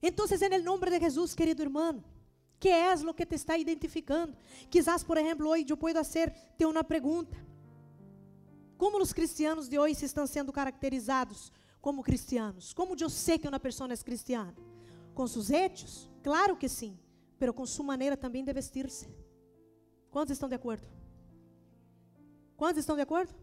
Então, 0.00 0.24
em 0.26 0.62
nome 0.62 0.90
de 0.90 0.98
Jesus, 1.00 1.34
querido 1.34 1.62
irmão, 1.62 2.02
que 2.62 2.68
é 2.68 2.94
o 2.94 3.12
que 3.12 3.26
te 3.26 3.34
está 3.34 3.58
identificando? 3.58 4.36
Quizás, 4.70 5.02
por 5.02 5.18
exemplo, 5.18 5.48
hoje 5.48 5.66
eu 5.68 5.76
posso 5.76 5.94
fazer 5.94 6.30
ter 6.56 6.64
uma 6.64 6.84
pergunta. 6.84 7.36
Como 8.78 9.02
os 9.02 9.12
cristianos 9.12 9.68
de 9.68 9.80
hoje 9.80 10.04
estão 10.04 10.28
sendo 10.28 10.52
caracterizados 10.52 11.50
como 11.80 12.04
cristianos? 12.04 12.72
Como 12.72 12.94
eu 12.94 13.10
sei 13.10 13.36
que 13.36 13.48
uma 13.48 13.58
pessoa 13.58 13.92
é 13.92 13.96
cristiana? 13.96 14.54
Com 15.12 15.26
seus 15.26 15.50
hechos? 15.50 16.08
Claro 16.22 16.56
que 16.56 16.68
sim, 16.68 16.96
mas 17.36 17.50
com 17.50 17.66
sua 17.66 17.84
maneira 17.84 18.16
também 18.16 18.44
de 18.44 18.52
vestir-se. 18.52 19.08
Quantos 20.08 20.34
estão 20.34 20.48
de 20.48 20.54
acordo? 20.54 20.86
Quantos 22.56 22.78
estão 22.78 22.94
de 22.94 23.02
acordo? 23.02 23.34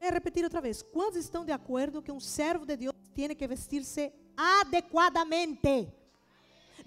Vou 0.00 0.10
repetir 0.10 0.42
outra 0.42 0.60
vez. 0.60 0.82
Quantos 0.82 1.18
estão 1.18 1.44
de 1.44 1.52
acordo 1.52 2.02
que 2.02 2.10
um 2.10 2.18
servo 2.18 2.66
de 2.66 2.76
Deus 2.76 2.94
tem 3.14 3.32
que 3.32 3.46
vestir-se 3.46 4.12
adequadamente, 4.36 5.92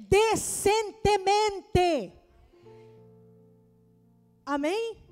decentemente? 0.10 2.14
Amém? 4.46 5.04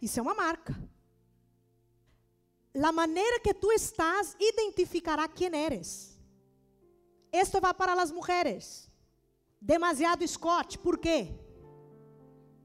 Isso 0.00 0.18
é 0.18 0.22
uma 0.22 0.34
marca. 0.34 0.74
A 2.82 2.92
maneira 2.92 3.40
que 3.40 3.54
tu 3.54 3.70
estás 3.72 4.36
identificará 4.38 5.28
quem 5.28 5.54
eres. 5.54 6.18
Esto 7.30 7.60
vai 7.60 7.72
para 7.72 8.00
as 8.00 8.10
mulheres. 8.10 8.90
Demasiado 9.60 10.26
Scott, 10.26 10.78
por 10.78 10.98
quê? 10.98 11.38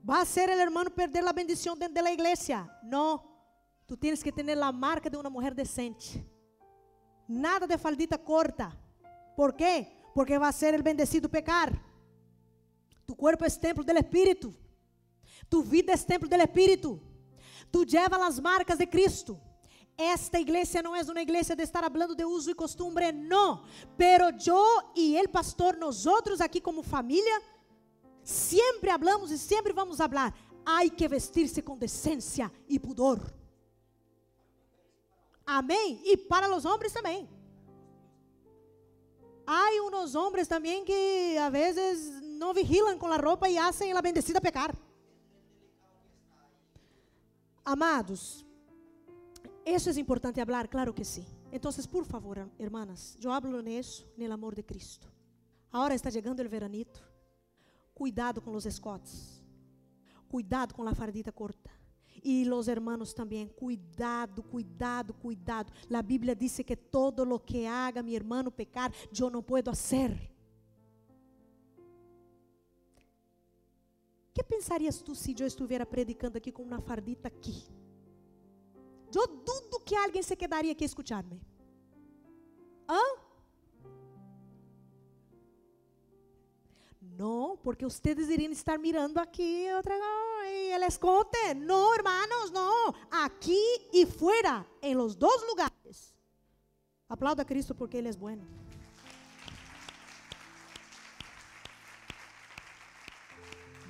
Vai 0.03 0.25
ser 0.25 0.49
o 0.49 0.53
hermano 0.53 0.89
perder 0.89 1.25
a 1.25 1.33
bendição 1.33 1.77
dentro 1.77 2.03
da 2.03 2.11
igreja? 2.11 2.67
Não. 2.83 3.29
Tu 3.85 3.95
tens 3.95 4.23
que 4.23 4.31
ter 4.31 4.57
a 4.57 4.71
marca 4.71 5.09
de 5.09 5.17
uma 5.17 5.29
mulher 5.29 5.53
decente. 5.53 6.25
Nada 7.27 7.67
de 7.67 7.77
faldita 7.77 8.17
corta. 8.17 8.71
Por 9.35 9.53
quê? 9.53 9.98
Porque 10.13 10.37
vai 10.39 10.51
ser 10.53 10.73
el 10.73 10.81
bendecido 10.81 11.29
pecar. 11.29 11.71
Tu 13.05 13.15
corpo 13.15 13.43
é 13.43 13.49
templo 13.49 13.83
do 13.83 13.91
Espírito. 13.91 14.55
Tu 15.49 15.61
vida 15.63 15.93
é 15.93 15.97
templo 15.97 16.29
do 16.29 16.35
Espírito. 16.35 17.01
Tu 17.71 17.83
lleva 17.83 18.25
as 18.25 18.39
marcas 18.39 18.77
de 18.77 18.85
Cristo. 18.85 19.39
Esta 19.97 20.39
igreja 20.39 20.81
não 20.81 20.95
é 20.95 21.01
uma 21.01 21.21
igreja 21.21 21.55
de 21.55 21.63
estar 21.63 21.83
falando 21.91 22.15
de 22.15 22.23
uso 22.23 22.49
e 22.49 22.55
costumbre, 22.55 23.11
não. 23.11 23.65
Pero 23.97 24.25
eu 24.47 24.91
e 24.95 25.17
el 25.17 25.27
pastor, 25.27 25.75
nós 25.75 26.05
outros 26.05 26.39
aqui 26.39 26.61
como 26.61 26.81
família, 26.81 27.41
sempre 28.23 28.89
hablamos 28.89 29.29
e 29.29 29.37
sempre 29.37 29.73
vamos 29.73 29.97
falar. 29.97 30.33
Há 30.65 30.87
que 30.89 31.07
vestir-se 31.07 31.61
com 31.61 31.77
decência 31.77 32.51
e 32.67 32.79
pudor. 32.79 33.19
Amém? 35.45 36.01
E 36.05 36.15
para 36.15 36.55
os 36.55 36.63
homens 36.63 36.93
também. 36.93 37.27
Há 39.51 39.71
uns 39.81 40.13
homens 40.13 40.47
também 40.47 40.85
que 40.85 41.35
a 41.39 41.49
vezes 41.49 42.21
não 42.21 42.53
vigilam 42.53 42.99
com 42.99 43.07
a 43.07 43.17
roupa 43.17 43.49
e 43.49 43.55
fazem 43.55 43.91
a 43.93 43.99
bendecida 43.99 44.39
pecar. 44.39 44.75
Amados, 47.65 48.45
isso 49.65 49.89
é 49.89 49.93
importante 49.93 50.45
falar, 50.45 50.67
claro 50.67 50.93
que 50.93 51.03
sim. 51.03 51.25
Então, 51.51 51.71
por 51.91 52.05
favor, 52.05 52.47
hermanas, 52.59 53.17
eu 53.19 53.31
hablo 53.31 53.59
nisso, 53.59 54.07
no 54.15 54.31
amor 54.31 54.53
de 54.53 54.61
Cristo. 54.61 55.11
Agora 55.73 55.95
está 55.95 56.11
chegando 56.11 56.41
o 56.41 56.47
veranito. 56.47 57.03
Cuidado 57.95 58.43
com 58.43 58.53
os 58.53 58.67
escotes. 58.67 59.43
Cuidado 60.27 60.75
com 60.75 60.87
a 60.87 60.93
fardita 60.93 61.31
corta. 61.31 61.71
E 62.23 62.49
os 62.49 62.67
hermanos 62.67 63.13
também, 63.13 63.47
cuidado, 63.47 64.43
cuidado, 64.43 65.13
cuidado. 65.13 65.71
A 65.93 66.01
Bíblia 66.01 66.35
diz 66.35 66.57
que 66.65 66.75
todo 66.75 67.23
lo 67.23 67.39
que 67.39 67.65
haga 67.65 68.03
mi 68.03 68.15
hermano 68.15 68.51
pecar, 68.51 68.91
eu 69.17 69.29
não 69.29 69.41
puedo 69.41 69.69
hacer. 69.69 70.17
que 74.39 74.43
pensarias 74.43 75.01
tu 75.01 75.13
se 75.13 75.35
eu 75.37 75.47
estivesse 75.47 75.85
predicando 75.85 76.37
aqui 76.37 76.51
com 76.51 76.63
uma 76.63 76.79
fardita 76.79 77.27
aqui? 77.27 77.57
Eu 79.13 79.27
dudo 79.27 79.81
que 79.81 79.95
alguém 79.95 80.23
se 80.23 80.35
quedaria 80.35 80.71
aqui 80.71 80.85
escutar-me. 80.85 81.41
¿Ah? 82.87 83.28
No, 87.19 87.59
porque 87.61 87.85
ustedes 87.85 88.29
irían 88.29 88.53
estar 88.53 88.79
mirando 88.79 89.19
aquí 89.19 89.69
otra 89.71 89.93
y 90.49 90.71
el 90.71 90.83
escote. 90.83 91.53
No, 91.53 91.93
hermanos, 91.93 92.49
no. 92.53 92.95
Aquí 93.11 93.61
y 93.91 94.05
fuera, 94.05 94.65
en 94.81 94.97
los 94.97 95.19
dos 95.19 95.45
lugares. 95.49 96.15
Aplauda 97.09 97.43
a 97.43 97.45
Cristo 97.45 97.75
porque 97.75 97.97
Ele 97.97 98.07
é 98.07 98.13
bueno. 98.13 98.47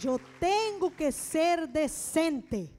Eu 0.03 0.19
tenho 0.39 0.89
que 0.89 1.11
ser 1.11 1.67
decente. 1.67 2.73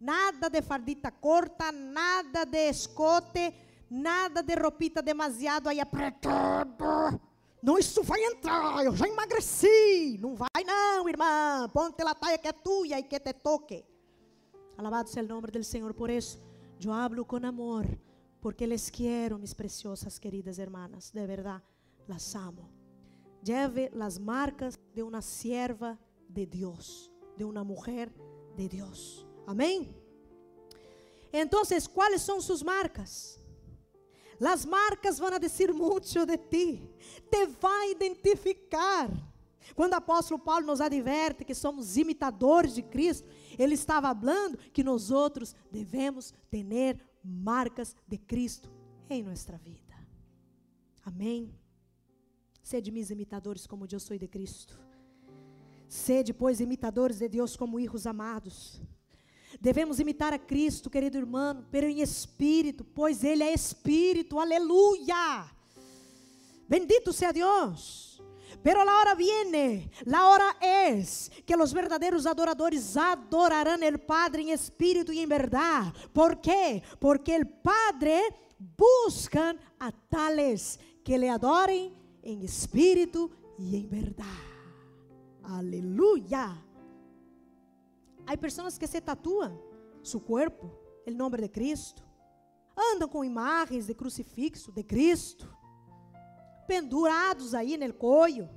Nada 0.00 0.48
de 0.48 0.62
fardita 0.62 1.10
corta, 1.10 1.70
nada 1.70 2.46
de 2.46 2.70
escote, 2.70 3.52
nada 3.90 4.42
de 4.42 4.54
ropita 4.54 5.02
demasiado 5.02 5.68
aí 5.68 5.78
apertada. 5.78 7.20
Não, 7.64 7.78
isso 7.78 8.02
vai 8.02 8.22
entrar, 8.22 8.84
eu 8.84 8.94
já 8.94 9.08
emagreci. 9.08 10.18
Não 10.20 10.34
vai 10.36 10.62
não, 10.66 11.08
irmã. 11.08 11.66
Ponte 11.72 12.04
la 12.04 12.14
taia 12.14 12.36
que 12.36 12.46
é 12.46 12.52
tua 12.52 12.98
e 12.98 13.02
que 13.02 13.18
te 13.18 13.32
toque. 13.32 13.82
Alabado 14.76 15.08
seja 15.08 15.24
o 15.24 15.28
nome 15.28 15.50
do 15.50 15.64
Senhor 15.64 15.94
por 15.94 16.10
isso. 16.10 16.38
Eu 16.78 16.92
hablo 16.92 17.24
com 17.24 17.36
amor, 17.36 17.86
porque 18.42 18.66
les 18.66 18.90
quiero, 18.90 19.38
mis 19.38 19.54
preciosas 19.54 20.18
queridas 20.18 20.58
hermanas. 20.58 21.10
De 21.10 21.26
verdade, 21.26 21.64
las 22.06 22.34
amo. 22.34 22.68
Lleve 23.42 23.90
las 23.94 24.18
marcas 24.18 24.78
de 24.94 25.02
uma 25.02 25.22
sierva 25.22 25.98
de 26.28 26.44
Deus, 26.44 27.10
de 27.34 27.44
uma 27.44 27.64
mulher 27.64 28.12
de 28.58 28.68
Deus. 28.68 29.26
Amém? 29.46 29.96
Então, 31.32 31.62
quais 31.94 32.20
são 32.20 32.42
suas 32.42 32.62
marcas? 32.62 33.40
Las 34.40 34.64
marcas 34.64 35.18
vão 35.18 35.38
dizer 35.38 35.72
muito 35.72 36.26
de 36.26 36.36
ti, 36.36 36.90
te 37.30 37.46
vai 37.60 37.92
identificar. 37.92 39.10
Quando 39.74 39.92
o 39.92 39.96
apóstolo 39.96 40.38
Paulo 40.38 40.66
nos 40.66 40.80
adverte 40.80 41.44
que 41.44 41.54
somos 41.54 41.96
imitadores 41.96 42.74
de 42.74 42.82
Cristo, 42.82 43.26
ele 43.58 43.74
estava 43.74 44.14
falando 44.14 44.58
que 44.58 44.84
nós 44.84 45.10
outros 45.10 45.54
devemos 45.70 46.34
ter 46.50 47.00
marcas 47.22 47.96
de 48.06 48.18
Cristo 48.18 48.70
em 49.08 49.22
nossa 49.22 49.56
vida. 49.56 49.94
Amém. 51.02 51.54
Sede 52.62 52.90
mis 52.90 53.10
imitadores 53.10 53.66
como 53.66 53.86
eu 53.90 54.00
sou 54.00 54.16
de 54.16 54.28
Cristo. 54.28 54.78
Sede, 55.88 56.32
pois, 56.32 56.60
imitadores 56.60 57.18
de 57.18 57.28
Deus 57.28 57.56
como 57.56 57.78
hijos 57.78 58.06
amados. 58.06 58.80
Devemos 59.60 60.00
imitar 60.00 60.32
a 60.32 60.38
Cristo, 60.38 60.90
querido 60.90 61.18
irmão, 61.18 61.64
pero 61.70 61.86
em 61.86 62.00
espírito, 62.00 62.84
pois 62.84 63.22
Ele 63.24 63.42
é 63.42 63.52
espírito, 63.52 64.38
aleluia. 64.38 65.46
Bendito 66.68 67.12
seja 67.12 67.32
Deus. 67.32 68.22
Pero 68.62 68.82
la 68.82 68.98
hora 68.98 69.14
viene, 69.14 69.90
la 70.06 70.26
hora 70.28 70.56
es 70.60 71.30
que 71.44 71.56
los 71.56 71.74
verdaderos 71.74 72.24
adoradores 72.24 72.96
adorarán 72.96 73.82
el 73.82 74.00
Padre 74.00 74.42
en 74.42 74.48
espíritu 74.48 75.12
y 75.12 75.20
en 75.20 75.28
verdad. 75.28 75.92
¿Por 76.12 76.40
qué? 76.40 76.82
Porque 76.98 77.36
el 77.36 77.46
Padre 77.46 78.22
buscan 78.58 79.58
a 79.78 79.92
tales 79.92 80.80
que 81.04 81.18
le 81.18 81.28
adoren 81.28 81.92
en 82.22 82.42
espíritu 82.42 83.30
y 83.58 83.76
en 83.76 83.90
verdad. 83.90 84.24
Aleluya. 85.42 86.63
Hay 88.26 88.36
personas 88.36 88.78
que 88.78 88.86
se 88.86 89.00
tatúan 89.00 89.60
su 90.02 90.20
cuerpo, 90.20 90.70
el 91.06 91.16
nombre 91.16 91.42
de 91.42 91.50
Cristo. 91.50 92.02
Andam 92.76 93.08
com 93.08 93.24
imagens 93.24 93.86
de 93.86 93.94
crucifixo 93.94 94.72
de 94.72 94.82
Cristo, 94.82 95.48
pendurados 96.66 97.54
aí 97.54 97.76
no 97.76 97.94
coio. 97.94 98.48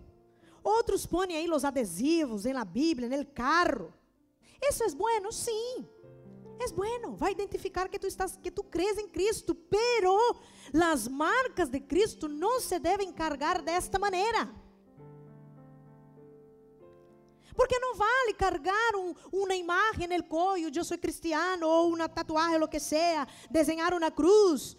Outros 0.63 1.05
põem 1.05 1.35
aí 1.35 1.49
os 1.49 1.63
adesivos 1.63 2.45
la 2.45 2.65
Bíblia, 2.65 3.07
no 3.07 3.25
carro. 3.25 3.93
Isso 4.61 4.83
é 4.83 4.89
bueno, 4.89 5.31
sim. 5.31 5.87
É 6.59 6.71
bueno, 6.73 7.15
vai 7.15 7.31
identificar 7.31 7.87
que 7.87 7.99
tu 7.99 8.07
estás, 8.07 8.35
que 8.35 8.49
tu 8.49 8.63
crees 8.63 8.97
em 8.97 9.07
Cristo, 9.07 9.53
pero 9.53 10.17
las 10.73 11.07
marcas 11.07 11.69
de 11.69 11.79
Cristo 11.79 12.27
não 12.27 12.59
se 12.59 12.79
devem 12.79 13.13
cargar 13.13 13.61
desta 13.61 13.99
maneira. 13.99 14.49
Porque 17.57 17.79
não 17.79 17.95
vale 17.95 18.33
cargar 18.35 18.95
um, 18.95 19.15
uma 19.33 19.55
imagem 19.55 20.07
no 20.07 20.23
cuello, 20.23 20.71
eu 20.73 20.83
sou 20.85 20.95
cristiano, 20.95 21.67
ou 21.67 21.91
uma 21.91 22.07
tatuagem, 22.07 22.61
o 22.61 22.67
que 22.67 22.79
seja, 22.79 23.27
desenhar 23.49 23.95
uma 23.95 24.11
cruz. 24.11 24.77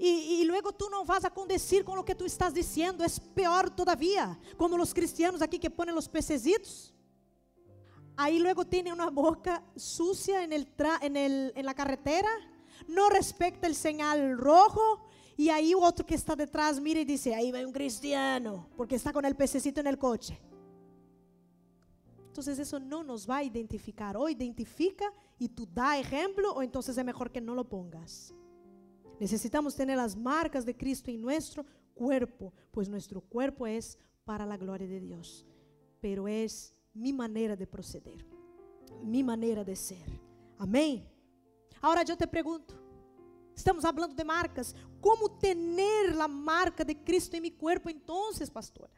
E, 0.00 0.40
e 0.40 0.44
luego 0.44 0.72
tu 0.72 0.88
não 0.88 1.04
vas 1.04 1.22
a 1.26 1.30
com 1.30 1.42
o 1.42 2.02
que 2.02 2.14
tu 2.14 2.24
estás 2.24 2.54
dizendo, 2.54 3.04
é 3.04 3.06
pior 3.34 3.68
todavia, 3.68 4.36
como 4.56 4.80
os 4.80 4.94
cristianos 4.94 5.42
aqui 5.42 5.58
que 5.58 5.68
ponem 5.68 5.94
os 5.94 6.08
pececitos. 6.08 6.94
Aí 8.16 8.38
luego 8.38 8.64
tem 8.64 8.90
uma 8.90 9.10
boca 9.10 9.62
sucia 9.76 10.44
en, 10.44 10.52
el 10.54 10.66
tra, 10.66 10.98
en, 11.02 11.16
el, 11.16 11.52
en 11.54 11.66
la 11.66 11.74
carretera, 11.74 12.30
não 12.88 13.10
respeita 13.10 13.68
o 13.68 13.74
sinal 13.74 14.18
rojo, 14.38 15.00
e 15.36 15.50
aí 15.50 15.74
o 15.74 15.80
outro 15.80 16.06
que 16.06 16.14
está 16.14 16.34
detrás 16.34 16.78
mira 16.78 17.00
e 17.00 17.04
diz: 17.04 17.26
aí 17.26 17.52
vai 17.52 17.66
um 17.66 17.72
cristiano, 17.72 18.66
porque 18.76 18.94
está 18.94 19.12
com 19.12 19.18
o 19.18 19.34
pececito 19.34 19.82
no 19.82 19.96
coche. 19.98 20.53
Entonces 22.34 22.58
eso 22.58 22.80
no 22.80 23.04
nos 23.04 23.30
va 23.30 23.36
a 23.36 23.44
identificar. 23.44 24.16
O 24.16 24.28
identifica 24.28 25.04
y 25.38 25.48
tú 25.48 25.68
da 25.72 25.96
ejemplo 25.96 26.52
o 26.52 26.62
entonces 26.62 26.98
es 26.98 27.04
mejor 27.04 27.30
que 27.30 27.40
no 27.40 27.54
lo 27.54 27.68
pongas. 27.68 28.34
Necesitamos 29.20 29.76
tener 29.76 29.96
las 29.96 30.16
marcas 30.16 30.66
de 30.66 30.76
Cristo 30.76 31.12
en 31.12 31.20
nuestro 31.20 31.64
cuerpo, 31.94 32.52
pues 32.72 32.88
nuestro 32.88 33.20
cuerpo 33.20 33.68
es 33.68 33.96
para 34.24 34.44
la 34.44 34.56
gloria 34.56 34.88
de 34.88 34.98
Dios. 34.98 35.46
Pero 36.00 36.26
es 36.26 36.74
mi 36.92 37.12
manera 37.12 37.54
de 37.54 37.68
proceder, 37.68 38.26
mi 39.00 39.22
manera 39.22 39.62
de 39.62 39.76
ser. 39.76 40.20
Amém? 40.58 41.08
Agora 41.80 42.02
eu 42.02 42.16
te 42.16 42.26
pergunto, 42.26 42.74
estamos 43.54 43.84
falando 43.84 44.16
de 44.16 44.24
marcas, 44.24 44.74
como 45.00 45.28
ter 45.28 45.56
a 46.20 46.26
marca 46.26 46.84
de 46.84 46.96
Cristo 46.96 47.36
em 47.36 47.40
meu 47.40 47.52
corpo 47.52 47.88
então, 47.88 48.32
pastora? 48.52 48.90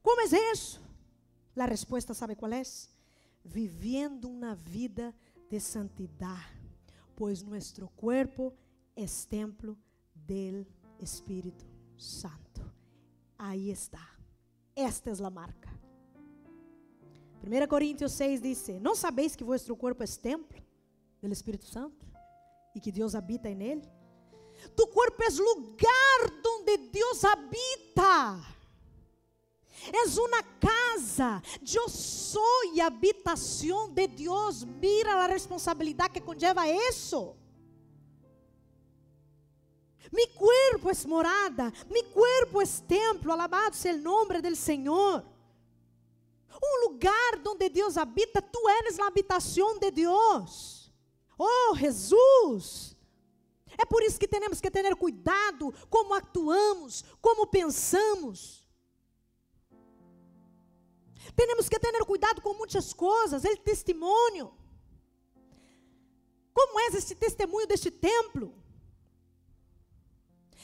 Como 0.00 0.20
é 0.20 0.52
isso? 0.52 0.85
A 1.58 1.64
resposta 1.64 2.12
sabe 2.12 2.36
qual 2.36 2.52
é? 2.52 2.62
Vivendo 3.44 4.28
uma 4.28 4.54
vida 4.54 5.14
de 5.48 5.58
santidade, 5.58 6.60
pois 7.14 7.42
nosso 7.42 7.88
corpo 7.96 8.52
é 8.94 9.06
templo 9.28 9.78
del 10.14 10.66
Espírito 11.00 11.64
Santo. 11.96 12.70
Aí 13.38 13.70
está. 13.70 14.16
Esta 14.74 15.10
é 15.10 15.24
a 15.24 15.30
marca. 15.30 15.70
1 17.42 17.66
Coríntios 17.68 18.12
6 18.12 18.42
diz: 18.42 18.68
Não 18.80 18.94
sabeis 18.94 19.34
que 19.34 19.44
vosso 19.44 19.74
corpo 19.76 20.02
é 20.02 20.06
templo 20.06 20.62
do 21.22 21.32
Espírito 21.32 21.66
Santo 21.66 22.06
e 22.74 22.80
que 22.80 22.92
Deus 22.92 23.14
habita 23.14 23.48
em 23.48 23.62
ele? 23.62 23.88
Tu 24.74 24.86
corpo 24.88 25.22
é 25.22 25.28
lugar 25.30 26.42
onde 26.46 26.76
Deus 26.88 27.24
habita. 27.24 28.55
És 29.92 30.16
uma 30.18 30.42
casa. 30.42 31.42
Eu 31.74 31.88
sou 31.88 32.42
habitação 32.80 33.90
de 33.90 34.06
Deus. 34.06 34.64
Mira 34.64 35.14
a 35.14 35.26
responsabilidade 35.26 36.14
que 36.14 36.20
conlleva 36.20 36.68
isso. 36.68 37.36
Mi 40.12 40.26
cuerpo 40.28 40.90
es 40.90 41.04
morada, 41.04 41.72
mi 41.90 42.02
cuerpo 42.04 42.62
es 42.62 42.80
templo, 42.80 43.32
alabado 43.32 43.74
seja 43.74 43.98
o 43.98 44.02
nome 44.02 44.40
do 44.40 44.54
Senhor. 44.54 45.24
Um 46.62 46.88
lugar 46.88 47.40
onde 47.46 47.68
Deus 47.68 47.96
habita, 47.96 48.40
tu 48.40 48.68
eres 48.68 48.98
a 48.98 49.08
habitação 49.08 49.78
de 49.78 49.90
Deus. 49.90 50.92
Oh, 51.38 51.74
Jesus! 51.76 52.96
É 53.76 53.84
por 53.84 54.02
isso 54.02 54.18
que 54.18 54.28
temos 54.28 54.60
que 54.60 54.70
ter 54.70 54.96
cuidado 54.96 55.74
como 55.90 56.14
actuamos, 56.14 57.04
como 57.20 57.46
pensamos. 57.46 58.65
Temos 61.34 61.68
que 61.68 61.78
ter 61.78 61.92
cuidado 62.04 62.40
com 62.40 62.54
muitas 62.54 62.92
coisas. 62.92 63.44
Ele 63.44 63.56
testemunho. 63.56 64.52
Como 66.52 66.80
é 66.80 66.86
esse 66.86 67.14
testemunho 67.14 67.66
deste 67.66 67.90
templo? 67.90 68.54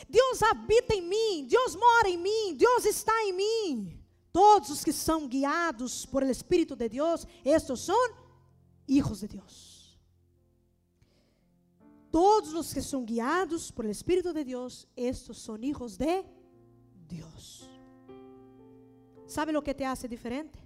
Deus 0.09 0.43
habita 0.43 0.95
em 0.95 1.03
mim, 1.03 1.47
Deus 1.47 1.77
mora 1.77 2.09
em 2.09 2.17
mim, 2.17 2.55
Deus 2.55 2.85
está 2.85 3.13
em 3.25 3.33
mim. 3.33 4.03
Todos 4.33 4.71
os 4.71 4.83
que 4.83 4.93
são 4.93 5.29
guiados 5.29 6.07
por 6.07 6.23
el 6.23 6.31
Espírito 6.31 6.75
de 6.75 6.89
Deus, 6.89 7.27
estes 7.45 7.81
são 7.81 8.17
hijos 8.89 9.21
de 9.21 9.29
Deus. 9.29 9.99
Todos 12.11 12.53
os 12.55 12.73
que 12.73 12.83
são 12.83 13.05
guiados 13.05 13.71
por 13.71 13.85
el 13.85 13.91
Espírito 13.91 14.33
de 14.33 14.45
Deus, 14.45 14.87
estes 14.97 15.39
são 15.39 15.57
hijos 15.59 15.97
de 15.97 16.25
Deus. 17.07 17.69
¿Sabe 19.33 19.57
o 19.57 19.63
que 19.63 19.75
te 19.75 19.87
hace 19.87 20.07
diferente? 20.07 20.59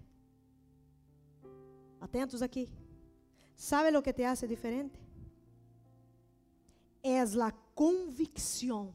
Atentos 2.00 2.42
aqui. 2.42 2.68
¿Sabe 3.54 3.96
o 3.96 4.02
que 4.02 4.12
te 4.12 4.26
hace 4.26 4.48
diferente? 4.48 4.98
É 7.00 7.20
a 7.20 7.52
convicção 7.76 8.92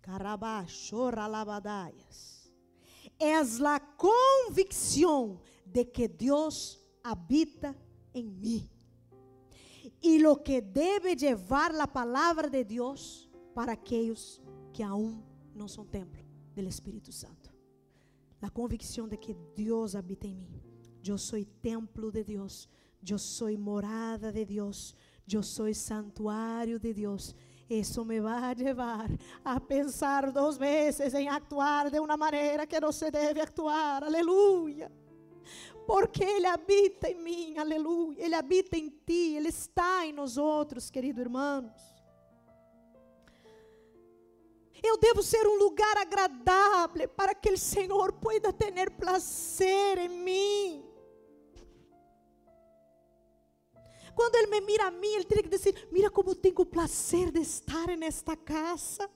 Carabachoralabadaias. 0.00 2.50
Es 3.16 3.60
la 3.60 3.78
convicción 3.96 5.38
de 5.64 5.88
que 5.88 6.08
Dios 6.08 6.84
habita 7.04 7.76
en 8.12 8.40
mí. 8.40 8.68
Y 10.00 10.18
lo 10.18 10.42
que 10.42 10.60
debe 10.60 11.14
llevar 11.14 11.72
la 11.72 11.86
palabra 11.86 12.48
de 12.48 12.64
Dios 12.64 13.30
para 13.54 13.74
aquellos 13.74 14.42
que 14.72 14.82
aún 14.82 15.22
no 15.54 15.68
son 15.68 15.86
templo 15.86 16.24
del 16.56 16.66
Espíritu 16.66 17.12
Santo. 17.12 17.41
La 18.42 18.50
convicción 18.50 19.08
de 19.08 19.20
que 19.20 19.36
Dios 19.54 19.94
habita 19.94 20.26
en 20.26 20.36
mí. 20.36 20.60
Yo 21.00 21.16
soy 21.16 21.44
templo 21.44 22.10
de 22.10 22.24
Dios. 22.24 22.68
Yo 23.00 23.16
soy 23.16 23.56
morada 23.56 24.32
de 24.32 24.44
Dios. 24.44 24.96
Yo 25.24 25.44
soy 25.44 25.74
santuario 25.74 26.80
de 26.80 26.92
Dios. 26.92 27.36
Eso 27.68 28.04
me 28.04 28.18
va 28.18 28.48
a 28.48 28.52
llevar 28.52 29.08
a 29.44 29.60
pensar 29.60 30.32
dos 30.32 30.58
veces 30.58 31.14
en 31.14 31.28
actuar 31.28 31.88
de 31.88 32.00
una 32.00 32.16
manera 32.16 32.66
que 32.66 32.80
no 32.80 32.90
se 32.90 33.12
debe 33.12 33.40
actuar. 33.40 34.02
Aleluya. 34.02 34.90
Porque 35.86 36.24
Ele 36.24 36.48
habita 36.48 37.08
em 37.08 37.22
mim, 37.22 37.56
aleluia. 37.56 38.26
Ele 38.26 38.34
habita 38.34 38.76
em 38.76 38.90
ti, 38.90 39.36
Ele 39.36 39.50
está 39.50 40.04
em 40.04 40.12
nós 40.12 40.36
outros, 40.36 40.90
querido 40.90 41.20
irmãos. 41.20 41.91
Eu 44.82 44.96
devo 44.98 45.22
ser 45.22 45.46
um 45.46 45.56
lugar 45.58 45.96
agradável 45.96 47.08
para 47.08 47.34
que 47.34 47.52
o 47.52 47.58
Senhor 47.58 48.12
pueda 48.12 48.52
ter 48.52 48.90
prazer 48.90 49.98
em 49.98 50.08
mim. 50.08 50.84
Quando 54.14 54.34
Ele 54.34 54.48
me 54.48 54.60
mira 54.60 54.86
a 54.86 54.90
mim, 54.90 55.14
Ele 55.14 55.24
tem 55.24 55.42
que 55.42 55.48
dizer: 55.48 55.88
Mira 55.92 56.10
como 56.10 56.34
tenho 56.34 56.66
prazer 56.66 57.30
de 57.30 57.40
estar 57.40 57.96
nesta 57.96 58.36
casa. 58.36 59.08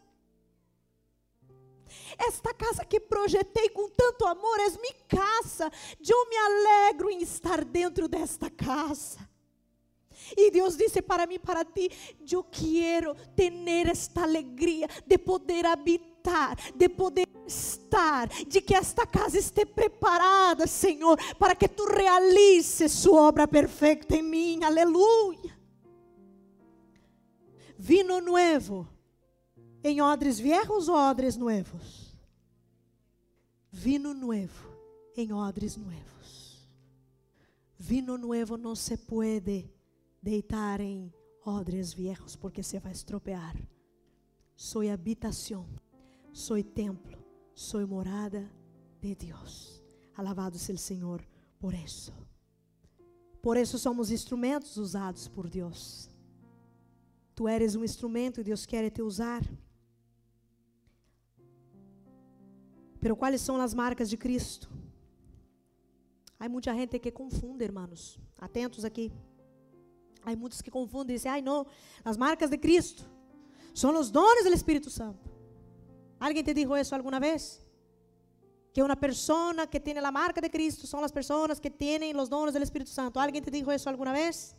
Esta 2.18 2.52
casa 2.54 2.84
que 2.84 3.00
projetei 3.00 3.68
com 3.70 3.88
tanto 3.88 4.26
amor 4.26 4.58
é 4.60 4.70
minha 4.70 4.94
casa. 5.08 5.70
Eu 6.06 6.28
me 6.28 6.36
alegro 6.36 7.10
em 7.10 7.22
estar 7.22 7.64
dentro 7.64 8.08
desta 8.08 8.50
casa. 8.50 9.25
E 10.36 10.50
Deus 10.50 10.76
disse 10.76 11.02
para 11.02 11.26
mim, 11.26 11.38
para 11.38 11.64
ti, 11.64 11.90
eu 12.30 12.42
quero 12.44 13.14
ter 13.34 13.52
esta 13.88 14.22
alegria 14.22 14.88
de 15.06 15.18
poder 15.18 15.66
habitar, 15.66 16.56
de 16.74 16.88
poder 16.88 17.28
estar, 17.46 18.28
de 18.28 18.60
que 18.60 18.74
esta 18.74 19.06
casa 19.06 19.38
esteja 19.38 19.66
preparada, 19.66 20.66
Senhor, 20.66 21.18
para 21.38 21.54
que 21.54 21.68
tu 21.68 21.84
realices 21.84 22.92
sua 22.92 23.22
obra 23.22 23.46
perfeita 23.46 24.16
em 24.16 24.22
mim. 24.22 24.64
Aleluia. 24.64 25.56
Vino 27.78 28.20
novo 28.20 28.88
em 29.84 30.00
odres 30.00 30.38
viejos 30.38 30.88
ou 30.88 30.96
odres 30.96 31.36
nuevos? 31.36 32.16
Vino 33.70 34.14
nuevo 34.14 34.68
em 35.16 35.32
odres 35.32 35.76
nuevos. 35.76 36.66
Vino 37.78 38.16
nuevo 38.16 38.56
não 38.56 38.74
se 38.74 38.96
pode 38.96 39.70
deitar 40.22 40.80
em 40.80 41.12
odres 41.44 41.92
viejos 41.92 42.36
porque 42.36 42.62
se 42.62 42.78
vai 42.78 42.92
estropear. 42.92 43.56
Soy 44.54 44.90
habitação, 44.90 45.66
soy 46.32 46.62
templo, 46.64 47.18
soy 47.54 47.84
morada 47.84 48.50
de 49.00 49.14
Deus. 49.14 49.82
Alabado 50.16 50.58
seja 50.58 50.78
o 50.78 50.82
Senhor 50.82 51.26
por 51.58 51.74
isso. 51.74 52.12
Por 53.42 53.56
isso 53.56 53.78
somos 53.78 54.10
instrumentos 54.10 54.76
usados 54.76 55.28
por 55.28 55.48
Deus. 55.48 56.10
Tu 57.34 57.46
eres 57.46 57.76
um 57.76 57.84
instrumento 57.84 58.40
e 58.40 58.44
Deus 58.44 58.66
quer 58.66 58.90
te 58.90 59.02
usar. 59.02 59.42
Pero 62.98 63.14
quais 63.14 63.40
são 63.40 63.60
as 63.60 63.74
marcas 63.74 64.10
de 64.10 64.16
Cristo? 64.16 64.68
Há 66.40 66.48
muita 66.48 66.74
gente 66.74 66.98
que 66.98 67.12
confunde, 67.12 67.62
irmãos. 67.62 68.18
Atentos 68.38 68.84
aqui. 68.84 69.12
Há 70.26 70.34
muitos 70.34 70.60
que 70.60 70.70
confundem 70.72 71.14
e 71.14 71.18
dizem, 71.18 71.30
ai 71.30 71.40
não, 71.40 71.64
as 72.04 72.16
marcas 72.16 72.50
de 72.50 72.58
Cristo 72.58 73.08
são 73.72 73.96
os 74.00 74.10
dones 74.10 74.44
do 74.44 74.52
Espírito 74.52 74.90
Santo. 74.90 75.30
Alguém 76.18 76.42
te 76.42 76.52
dijo 76.52 76.76
isso 76.76 76.94
alguma 76.94 77.20
vez? 77.20 77.64
Que 78.72 78.82
uma 78.82 78.96
pessoa 78.96 79.66
que 79.66 79.78
tem 79.78 79.96
a 79.96 80.10
marca 80.10 80.40
de 80.40 80.48
Cristo 80.48 80.84
são 80.86 81.04
as 81.04 81.12
pessoas 81.12 81.60
que 81.60 81.70
têm 81.70 82.16
os 82.16 82.28
dones 82.28 82.54
do 82.54 82.62
Espírito 82.62 82.90
Santo. 82.90 83.20
Alguém 83.20 83.40
te 83.40 83.50
dijo 83.50 83.70
isso 83.70 83.88
alguma 83.88 84.12
vez? 84.12 84.56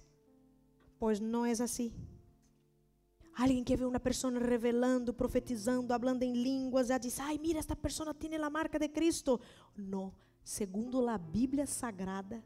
Pois 0.98 1.20
não 1.20 1.46
é 1.46 1.52
assim. 1.52 1.94
Alguém 3.38 3.64
que 3.64 3.76
vê 3.76 3.86
uma 3.86 4.00
pessoa 4.00 4.34
revelando, 4.40 5.14
profetizando, 5.14 5.94
hablando 5.94 6.24
em 6.24 6.34
línguas, 6.34 6.88
já 6.88 6.98
diz: 6.98 7.20
Ai, 7.20 7.38
mira, 7.38 7.60
esta 7.60 7.76
pessoa 7.76 8.14
tem 8.14 8.34
a 8.36 8.50
marca 8.50 8.80
de 8.80 8.88
Cristo. 8.88 9.40
Não. 9.76 10.14
Segundo 10.44 11.08
a 11.08 11.18
Bíblia 11.18 11.68
Sagrada, 11.68 12.44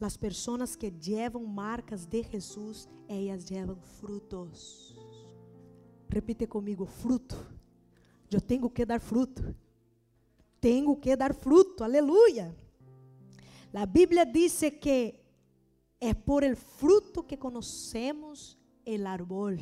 as 0.00 0.16
pessoas 0.16 0.76
que 0.76 0.90
levam 0.90 1.44
marcas 1.44 2.06
de 2.06 2.22
Jesus, 2.22 2.88
elas 3.08 3.50
levam 3.50 3.76
frutos. 3.76 4.96
Repite 6.08 6.46
comigo: 6.46 6.86
fruto. 6.86 7.36
Eu 8.30 8.40
tenho 8.40 8.70
que 8.70 8.86
dar 8.86 9.00
fruto. 9.00 9.54
Tenho 10.60 10.96
que 10.96 11.16
dar 11.16 11.34
fruto. 11.34 11.84
Aleluia. 11.84 12.54
A 13.72 13.86
Bíblia 13.86 14.24
diz 14.24 14.60
que 14.80 15.14
é 16.00 16.14
por 16.14 16.42
el 16.42 16.56
fruto 16.56 17.22
que 17.22 17.36
conhecemos 17.36 18.58
el 18.84 19.06
árbol 19.06 19.58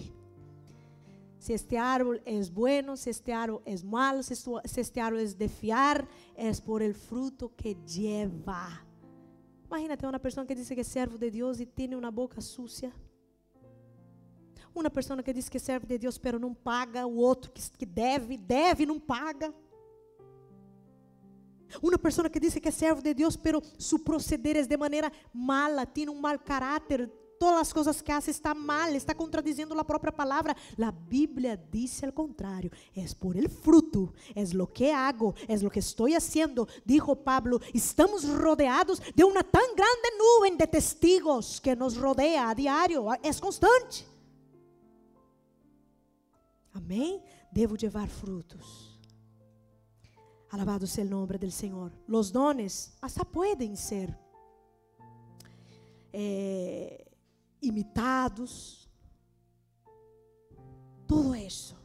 si 1.38 1.52
este 1.52 1.78
árbol 1.78 2.20
es 2.24 2.52
bueno, 2.52 2.96
si 2.96 3.10
este 3.10 3.32
árbol 3.32 3.62
es 3.64 3.84
malo, 3.84 4.22
si, 4.22 4.34
este 4.34 5.00
árbol 5.00 5.20
es 5.20 5.38
de 5.38 5.48
fiar, 5.48 6.08
es 6.36 6.60
por 6.60 6.82
el 6.82 6.94
fruto 6.94 7.54
que 7.54 7.76
lleva. 7.86 8.84
Imagínate 9.68 10.06
una 10.06 10.18
persona 10.18 10.46
que 10.46 10.54
dice 10.54 10.74
que 10.74 10.80
es 10.80 10.88
servo 10.88 11.18
de 11.18 11.30
Dios 11.30 11.60
y 11.60 11.66
tiene 11.66 11.94
una 11.94 12.10
boca 12.10 12.40
sucia. 12.40 12.90
Uma 14.74 14.88
pessoa 14.88 15.22
que 15.22 15.34
diz 15.34 15.50
que 15.50 15.58
serve 15.58 15.86
de 15.86 15.98
Deus, 15.98 16.16
pero 16.18 16.38
não 16.38 16.54
paga, 16.54 17.06
o 17.06 17.16
outro 17.16 17.50
que, 17.52 17.84
deve, 17.84 18.38
deve, 18.38 18.86
não 18.86 18.98
paga. 18.98 19.52
Uma 21.82 21.98
pessoa 21.98 22.30
que 22.30 22.40
diz 22.40 22.54
que 22.54 22.68
é 22.68 22.70
servo 22.70 23.02
de 23.02 23.12
Deus, 23.12 23.36
pero 23.36 23.60
su 23.76 23.98
proceder 23.98 24.56
é 24.56 24.62
de 24.62 24.76
maneira 24.76 25.12
mala, 25.34 25.84
tem 25.84 26.08
um 26.08 26.18
mau 26.18 26.38
caráter, 26.38 27.10
todas 27.38 27.60
as 27.60 27.72
coisas 27.72 28.02
que 28.02 28.12
hace 28.12 28.30
está 28.30 28.54
mal, 28.54 28.94
está 28.94 29.14
contradizendo 29.14 29.78
a 29.78 29.84
própria 29.84 30.12
palavra. 30.12 30.56
A 30.80 30.90
Bíblia 30.90 31.56
diz 31.70 32.02
ao 32.02 32.12
contrário: 32.12 32.70
é 32.96 33.04
por 33.18 33.36
el 33.36 33.48
fruto, 33.48 34.12
é 34.34 34.44
lo 34.54 34.66
que 34.66 34.90
hago, 34.90 35.34
é 35.46 35.56
lo 35.56 35.70
que 35.70 35.78
estou 35.78 36.08
haciendo. 36.14 36.66
Dijo 36.84 37.14
Pablo: 37.16 37.60
estamos 37.72 38.24
rodeados 38.24 39.00
de 39.14 39.24
uma 39.24 39.44
tão 39.44 39.74
grande 39.74 40.10
nuvem 40.18 40.56
de 40.56 40.66
testigos 40.66 41.60
que 41.60 41.74
nos 41.74 41.96
rodea 41.96 42.48
a 42.48 42.54
diário, 42.54 43.10
é 43.12 43.32
constante. 43.40 44.06
Amém? 46.72 47.22
Devo 47.52 47.76
levar 47.80 48.08
frutos. 48.08 48.98
Alabado 50.50 50.86
seja 50.86 51.06
o 51.06 51.10
nome 51.10 51.38
do 51.38 51.50
Senhor. 51.50 51.92
Los 52.06 52.30
dones 52.30 52.92
hasta 53.02 53.24
podem 53.24 53.76
ser 53.76 54.16
eh, 56.12 57.07
imitados, 57.60 58.88
todo 61.06 61.34
isso. 61.34 61.76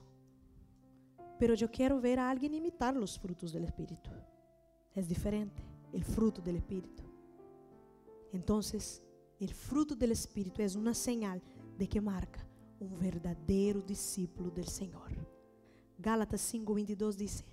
Pero 1.39 1.55
eu 1.59 1.69
quero 1.69 1.99
ver 1.99 2.19
a 2.19 2.29
alguém 2.29 2.55
imitar 2.55 2.95
os 2.95 3.15
frutos 3.15 3.51
do 3.51 3.59
Espírito. 3.59 4.09
É 4.95 5.01
diferente, 5.01 5.61
o 5.91 5.99
fruto 5.99 6.41
do 6.41 6.49
Espírito. 6.49 7.03
Então, 8.31 8.59
o 8.59 9.47
fruto 9.47 9.95
do 9.95 10.05
Espírito 10.05 10.61
é 10.61 10.67
uma 10.75 10.93
señal 10.93 11.41
de 11.77 11.87
que 11.87 11.99
marca 11.99 12.45
um 12.79 12.87
verdadeiro 12.87 13.81
discípulo 13.81 14.51
do 14.51 14.69
Senhor. 14.69 15.11
Gálatas 15.97 16.41
5:22 16.41 17.15
diz: 17.15 17.43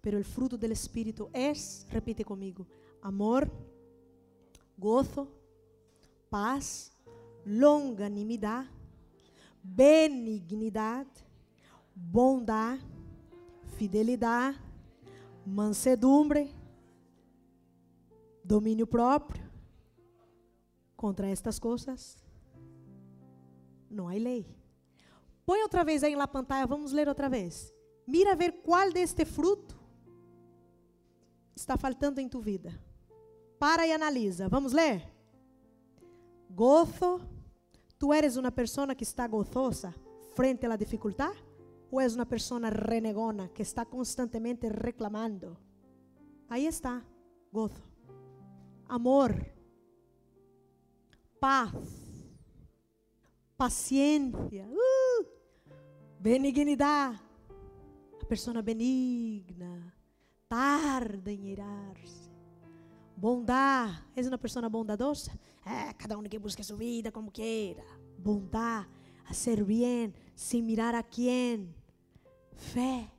Pero 0.00 0.18
el 0.18 0.24
fruto 0.24 0.56
del 0.56 0.72
Espíritu 0.72 1.30
es, 1.32 1.86
repite 1.90 2.24
comigo, 2.24 2.66
amor, 3.00 3.50
gozo, 4.76 5.28
paz, 6.30 6.91
longanimidade, 7.46 8.70
benignidade, 9.62 11.10
bondade, 11.94 12.84
fidelidade, 13.76 14.58
mansedumbre, 15.46 16.54
domínio 18.44 18.86
próprio. 18.86 19.50
Contra 20.96 21.26
estas 21.28 21.58
coisas 21.58 22.16
não 23.90 24.08
há 24.08 24.12
lei. 24.12 24.46
Põe 25.44 25.62
outra 25.62 25.84
vez 25.84 26.02
aí 26.02 26.14
na 26.14 26.28
pantalla, 26.28 26.66
vamos 26.66 26.92
ler 26.92 27.08
outra 27.08 27.28
vez. 27.28 27.72
Mira 28.06 28.34
ver 28.34 28.62
qual 28.62 28.90
deste 28.90 29.24
fruto 29.24 29.78
está 31.54 31.76
faltando 31.76 32.20
em 32.20 32.28
tu 32.28 32.40
vida. 32.40 32.72
Para 33.58 33.86
e 33.86 33.92
analisa. 33.92 34.48
Vamos 34.48 34.72
ler? 34.72 35.06
Gozo. 36.50 37.20
Tu 38.02 38.12
eres 38.12 38.36
uma 38.36 38.50
pessoa 38.50 38.96
que 38.96 39.04
está 39.04 39.28
gozosa 39.28 39.94
frente 40.34 40.66
à 40.66 40.74
dificuldade? 40.74 41.38
¿O 41.88 42.00
es 42.00 42.16
una 42.16 42.24
persona 42.24 42.68
renegona 42.68 43.48
que 43.54 43.62
está 43.62 43.84
constantemente 43.84 44.68
reclamando? 44.68 45.56
Ahí 46.48 46.66
está, 46.66 47.06
gozo, 47.52 47.84
amor, 48.88 49.36
paz, 51.38 51.72
paciencia, 53.56 54.66
uh, 54.66 55.24
benignidad. 56.18 57.14
A 58.20 58.24
persona 58.26 58.62
benigna, 58.62 59.94
tarda 60.48 61.30
em 61.30 61.52
irar-se. 61.52 62.32
Bondade, 63.16 63.96
és 64.16 64.26
uma 64.26 64.68
bondadosa? 64.68 65.30
É, 65.64 65.92
cada 65.94 66.18
um 66.18 66.22
que 66.22 66.38
busca 66.38 66.62
sua 66.62 66.76
vida 66.76 67.12
como 67.12 67.30
queira. 67.30 67.84
Bondade, 68.18 68.88
hacer 69.26 69.64
bien, 69.64 70.12
sem 70.34 70.62
mirar 70.62 70.94
a 70.94 71.02
quem. 71.02 71.74
Fé. 72.54 73.10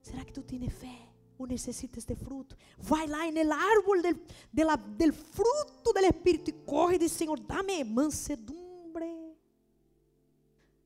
Será 0.00 0.24
que 0.24 0.32
tu 0.32 0.42
tienes 0.42 0.72
fé? 0.74 1.08
¿O 1.38 1.46
necesitas 1.46 2.04
de 2.04 2.16
fruto? 2.16 2.56
Vai 2.78 3.06
lá 3.06 3.26
en 3.26 3.36
el 3.36 3.50
árbol 3.50 4.02
del, 4.02 4.20
de 4.52 4.64
la, 4.64 4.76
del 4.76 5.12
fruto 5.12 5.92
del 5.94 6.04
Espíritu 6.04 6.50
y 6.50 6.64
corre 6.66 6.96
y 6.96 6.98
dice, 6.98 7.18
Señor, 7.18 7.46
dame 7.46 7.84
mansedumbre, 7.84 9.36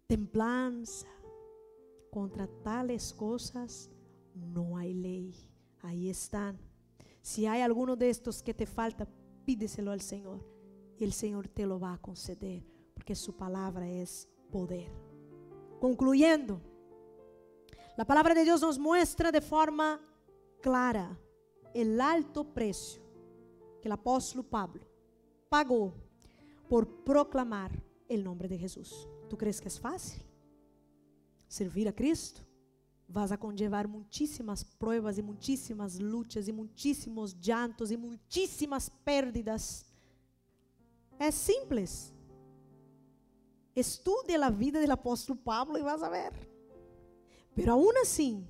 templanza. 0.07 1.09
Contra 2.11 2.47
tales 2.63 3.13
cosas 3.13 3.91
no 4.35 4.77
hay 4.77 4.95
ley. 4.95 5.35
Ahí 5.83 6.09
están. 6.09 6.57
Si 7.21 7.47
hay 7.47 7.61
alguno 7.61 7.97
de 7.97 8.11
estos 8.11 8.41
que 8.41 8.55
te 8.55 8.67
falta, 8.67 9.09
pídeselo 9.45 9.93
al 9.93 10.01
Señor. 10.01 10.45
Y 10.99 11.05
el 11.05 11.13
Señor 11.13 11.49
te 11.49 11.67
lo 11.67 11.81
va 11.81 11.95
a 11.95 11.99
conceder, 12.01 12.65
porque 12.95 13.15
su 13.15 13.37
palabra 13.37 13.89
es 13.89 14.29
poder. 14.51 14.91
Concluyendo, 15.81 16.61
la 17.97 18.05
palabra 18.05 18.35
de 18.35 18.45
Dios 18.45 18.61
nos 18.61 18.79
muestra 18.79 19.31
de 19.31 19.41
forma 19.41 20.01
clara 20.61 21.19
el 21.75 22.01
alto 22.01 22.45
precio 22.45 23.03
que 23.81 23.89
el 23.89 23.93
apóstol 23.93 24.45
Pablo 24.45 24.87
pagó 25.49 25.93
por 26.69 27.05
proclamar 27.05 27.71
el 28.09 28.25
nombre 28.25 28.49
de 28.49 28.59
Jesús. 28.59 29.09
¿Tú 29.29 29.37
crees 29.37 29.61
que 29.61 29.69
es 29.69 29.79
fácil? 29.79 30.23
Servir 31.47 31.89
a 31.89 31.93
Cristo? 31.93 32.41
Vas 33.09 33.31
a 33.31 33.37
conllevar 33.37 33.87
muitíssimas 33.87 34.65
pruebas 34.65 35.19
e 35.19 35.23
muitíssimas 35.23 35.99
lutas 35.99 36.49
e 36.49 36.53
muitíssimos 36.53 37.35
llantos 37.35 37.91
e 37.91 37.97
muitíssimas 37.97 38.89
pérdidas. 38.89 39.85
É 41.19 41.31
simples. 41.31 42.13
Estude 43.77 44.35
a 44.35 44.51
vida 44.51 44.85
do 44.85 44.93
apóstolo 44.93 45.39
Pablo 45.39 45.77
e 45.79 45.83
vas 45.83 46.03
a 46.03 46.09
ver. 46.09 46.33
Pero 47.55 47.73
aún 47.73 47.97
assim, 47.99 48.47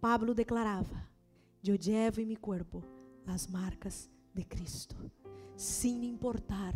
Pablo 0.00 0.34
declarava: 0.34 1.08
Eu 1.64 1.76
llevo 1.76 2.20
em 2.20 2.26
mi 2.26 2.36
cuerpo 2.36 2.82
as 3.26 3.46
marcas 3.46 4.08
de 4.34 4.44
Cristo, 4.44 4.96
sin 5.56 6.04
importar 6.04 6.74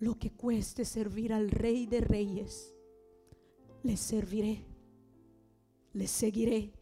lo 0.00 0.16
que 0.16 0.30
cueste 0.30 0.84
servir 0.84 1.32
al 1.32 1.50
Rei 1.50 1.86
de 1.86 2.00
Reyes. 2.00 2.74
Le 3.82 3.96
serviré, 3.96 4.64
le 5.94 6.06
seguiré. 6.06 6.72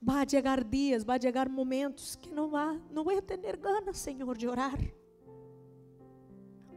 Vai 0.00 0.28
chegar 0.28 0.64
dias, 0.64 1.04
vai 1.04 1.20
chegar 1.20 1.48
momentos 1.48 2.16
que 2.16 2.30
não 2.30 2.48
vá, 2.48 2.72
não 2.90 3.04
vou 3.04 3.20
ter 3.20 3.56
ganas, 3.56 3.98
Senhor, 3.98 4.36
de 4.36 4.48
orar. 4.48 4.78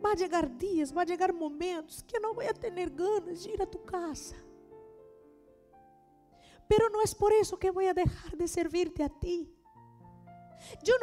Vai 0.02 0.18
chegar 0.18 0.50
dias, 0.50 0.92
vai 0.92 1.08
chegar 1.08 1.32
momentos 1.32 2.02
que 2.02 2.20
não 2.20 2.34
vou 2.34 2.44
ter 2.54 2.90
ganas 2.90 3.44
de 3.44 3.50
ir 3.50 3.62
a 3.62 3.66
tu 3.66 3.80
casa. 3.80 4.36
Pero 6.68 6.90
no 6.90 7.02
es 7.02 7.14
por 7.14 7.32
eso 7.32 7.58
que 7.58 7.72
voy 7.72 7.88
a 7.88 7.94
dejar 7.94 8.36
de 8.36 8.48
servirte 8.48 9.04
a 9.04 9.10
ti. 9.10 9.50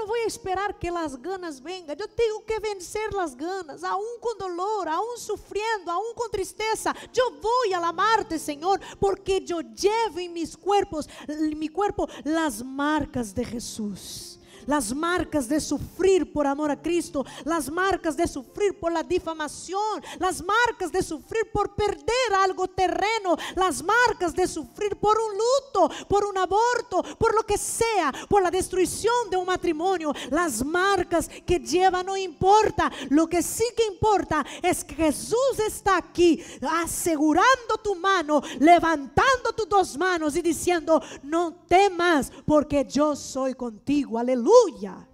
No 0.01 0.07
voy 0.07 0.21
a 0.21 0.27
esperar 0.27 0.79
que 0.79 0.91
las 0.91 1.21
ganas 1.21 1.63
vengan. 1.63 1.97
Yo 1.97 2.09
tengo 2.09 2.45
que 2.47 2.59
vencer 2.59 3.13
las 3.13 3.37
ganas, 3.37 3.85
aún 3.85 4.19
con 4.21 4.39
dolor, 4.39 4.89
aún 4.89 5.19
sufriendo, 5.19 5.91
aún 5.91 6.15
con 6.15 6.31
tristeza. 6.31 6.95
Yo 7.13 7.23
voy 7.41 7.73
a 7.75 7.87
amarte, 7.87 8.39
Señor, 8.39 8.81
porque 8.99 9.45
yo 9.45 9.61
llevo 9.61 10.19
en 10.19 10.33
mis 10.33 10.57
cuerpos, 10.57 11.09
en 11.29 11.59
mi 11.59 11.69
cuerpo, 11.69 12.09
las 12.25 12.65
marcas 12.65 13.35
de 13.35 13.45
Jesús. 13.45 14.40
Las 14.67 14.95
marcas 14.95 15.49
de 15.49 15.61
sufrir 15.61 16.33
por 16.33 16.47
amor 16.47 16.71
a 16.71 16.81
Cristo, 16.81 17.25
las 17.45 17.71
marcas 17.71 18.17
de 18.17 18.27
sufrir 18.27 18.79
por 18.79 18.93
la 18.93 19.03
difamación, 19.03 20.03
las 20.19 20.43
marcas 20.43 20.93
de 20.93 21.03
sufrir 21.03 21.51
por 21.53 21.75
perder 21.75 22.35
algo 22.43 22.69
terreno, 22.69 23.37
las 23.57 23.83
marcas 23.83 24.35
de 24.35 24.47
sufrir 24.47 24.97
por 24.97 25.17
un 25.19 25.33
luto, 25.33 25.95
por 26.09 26.25
un 26.25 26.37
aborto, 26.39 27.03
por 27.19 27.35
lo 27.35 27.43
que 27.45 27.59
sea, 27.59 28.13
por 28.29 28.43
la 28.43 28.51
destrucción 28.51 29.31
de 29.31 29.37
un 29.37 29.47
matrimonio, 29.47 30.13
las 30.31 30.65
marcas 30.65 31.29
que 31.47 31.59
lleva 31.59 32.03
no 32.03 32.17
importa, 32.17 32.91
lo 33.09 33.29
que 33.29 33.43
sí 33.43 33.65
que 33.77 33.87
importa 33.87 34.45
es 34.63 34.85
que 34.85 34.95
Jesús 34.95 35.59
está 35.67 35.97
aquí 35.97 36.43
asegurando 36.83 37.77
tu 37.83 37.95
mano, 37.95 38.43
levantando 38.59 39.53
tus 39.57 39.69
dos 39.69 39.99
manos 39.99 40.37
y 40.37 40.43
diciendo, 40.43 41.03
no 41.23 41.65
temas 41.67 42.33
porque 42.45 42.85
yo 42.89 43.17
soy 43.17 43.55
contigo, 43.55 44.19
aleluya. 44.19 44.50
Aleluya. 44.51 45.07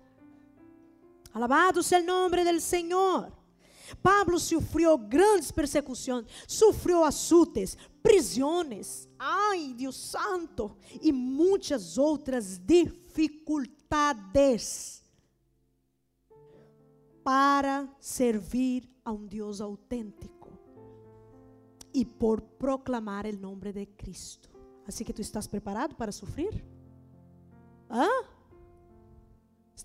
Alabado 1.32 1.82
sea 1.82 1.99
el 1.99 2.07
nombre 2.07 2.45
del 2.45 2.61
Señor. 2.61 3.32
Pablo 4.03 4.39
sufrió 4.39 4.99
grandes 4.99 5.53
persecuciones, 5.53 6.30
sufrió 6.47 7.05
azotes, 7.05 7.78
prisiones, 8.03 9.09
ay 9.16 9.74
Dios 9.74 9.97
santo, 9.97 10.76
y 11.01 11.12
muchas 11.12 11.97
otras 11.97 12.66
dificultades 12.66 15.05
para 17.22 17.97
servir 18.01 18.91
a 19.05 19.12
un 19.12 19.28
Dios 19.28 19.61
auténtico 19.61 20.51
y 21.93 22.05
por 22.05 22.43
proclamar 22.43 23.24
el 23.26 23.41
nombre 23.41 23.72
de 23.72 23.89
Cristo. 23.97 24.49
Así 24.84 25.05
que 25.05 25.12
tú 25.12 25.22
estás 25.22 25.47
preparado 25.47 25.97
para 25.97 26.11
sufrir? 26.11 26.64
¿Ah? 27.89 28.09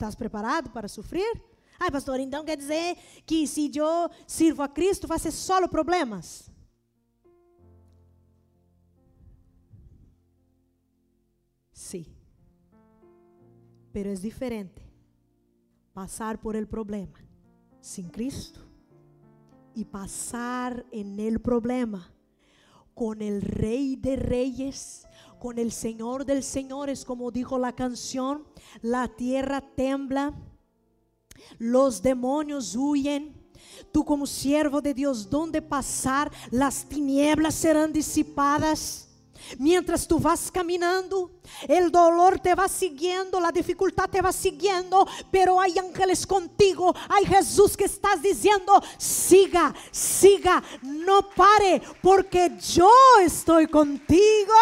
Estás 0.02 0.16
preparado 0.16 0.72
para 0.72 0.88
sofrer? 0.88 1.40
Ai, 1.80 1.92
pastor, 1.92 2.20
então 2.20 2.44
quer 2.44 2.58
dizer 2.58 2.98
que 3.24 3.46
se 3.46 3.70
eu 3.78 4.10
sirvo 4.26 4.64
a 4.64 4.68
Cristo, 4.68 5.08
vai 5.08 5.20
ser 5.20 5.30
só 5.32 5.68
problemas? 5.68 6.50
Sim. 11.72 12.04
Sí. 12.04 12.16
Pero 13.94 14.10
é 14.10 14.16
diferente 14.16 14.82
passar 15.94 16.40
por 16.40 16.56
el 16.56 16.66
problema 16.66 17.20
sem 17.80 18.10
Cristo 18.10 18.68
e 19.76 19.86
passar 19.86 20.84
en 20.92 21.20
el 21.20 21.40
problema 21.40 22.12
com 22.96 23.14
el 23.22 23.40
Rei 23.40 23.96
de 23.96 24.16
Reyes 24.16 25.06
con 25.42 25.58
el 25.58 25.72
Señor 25.72 26.24
del 26.24 26.44
Señores, 26.44 27.04
como 27.04 27.32
dijo 27.32 27.58
la 27.58 27.74
canción, 27.74 28.46
la 28.84 29.08
tierra 29.08 29.60
tembla, 29.60 30.36
los 31.58 32.04
demonios 32.04 32.76
huyen. 32.76 33.36
Tú 33.92 34.06
como 34.06 34.28
siervo 34.28 34.82
de 34.82 34.94
Dios, 34.94 35.32
donde 35.32 35.64
pasar, 35.64 36.32
las 36.52 36.86
tinieblas 36.86 37.56
serán 37.56 37.92
disipadas. 37.92 39.10
Mientras 39.58 40.08
tú 40.08 40.20
vas 40.20 40.52
caminando, 40.52 41.32
el 41.68 41.92
dolor 41.92 42.40
te 42.40 42.56
va 42.56 42.68
siguiendo, 42.68 43.40
la 43.40 43.52
dificultad 43.52 44.10
te 44.10 44.22
va 44.22 44.32
siguiendo, 44.32 45.08
pero 45.30 45.60
hay 45.60 45.78
ángeles 45.78 46.26
contigo, 46.26 46.96
hay 47.10 47.26
Jesús 47.26 47.76
que 47.76 47.86
estás 47.86 48.22
diciendo, 48.22 48.82
siga, 48.98 49.74
siga, 49.92 50.64
no 50.82 51.30
pare, 51.30 51.82
porque 52.02 52.52
yo 52.74 52.92
estoy 53.22 53.68
contigo. 53.68 54.54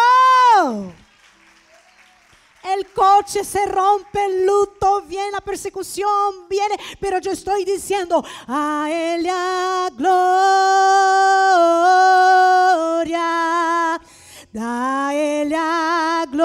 El 2.62 2.86
coche 2.92 3.42
se 3.42 3.64
rompe, 3.66 4.22
el 4.22 4.44
luto 4.44 5.02
viene, 5.02 5.30
la 5.30 5.40
persecución 5.40 6.46
viene, 6.48 6.76
pero 7.00 7.18
yo 7.18 7.30
estoy 7.32 7.64
diciendo, 7.64 8.22
a 8.46 8.86
Él 8.90 9.26
gloria 9.96 10.40
da 14.52 15.14
Ele 15.14 15.54
a 15.54 16.26
glória, 16.26 16.42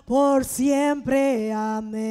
por 0.07 0.43
sempre, 0.45 1.53
amém. 1.53 2.07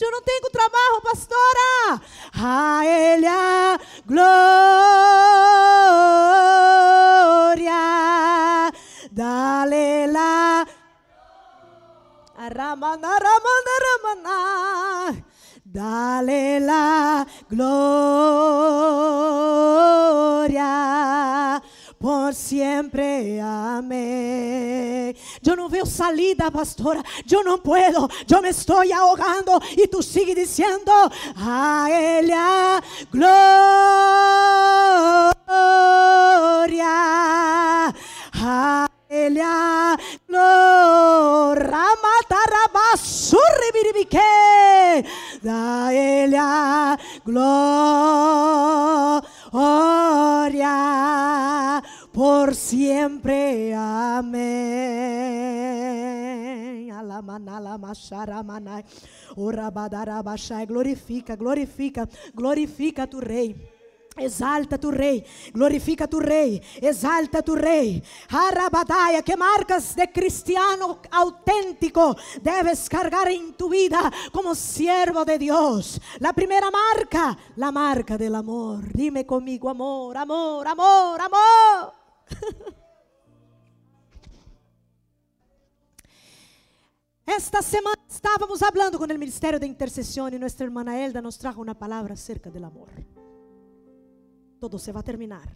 Eu 0.00 0.10
não 0.10 0.22
tenho 0.22 0.50
trabalho, 0.50 1.00
pastora, 1.02 2.00
a 2.34 2.84
Ele 2.84 3.26
a 3.26 3.78
glória, 4.06 4.44
Ramana, 12.48 13.18
Ramana, 13.18 13.72
Ramana. 13.84 15.24
Dale 15.64 16.60
la 16.60 17.26
gloria 17.48 17.84
por 21.98 22.34
siempre. 22.34 23.40
Amén. 23.40 25.16
Yo 25.42 25.56
no 25.56 25.68
veo 25.68 25.86
salida, 25.86 26.50
pastora. 26.50 27.02
Yo 27.26 27.42
no 27.42 27.62
puedo. 27.62 28.08
Yo 28.26 28.42
me 28.42 28.50
estoy 28.50 28.92
ahogando. 28.92 29.60
Y 29.76 29.88
tú 29.88 30.02
sigues 30.02 30.36
diciendo, 30.36 30.92
a 31.36 31.88
ella 31.90 32.82
gloria. 33.10 33.64
A 38.34 38.93
Ele 39.14 39.40
a 39.40 39.96
glória. 40.28 40.84
Matarabassurribiribique. 42.04 44.18
Da 45.42 45.92
Ele 45.92 46.36
a 46.36 46.96
glória 47.24 47.64
por 52.12 52.54
siempre. 52.54 53.72
Amém. 53.74 54.44
Alamanalamasharamana. 56.90 58.84
Orabadarabashai. 59.36 60.66
Glorifica, 60.66 61.36
glorifica, 61.36 62.08
glorifica 62.34 63.06
tu 63.06 63.20
rei. 63.20 63.73
Exalta 64.16 64.78
tu 64.78 64.92
rei, 64.92 65.24
glorifica 65.52 66.06
tu 66.06 66.20
rei, 66.20 66.62
exalta 66.80 67.42
tu 67.42 67.56
rei. 67.56 68.00
Arabadaia, 68.28 69.22
que 69.22 69.36
marcas 69.36 69.96
de 69.96 70.12
cristiano 70.12 71.00
auténtico 71.10 72.16
debes 72.40 72.88
cargar 72.88 73.26
en 73.28 73.54
tu 73.54 73.68
vida 73.68 74.12
como 74.30 74.54
siervo 74.54 75.24
de 75.24 75.36
Dios. 75.36 76.00
La 76.20 76.32
primera 76.32 76.70
marca, 76.70 77.36
la 77.56 77.72
marca 77.72 78.16
del 78.16 78.36
amor. 78.36 78.84
Dime 78.92 79.26
conmigo, 79.26 79.68
amor, 79.68 80.16
amor, 80.16 80.68
amor, 80.68 81.20
amor. 81.20 81.92
Esta 87.26 87.62
semana 87.62 88.00
estávamos 88.08 88.62
hablando 88.62 88.96
con 88.96 89.10
el 89.10 89.18
Ministerio 89.18 89.58
de 89.58 89.66
Intercesión 89.66 90.32
y 90.34 90.38
nuestra 90.38 90.64
hermana 90.66 91.04
Elda 91.04 91.20
nos 91.20 91.36
trajo 91.36 91.60
una 91.60 91.76
palabra 91.76 92.14
acerca 92.14 92.48
del 92.48 92.64
amor. 92.64 92.90
Todo 94.64 94.78
se 94.78 94.92
va 94.92 95.00
a 95.00 95.02
terminar, 95.02 95.52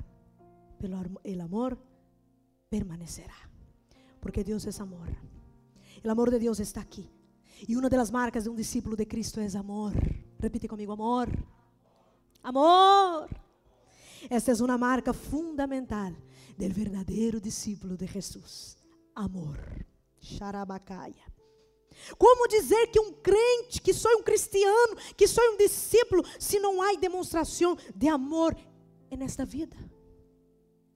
pero 0.78 1.00
el 1.24 1.40
amor 1.40 1.78
permanecerá, 2.68 3.38
porque 4.20 4.44
Dios 4.44 4.66
es 4.66 4.78
amor. 4.80 5.08
El 6.02 6.10
amor 6.10 6.30
de 6.30 6.38
Dios 6.38 6.60
está 6.60 6.82
aquí. 6.82 7.10
Y 7.66 7.74
una 7.74 7.88
de 7.88 7.96
las 7.96 8.12
marcas 8.12 8.44
de 8.44 8.50
un 8.50 8.56
discípulo 8.56 8.96
de 8.96 9.08
Cristo 9.08 9.40
es 9.40 9.54
amor. 9.54 9.94
Repite 10.38 10.68
conmigo, 10.68 10.92
amor. 10.92 11.30
Amor. 12.42 13.30
Esta 14.28 14.52
es 14.52 14.60
una 14.60 14.76
marca 14.76 15.14
fundamental 15.14 16.14
del 16.58 16.74
verdadero 16.74 17.40
discípulo 17.40 17.96
de 17.96 18.08
Jesús. 18.08 18.76
Amor. 19.14 19.58
Xarabacaya. 20.20 21.24
Como 22.18 22.46
dizer 22.46 22.90
que 22.90 23.00
um 23.00 23.14
crente, 23.22 23.80
que 23.80 23.94
sou 23.94 24.18
um 24.18 24.22
cristiano, 24.22 24.96
que 25.16 25.26
sou 25.26 25.54
um 25.54 25.56
discípulo, 25.56 26.22
se 26.38 26.60
não 26.60 26.82
há 26.82 26.92
demonstração 26.92 27.74
de 27.96 28.06
amor 28.06 28.54
nesta 29.16 29.44
vida? 29.44 29.76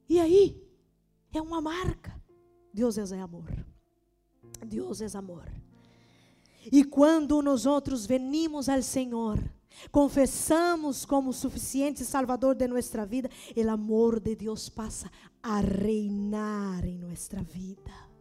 E 0.09 0.21
aí? 0.21 0.63
É 1.33 1.41
uma 1.41 1.61
marca. 1.61 2.15
Deus 2.73 2.99
é 2.99 3.21
amor. 3.21 3.51
Deus 4.67 5.01
é 5.01 5.19
amor. 5.19 5.51
E 6.71 6.85
quando 6.85 7.43
nós 7.43 7.67
outros 7.67 8.07
venimos 8.07 8.69
ao 8.69 8.83
Senhor, 8.83 9.39
confessamos 9.91 11.05
como 11.05 11.33
suficiente 11.33 12.05
Salvador 12.05 12.55
de 12.55 12.69
nossa 12.69 13.05
vida, 13.05 13.29
o 13.57 13.71
amor 13.71 14.21
de 14.21 14.37
Deus 14.37 14.69
passa 14.69 15.11
a 15.43 15.61
reinar 15.61 16.85
em 16.85 16.99
nossa 16.99 17.43
vida. 17.43 18.13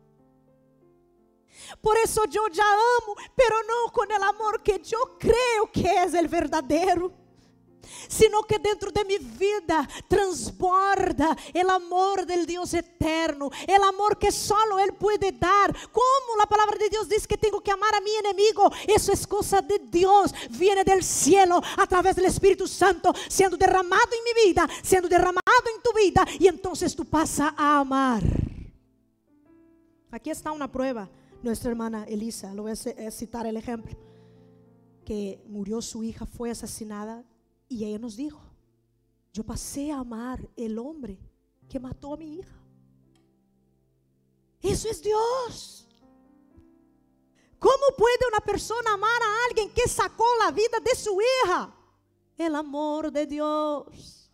Por 1.82 1.96
isso 1.98 2.22
eu 2.22 2.54
já 2.54 2.66
amo, 2.66 3.16
pero 3.36 3.68
não 3.68 3.90
com 3.90 4.02
o 4.02 4.24
amor 4.24 4.62
que 4.62 4.82
eu 4.92 5.08
creio 5.18 5.68
que 5.68 5.88
é 5.88 6.06
o 6.06 6.28
verdadeiro, 6.28 7.14
sino 8.10 8.44
que 8.44 8.60
dentro 8.60 8.92
de 8.92 9.04
minha 9.04 9.20
vida 9.20 9.88
transborda 10.08 11.36
o 11.54 11.72
amor 11.72 12.26
del 12.26 12.46
Deus 12.46 12.74
eterno, 12.74 13.48
o 13.48 13.84
amor 13.84 14.16
que 14.18 14.32
solo 14.32 14.80
Ele 14.80 14.92
pode 14.94 15.32
dar. 15.32 15.72
Como 15.92 16.42
a 16.42 16.48
palavra 16.48 16.78
de 16.78 16.90
Deus 16.90 17.08
diz 17.08 17.26
que 17.26 17.38
tenho 17.38 17.62
que 17.62 17.72
amar 17.72 17.94
a 17.96 18.02
mi 18.02 18.12
inimigo, 18.12 18.64
isso 18.88 19.12
é 19.12 19.28
coisa 19.28 19.62
de 19.62 19.80
Deus, 19.80 20.32
viene 20.50 20.84
del 20.84 21.04
cielo 21.04 21.62
a 21.78 21.88
través 21.88 22.16
del 22.16 22.26
Espírito 22.26 22.68
Santo, 22.68 23.14
sendo 23.30 23.58
derramado 23.58 24.14
em 24.14 24.24
minha 24.24 24.46
vida, 24.46 24.68
sendo 24.84 25.08
derramado 25.08 25.42
em 25.68 25.80
tu 25.82 25.94
vida, 25.94 26.26
e 26.40 26.48
então 26.48 26.74
tu 26.74 27.06
passa 27.06 27.54
a 27.58 27.80
amar. 27.80 28.22
Aqui 30.12 30.30
está 30.30 30.52
uma 30.52 30.68
prova. 30.68 31.10
Nuestra 31.42 31.72
hermana 31.72 32.06
Elisa, 32.08 32.54
lo 32.54 32.64
voy 32.64 32.74
a 32.74 33.12
citar 33.12 33.48
el 33.48 33.58
ejemplo, 33.58 33.98
que 35.04 35.40
murió 35.48 35.82
su 35.82 36.04
hija, 36.04 36.28
fue 36.28 36.52
asesinada 36.52 37.26
y 37.72 37.86
ella 37.86 38.00
nos 38.00 38.18
dijo, 38.18 38.42
yo 39.32 39.46
pasé 39.46 39.94
a 39.94 40.00
amar 40.00 40.46
el 40.58 40.78
hombre 40.78 41.18
que 41.70 41.80
mató 41.80 42.14
a 42.14 42.18
mi 42.18 42.40
hija. 42.40 42.54
Eso 44.62 44.90
es 44.90 45.02
Dios. 45.02 45.88
¿Cómo 47.58 47.96
puede 47.98 48.28
una 48.28 48.42
persona 48.42 48.94
amar 48.94 49.24
a 49.24 49.46
alguien 49.48 49.72
que 49.74 49.88
sacó 49.88 50.26
la 50.44 50.52
vida 50.52 50.82
de 50.84 50.94
su 50.96 51.18
hija? 51.22 51.74
El 52.38 52.56
amor 52.56 53.10
de 53.10 53.26
Dios. 53.26 54.30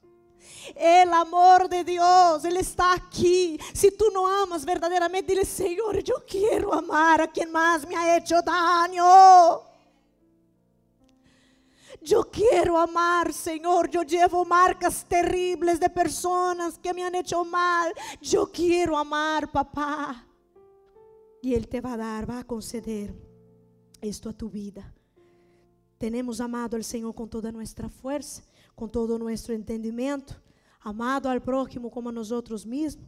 El 0.75 1.13
amor 1.13 1.69
de 1.69 1.83
Dios, 1.83 2.43
Ele 2.43 2.61
está 2.61 2.93
aqui. 2.93 3.59
Se 3.71 3.91
tu 3.91 4.09
não 4.09 4.25
amas 4.25 4.65
verdadeiramente, 4.65 5.27
dile: 5.27 5.45
Senhor, 5.45 5.95
eu 5.95 6.21
quero 6.21 6.73
amar 6.73 7.21
a 7.21 7.27
quem 7.27 7.45
mais 7.45 7.85
me 7.85 7.95
ha 7.95 8.17
hecho 8.17 8.41
daño. 8.41 9.66
Eu 12.01 12.23
quero 12.23 12.77
amar, 12.77 13.33
Senhor. 13.33 13.89
Eu 13.93 14.03
llevo 14.03 14.45
marcas 14.45 15.03
terríveis 15.03 15.79
de 15.79 15.89
pessoas 15.89 16.77
que 16.77 16.93
me 16.93 17.03
han 17.03 17.15
hecho 17.15 17.43
mal. 17.43 17.91
Eu 18.21 18.47
quero 18.47 18.95
amar, 18.95 19.47
papá. 19.47 20.25
E 21.43 21.53
Ele 21.53 21.65
te 21.65 21.81
vai 21.81 21.97
dar, 21.97 22.25
vai 22.25 22.43
conceder 22.43 23.13
isto 24.01 24.29
a 24.29 24.33
tu 24.33 24.47
vida. 24.47 24.93
Temos 25.99 26.39
amado 26.39 26.75
ao 26.75 26.83
Senhor 26.83 27.11
com 27.13 27.27
toda 27.27 27.51
nossa 27.51 27.89
força, 27.89 28.43
com 28.75 28.87
todo 28.87 29.17
nosso 29.17 29.51
entendimento, 29.51 30.39
amado 30.79 31.27
ao 31.27 31.41
próximo 31.41 31.89
como 31.89 32.09
a 32.09 32.11
nós 32.11 32.31
outros 32.31 32.63
mesmos. 32.63 33.07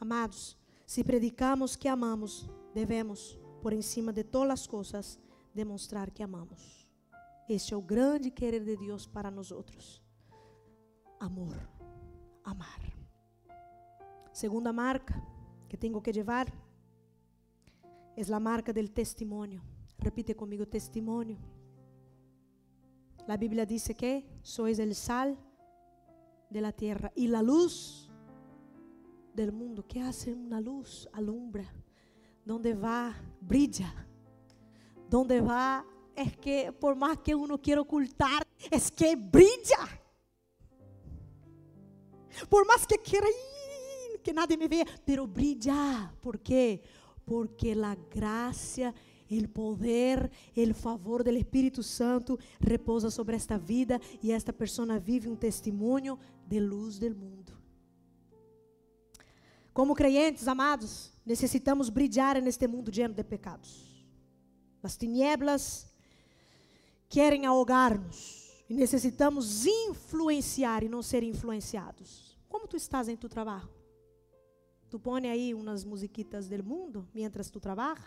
Amados, 0.00 0.58
se 0.84 1.04
predicamos 1.04 1.76
que 1.76 1.86
amamos, 1.86 2.48
devemos, 2.74 3.38
por 3.62 3.72
em 3.72 3.82
cima 3.82 4.12
de 4.12 4.24
todas 4.24 4.50
as 4.50 4.66
coisas, 4.66 5.18
demonstrar 5.54 6.10
que 6.10 6.24
amamos. 6.24 6.81
Este 7.52 7.74
é 7.74 7.76
o 7.76 7.82
grande 7.82 8.30
querer 8.30 8.64
de 8.64 8.74
Deus 8.78 9.06
para 9.06 9.30
nós 9.30 9.52
outros. 9.52 10.02
Amor, 11.20 11.54
amar. 12.42 12.80
Segunda 14.32 14.72
marca 14.72 15.22
que 15.68 15.76
tenho 15.76 16.00
que 16.00 16.10
levar 16.10 16.46
é 18.16 18.22
a 18.32 18.40
marca 18.40 18.72
del 18.72 18.90
testimonio. 18.90 19.60
Repite 19.98 20.34
comigo, 20.34 20.64
testimonio. 20.64 21.38
La 23.26 23.36
Biblia 23.36 23.66
dice 23.66 23.94
que 23.94 24.24
sois 24.42 24.78
el 24.78 24.94
sal 24.94 25.36
de 26.48 26.60
la 26.62 26.72
tierra 26.72 27.12
y 27.14 27.28
la 27.28 27.42
luz 27.42 28.08
del 29.34 29.52
mundo. 29.52 29.86
¿Qué 29.86 30.00
hace 30.00 30.32
una 30.32 30.58
luz? 30.58 31.06
Alumbra. 31.12 31.70
Donde 32.46 32.72
va, 32.72 33.14
brilla. 33.42 33.92
Donde 35.10 35.42
va, 35.42 35.84
es 36.14 36.36
que 36.36 36.72
por 36.72 36.94
más 36.96 37.18
que 37.18 37.34
uno 37.34 37.60
quiera 37.60 37.80
ocultar, 37.80 38.46
es 38.70 38.90
que 38.90 39.16
brilla. 39.16 40.00
Por 42.48 42.66
más 42.66 42.86
que 42.86 42.98
quiera 42.98 43.26
"Ih, 43.28 44.18
que 44.22 44.32
nadie 44.32 44.56
me 44.56 44.68
vea, 44.68 44.86
pero 45.04 45.26
brilla. 45.26 46.14
¿Por 46.20 46.40
qué? 46.40 46.82
Porque 47.24 47.74
la 47.74 47.94
gracia 48.10 48.94
el 49.36 49.48
poder, 49.48 50.30
el 50.54 50.74
favor 50.74 51.24
del 51.24 51.36
Espírito 51.36 51.82
Santo 51.82 52.38
repousa 52.60 53.10
sobre 53.10 53.36
esta 53.36 53.58
vida 53.58 54.00
e 54.22 54.32
esta 54.32 54.52
pessoa 54.52 54.98
vive 54.98 55.28
um 55.28 55.36
testemunho 55.36 56.18
de 56.46 56.60
luz 56.60 56.98
del 56.98 57.14
mundo. 57.14 57.52
Como 59.72 59.94
creyentes, 59.94 60.46
amados, 60.46 61.14
necessitamos 61.24 61.88
brilhar 61.88 62.42
neste 62.42 62.68
mundo 62.68 62.90
lleno 62.90 63.14
de 63.14 63.24
pecados. 63.24 64.04
As 64.82 64.96
tinieblas 64.96 65.91
querem 67.12 67.44
ahogar-nos 67.44 68.64
e 68.68 68.74
necessitamos 68.74 69.66
influenciar 69.66 70.82
e 70.82 70.88
não 70.88 71.02
ser 71.02 71.22
influenciados. 71.22 72.38
Como 72.48 72.66
tu 72.66 72.76
estás 72.76 73.08
em 73.08 73.16
tu 73.16 73.28
trabalho? 73.28 73.68
Tu 74.88 74.98
põe 74.98 75.28
aí 75.28 75.52
umas 75.52 75.84
musiquitas 75.84 76.48
del 76.48 76.62
mundo 76.62 77.06
mientras 77.14 77.50
tu 77.50 77.60
trabalhas? 77.60 78.02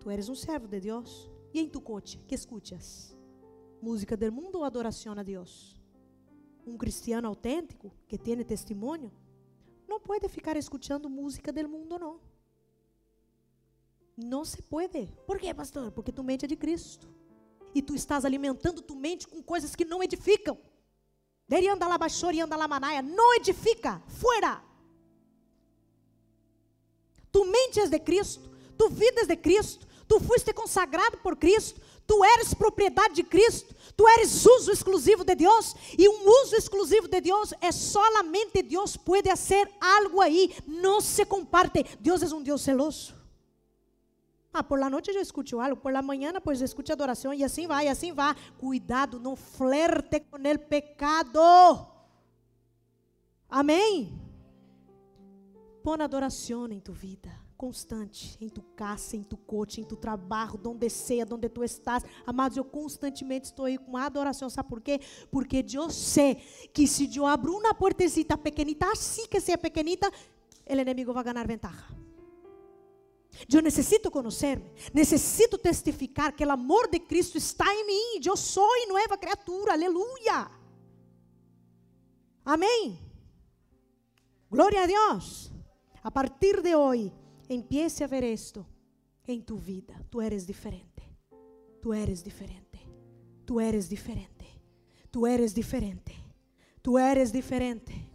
Tu 0.00 0.10
eres 0.10 0.28
um 0.28 0.34
servo 0.34 0.68
de 0.68 0.80
Deus. 0.80 1.30
E 1.52 1.60
em 1.60 1.68
tu 1.68 1.80
coche, 1.80 2.18
que 2.26 2.34
escuchas? 2.34 3.16
Música 3.80 4.16
del 4.16 4.32
mundo 4.32 4.58
ou 4.58 4.64
adoração 4.64 5.12
a 5.18 5.22
Deus? 5.22 5.82
um 6.66 6.76
cristiano 6.76 7.28
autêntico 7.28 7.92
que 8.06 8.16
tem 8.16 8.42
testemunho, 8.44 9.12
não 9.88 10.00
pode 10.00 10.28
ficar 10.28 10.56
escutando 10.56 11.10
música 11.10 11.52
do 11.52 11.68
mundo, 11.68 11.98
não. 11.98 12.20
Não 14.16 14.44
se 14.44 14.60
pode. 14.62 15.08
Por 15.26 15.38
quê, 15.38 15.52
pastor? 15.54 15.90
Porque 15.90 16.12
tu 16.12 16.22
mente 16.22 16.44
é 16.44 16.48
de 16.48 16.56
Cristo. 16.56 17.08
E 17.74 17.80
tu 17.80 17.94
estás 17.94 18.24
alimentando 18.24 18.82
tu 18.82 18.94
mente 18.94 19.26
com 19.26 19.42
coisas 19.42 19.74
que 19.74 19.84
não 19.84 20.02
edificam. 20.02 20.58
Derianda 21.48 21.88
labachori 21.88 22.40
anda 22.40 22.56
lamanaia. 22.56 23.02
Não 23.02 23.34
edifica. 23.34 24.02
Fora. 24.06 24.62
Tu 27.30 27.44
mentes 27.44 27.88
de 27.88 27.98
Cristo. 27.98 28.50
Tu 28.76 28.88
vidas 28.90 29.26
de 29.26 29.36
Cristo. 29.36 29.86
Tu 30.06 30.20
fuiste 30.20 30.52
consagrado 30.52 31.16
por 31.18 31.36
Cristo. 31.36 31.80
Tu 32.06 32.24
eres 32.24 32.52
propriedade 32.52 33.14
de 33.14 33.22
Cristo. 33.22 33.74
Tu 33.96 34.06
eres 34.06 34.44
uso 34.44 34.70
exclusivo 34.70 35.24
de 35.24 35.34
Deus. 35.34 35.74
E 35.96 36.06
um 36.06 36.28
uso 36.42 36.54
exclusivo 36.56 37.08
de 37.08 37.20
Deus 37.22 37.54
é 37.60 37.72
solamente 37.72 38.62
Deus 38.62 38.96
pode 38.96 39.30
fazer 39.30 39.70
algo 39.80 40.20
aí. 40.20 40.54
Não 40.66 41.00
se 41.00 41.24
comparte. 41.24 41.84
Deus 42.00 42.22
é 42.22 42.34
um 42.34 42.42
Deus 42.42 42.60
celoso. 42.60 43.21
Ah, 44.54 44.62
por 44.62 44.78
la 44.78 44.90
noite 44.90 45.12
já 45.12 45.20
escute 45.20 45.54
algo, 45.54 45.76
por 45.76 45.92
la 45.92 46.02
manhã 46.02 46.30
pois 46.44 46.60
escute 46.60 46.92
adoração 46.92 47.32
e 47.32 47.42
assim 47.42 47.66
vai, 47.66 47.88
assim 47.88 48.12
vai. 48.12 48.34
Cuidado, 48.58 49.18
não 49.18 49.34
flerte 49.34 50.20
com 50.20 50.36
o 50.36 50.58
pecado. 50.58 51.40
Amém? 53.48 54.18
Põe 55.82 56.02
adoração 56.02 56.70
em 56.70 56.80
tu 56.80 56.92
vida, 56.92 57.30
constante, 57.56 58.36
em 58.40 58.48
tu 58.48 58.62
casa, 58.76 59.16
em 59.16 59.22
tu 59.22 59.36
coche, 59.36 59.80
em 59.80 59.84
tu 59.84 59.96
trabalho, 59.96 60.60
onde 60.66 60.88
seja, 60.90 61.34
onde 61.34 61.48
tu 61.48 61.64
estás. 61.64 62.04
Amados, 62.26 62.56
eu 62.56 62.64
constantemente 62.64 63.46
estou 63.46 63.64
aí 63.64 63.78
com 63.78 63.96
adoração, 63.96 64.50
sabe 64.50 64.68
por 64.68 64.80
quê? 64.80 65.00
Porque 65.30 65.64
eu 65.72 65.90
sei 65.90 66.36
que 66.72 66.86
se 66.86 67.16
eu 67.16 67.26
abro 67.26 67.56
uma 67.56 67.74
portecita 67.74 68.36
pequenita, 68.36 68.92
assim 68.92 69.26
que 69.26 69.40
seja 69.40 69.58
pequenita, 69.58 70.10
o 70.68 70.72
inimigo 70.74 71.12
vai 71.12 71.24
ganhar 71.24 71.46
ventaja. 71.46 72.01
Eu 73.52 73.62
necessito 73.62 74.10
conhecer-me, 74.10 74.70
necessito 74.92 75.58
testificar 75.58 76.32
que 76.32 76.44
o 76.44 76.50
amor 76.50 76.88
de 76.88 77.00
Cristo 77.00 77.38
está 77.38 77.64
em 77.74 77.86
mim. 77.86 78.20
Eu 78.24 78.36
sou 78.36 78.68
nova 78.88 79.16
criatura, 79.16 79.72
aleluia. 79.72 80.50
Amém. 82.44 82.98
Glória 84.50 84.82
a 84.82 84.86
Deus. 84.86 85.50
A 86.02 86.10
partir 86.10 86.60
de 86.60 86.74
hoje, 86.74 87.12
empiece 87.48 88.04
a 88.04 88.06
ver 88.06 88.24
isto 88.24 88.66
em 89.26 89.40
tu 89.40 89.56
vida. 89.56 89.94
Tu 90.10 90.20
eres 90.20 90.46
diferente. 90.46 91.02
Tu 91.80 91.92
eres 91.92 92.22
diferente. 92.22 92.80
Tu 93.46 93.60
eres 93.60 93.88
diferente. 93.88 94.60
Tu 95.10 95.26
eres 95.26 95.52
diferente. 95.54 96.22
Tu 96.82 96.98
eres 96.98 97.32
diferente. 97.32 98.10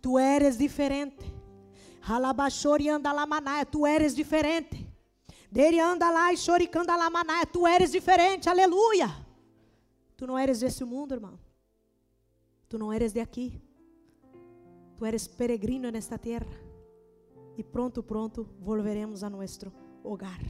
Tu 0.00 0.18
eres 0.18 0.58
diferente. 0.58 1.37
Tu 3.70 3.86
eres 3.86 4.14
diferente. 4.14 4.86
Anda 5.82 6.10
lá 6.10 6.34
choricanda 6.36 6.96
lá 6.96 7.10
manaia, 7.10 7.46
tu 7.46 7.66
eres 7.66 7.90
diferente, 7.92 8.48
aleluia. 8.48 9.08
Tu 10.16 10.26
não 10.26 10.38
eres 10.38 10.60
desse 10.60 10.84
mundo, 10.84 11.14
irmão. 11.14 11.38
Tu 12.68 12.78
não 12.78 12.92
eres 12.92 13.12
de 13.12 13.20
aqui. 13.20 13.60
Tu 14.96 15.04
eres 15.06 15.28
peregrino 15.28 15.90
nesta 15.90 16.18
terra. 16.18 16.68
E 17.56 17.62
pronto, 17.62 18.02
pronto, 18.02 18.48
volveremos 18.60 19.22
a 19.22 19.30
nosso 19.30 19.72
hogar. 20.02 20.40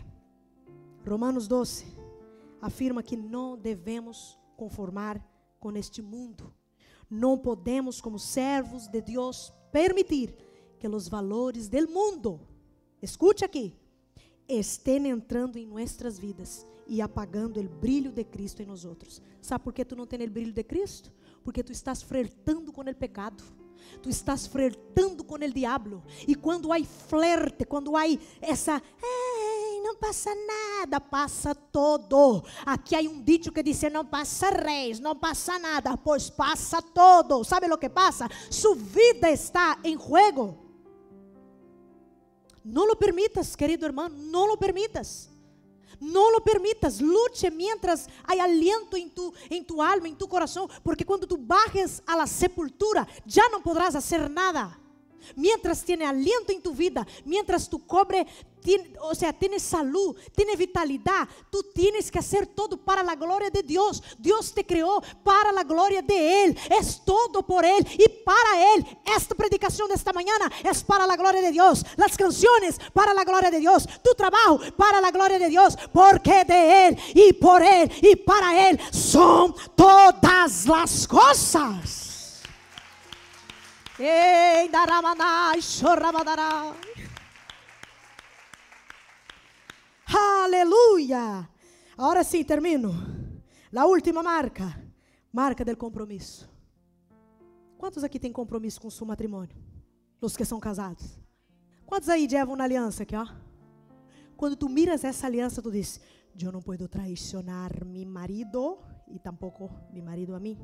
Romanos 1.06 1.46
12 1.46 1.86
afirma 2.60 3.02
que 3.02 3.16
não 3.16 3.56
devemos 3.56 4.38
conformar 4.56 5.24
com 5.60 5.72
este 5.76 6.02
mundo. 6.02 6.52
Não 7.08 7.38
podemos, 7.38 8.00
como 8.00 8.18
servos 8.18 8.86
de 8.88 9.00
Deus, 9.00 9.52
permitir 9.72 10.34
que 10.78 10.88
os 10.88 11.08
valores 11.08 11.68
del 11.68 11.88
mundo, 11.88 12.40
escute 13.02 13.44
aqui, 13.44 13.76
estén 14.48 15.06
entrando 15.06 15.58
em 15.58 15.66
nossas 15.66 16.18
vidas 16.18 16.66
e 16.86 17.02
apagando 17.02 17.60
o 17.60 17.68
brilho 17.68 18.10
de 18.10 18.24
Cristo 18.24 18.62
em 18.62 18.66
nós 18.66 18.84
outros. 18.84 19.20
Sabe 19.42 19.64
por 19.64 19.72
que 19.72 19.84
tu 19.84 19.94
não 19.94 20.06
tem 20.06 20.22
o 20.24 20.30
brilho 20.30 20.52
de 20.52 20.64
Cristo? 20.64 21.12
Porque 21.44 21.62
tu 21.62 21.72
estás 21.72 22.02
flertando 22.02 22.72
com 22.72 22.80
o 22.80 22.94
pecado. 22.94 23.44
Tu 24.02 24.08
estás 24.08 24.46
flertando 24.46 25.22
com 25.24 25.34
o 25.34 25.52
diabo. 25.52 26.02
E 26.26 26.34
quando 26.34 26.72
há 26.72 26.82
flerte, 26.82 27.64
quando 27.64 27.96
há 27.96 28.04
essa, 28.40 28.82
não 29.82 29.96
passa 29.96 30.30
nada, 30.34 31.00
passa 31.00 31.54
todo. 31.54 32.44
Aqui 32.66 32.94
há 32.94 33.00
um 33.00 33.22
dito 33.22 33.52
que 33.52 33.62
diz: 33.62 33.80
não 33.90 34.04
passa 34.04 34.50
reis, 34.50 34.98
não 34.98 35.16
passa 35.16 35.58
nada, 35.58 35.96
pois 35.96 36.28
passa 36.28 36.82
todo. 36.82 37.44
Sabe 37.44 37.70
o 37.72 37.78
que 37.78 37.88
passa? 37.88 38.28
Sua 38.50 38.74
vida 38.74 39.30
está 39.30 39.78
em 39.84 39.98
jogo. 39.98 40.67
Não 42.70 42.86
lo 42.86 42.96
permitas, 42.96 43.56
querido 43.56 43.86
irmão, 43.86 44.10
não 44.10 44.46
lo 44.46 44.58
permitas. 44.58 45.30
Não 45.98 46.30
lo 46.30 46.40
permitas, 46.42 47.00
lute 47.00 47.50
mientras 47.50 48.06
há 48.22 48.32
aliento 48.44 48.94
em 48.94 49.08
tu, 49.08 49.32
em 49.50 49.64
tu 49.64 49.80
alma, 49.80 50.06
em 50.06 50.14
tu 50.14 50.28
coração, 50.28 50.68
porque 50.84 51.02
quando 51.02 51.26
tu 51.26 51.38
bajes 51.38 52.02
a 52.06 52.14
la 52.14 52.26
sepultura, 52.26 53.08
já 53.26 53.48
não 53.48 53.62
podrás 53.62 53.94
fazer 53.94 54.28
nada. 54.28 54.78
Mientras 55.36 55.84
tiene 55.84 56.04
aliento 56.04 56.52
en 56.52 56.62
tu 56.62 56.74
vida, 56.74 57.06
mientras 57.24 57.68
tu 57.68 57.86
cobre, 57.86 58.26
tiene, 58.60 58.92
o 59.00 59.14
sea, 59.14 59.32
tienes 59.32 59.62
salud, 59.62 60.16
tiene 60.34 60.56
vitalidad, 60.56 61.28
tú 61.50 61.62
tienes 61.74 62.10
que 62.10 62.18
hacer 62.18 62.46
todo 62.46 62.76
para 62.76 63.02
la 63.02 63.14
gloria 63.14 63.50
de 63.50 63.62
Dios. 63.62 64.02
Dios 64.18 64.52
te 64.52 64.64
creó 64.66 65.00
para 65.22 65.52
la 65.52 65.64
gloria 65.64 66.02
de 66.02 66.44
Él. 66.44 66.58
Es 66.78 67.02
todo 67.04 67.46
por 67.46 67.64
Él 67.64 67.86
y 67.98 68.08
para 68.24 68.74
Él. 68.74 68.86
Esta 69.16 69.34
predicación 69.34 69.88
de 69.88 69.94
esta 69.94 70.12
mañana 70.12 70.50
es 70.64 70.82
para 70.82 71.06
la 71.06 71.16
gloria 71.16 71.40
de 71.40 71.52
Dios. 71.52 71.84
Las 71.96 72.16
canciones 72.16 72.78
para 72.92 73.14
la 73.14 73.24
gloria 73.24 73.50
de 73.50 73.60
Dios. 73.60 73.88
Tu 74.02 74.14
trabajo 74.14 74.60
para 74.76 75.00
la 75.00 75.10
gloria 75.10 75.38
de 75.38 75.48
Dios. 75.48 75.76
Porque 75.92 76.44
de 76.44 76.88
Él 76.88 76.98
y 77.14 77.32
por 77.32 77.62
Él 77.62 77.90
y 78.02 78.16
para 78.16 78.68
Él 78.68 78.78
son 78.92 79.54
todas 79.76 80.66
las 80.66 81.06
cosas. 81.06 82.07
Ei, 84.00 84.68
daramanai, 84.68 85.60
chorabadará. 85.60 86.72
Aleluia. 90.06 91.48
Agora 91.96 92.22
sim, 92.22 92.44
termino. 92.44 92.92
A 93.74 93.86
última 93.86 94.22
marca. 94.22 94.66
Marca 95.32 95.64
del 95.64 95.76
compromisso. 95.76 96.48
Quantos 97.76 98.04
aqui 98.04 98.20
têm 98.20 98.32
compromisso 98.32 98.80
com 98.80 98.88
seu 98.88 99.04
matrimônio? 99.04 99.56
Os 100.20 100.36
que 100.36 100.44
são 100.44 100.60
casados. 100.60 101.18
Quantos 101.84 102.08
aí 102.08 102.28
levam 102.28 102.54
uma 102.54 102.64
aliança 102.64 103.02
aqui, 103.02 103.16
ó? 103.16 103.26
Quando 104.36 104.54
tu 104.54 104.68
miras 104.68 105.02
essa 105.02 105.26
aliança, 105.26 105.60
tu 105.60 105.72
diz: 105.72 106.00
Eu 106.40 106.52
não 106.52 106.62
posso 106.62 106.86
traicionar 106.86 107.84
meu 107.84 108.08
marido 108.08 108.78
e 109.08 109.18
tampouco 109.18 109.68
meu 109.92 110.04
marido 110.04 110.36
a 110.36 110.40
mim. 110.40 110.56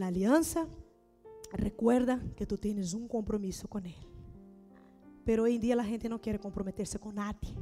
A 0.00 0.06
aliança 0.06 0.66
Recuerda 1.52 2.20
que 2.36 2.46
tú 2.46 2.56
tienes 2.56 2.94
un 2.94 3.06
compromiso 3.06 3.68
con 3.68 3.86
Él. 3.86 3.94
Pero 5.24 5.44
hoy 5.44 5.56
en 5.56 5.60
día 5.60 5.76
la 5.76 5.84
gente 5.84 6.08
no 6.08 6.20
quiere 6.20 6.38
comprometerse 6.38 6.98
con 6.98 7.14
nadie. 7.14 7.54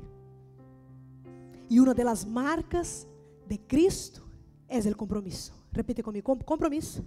Y 1.68 1.78
una 1.78 1.94
de 1.94 2.04
las 2.04 2.26
marcas 2.26 3.06
de 3.46 3.58
Cristo 3.60 4.22
es 4.68 4.86
el 4.86 4.96
compromiso. 4.96 5.52
Repite 5.72 6.02
conmigo, 6.02 6.38
compromiso. 6.44 7.04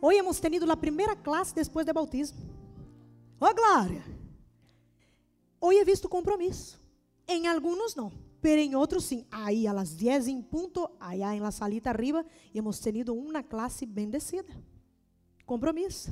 Hoy 0.00 0.16
hemos 0.16 0.40
tenido 0.40 0.66
la 0.66 0.80
primera 0.80 1.14
clase 1.20 1.54
después 1.54 1.84
del 1.84 1.94
bautismo. 1.94 2.40
Oh, 3.38 3.50
glória! 3.52 4.04
Hoy 5.58 5.76
he 5.76 5.84
visto 5.84 6.08
compromiso. 6.08 6.78
En 7.26 7.46
algunos 7.46 7.96
no, 7.96 8.12
pero 8.40 8.60
en 8.60 8.74
otros 8.74 9.04
sí. 9.04 9.26
Ahí 9.30 9.66
a 9.66 9.72
las 9.72 9.96
10 9.96 10.28
en 10.28 10.42
punto, 10.44 10.96
allá 11.00 11.34
en 11.34 11.42
la 11.42 11.50
salita 11.50 11.90
arriba, 11.90 12.24
hemos 12.52 12.80
tenido 12.80 13.14
una 13.14 13.42
clase 13.42 13.86
bendecida. 13.86 14.44
Compromisso. 15.44 16.10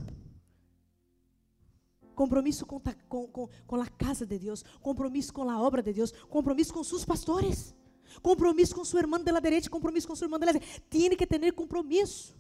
Compromisso 2.15 2.67
com, 2.67 2.81
com, 3.09 3.27
com, 3.29 3.49
com 3.67 3.77
a 3.77 3.87
casa 3.87 4.27
de 4.27 4.39
Deus. 4.39 4.63
Compromisso 4.81 5.33
com 5.33 5.49
a 5.49 5.61
obra 5.61 5.83
de 5.83 5.93
Deus. 5.93 6.13
Compromisso 6.29 6.73
com 6.73 6.85
seus 6.85 7.05
pastores. 7.05 7.75
Compromisso 8.21 8.75
com 8.75 8.85
seu 8.85 9.01
irmão 9.01 9.23
de 9.23 9.33
la 9.33 9.41
derecha. 9.41 9.71
Compromisso 9.71 10.07
com 10.07 10.15
seu 10.15 10.27
irmão 10.27 10.39
de 10.39 10.47
derecha. 10.47 10.81
Tem 10.91 11.17
que 11.17 11.27
ter 11.27 11.53
compromisso. 11.53 12.37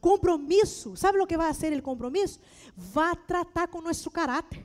Compromisso. 0.00 0.96
Sabe 0.96 1.18
o 1.18 1.26
que 1.26 1.36
vai 1.36 1.52
ser 1.54 1.76
o 1.76 1.82
compromisso? 1.82 2.38
Vai 2.76 3.16
tratar 3.16 3.66
com 3.68 3.80
nosso 3.80 4.10
caráter. 4.10 4.64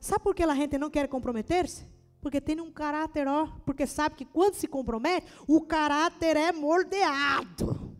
Sabe 0.00 0.22
por 0.22 0.34
que 0.34 0.44
a 0.44 0.54
gente 0.54 0.78
não 0.78 0.88
quer 0.88 1.08
comprometer-se? 1.08 1.84
Porque 2.20 2.40
tem 2.40 2.60
um 2.60 2.70
caráter, 2.70 3.26
ó. 3.26 3.46
Porque 3.64 3.86
sabe 3.86 4.14
que 4.14 4.24
quando 4.24 4.54
se 4.54 4.68
compromete, 4.68 5.26
o 5.48 5.60
caráter 5.62 6.36
é 6.36 6.52
moldeado. 6.52 7.95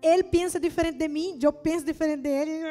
Ele 0.00 0.24
pensa 0.24 0.60
diferente 0.60 0.98
de 0.98 1.08
mim, 1.08 1.38
eu 1.42 1.52
penso 1.52 1.84
diferente 1.84 2.22
dele. 2.22 2.62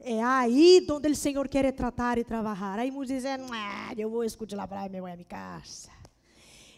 É 0.00 0.22
aí 0.22 0.86
onde 0.90 1.08
o 1.08 1.16
Senhor 1.16 1.48
quer 1.48 1.72
tratar 1.72 2.18
e 2.18 2.24
trabalhar. 2.24 2.78
Aí 2.78 2.90
muitos 2.90 3.14
dizem, 3.14 3.32
ah, 3.52 3.92
eu 3.96 4.10
vou 4.10 4.24
escutar 4.24 4.56
lá 4.56 4.66
para 4.66 4.88
minha 4.88 5.24
casa. 5.24 5.90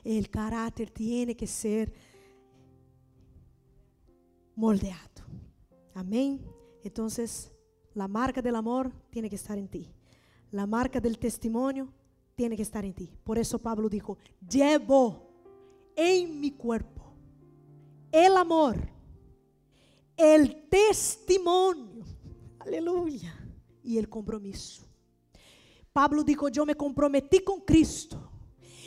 El 0.05 0.28
carácter 0.28 0.88
tiene 0.90 1.34
que 1.34 1.46
ser 1.46 1.92
moldeado. 4.57 5.22
Amém? 5.94 6.40
Então, 6.84 7.07
a 7.98 8.09
marca 8.09 8.40
do 8.40 8.57
amor 8.57 8.90
tem 9.11 9.28
que 9.28 9.34
estar 9.34 9.59
em 9.59 9.66
ti. 9.66 9.92
A 10.53 10.66
marca 10.66 11.01
do 11.01 11.14
testemunho 11.16 11.92
tem 12.34 12.51
que 12.57 12.62
estar 12.62 12.84
em 12.84 12.92
ti. 12.92 13.12
Por 13.24 13.36
isso 13.36 13.59
Pablo 13.59 13.90
dijo, 13.90 14.16
llevo 14.51 15.28
em 15.96 16.26
mi 16.26 16.53
cuerpo 16.53 17.01
el 18.12 18.36
amor, 18.36 18.76
el 20.20 20.68
testimonio, 20.68 22.04
aleluya, 22.58 23.34
e 23.82 23.98
el 23.98 24.08
compromisso. 24.08 24.84
Pablo 25.92 26.22
dijo, 26.22 26.48
eu 26.48 26.66
me 26.66 26.74
comprometi 26.74 27.40
com 27.40 27.60
Cristo 27.60 28.30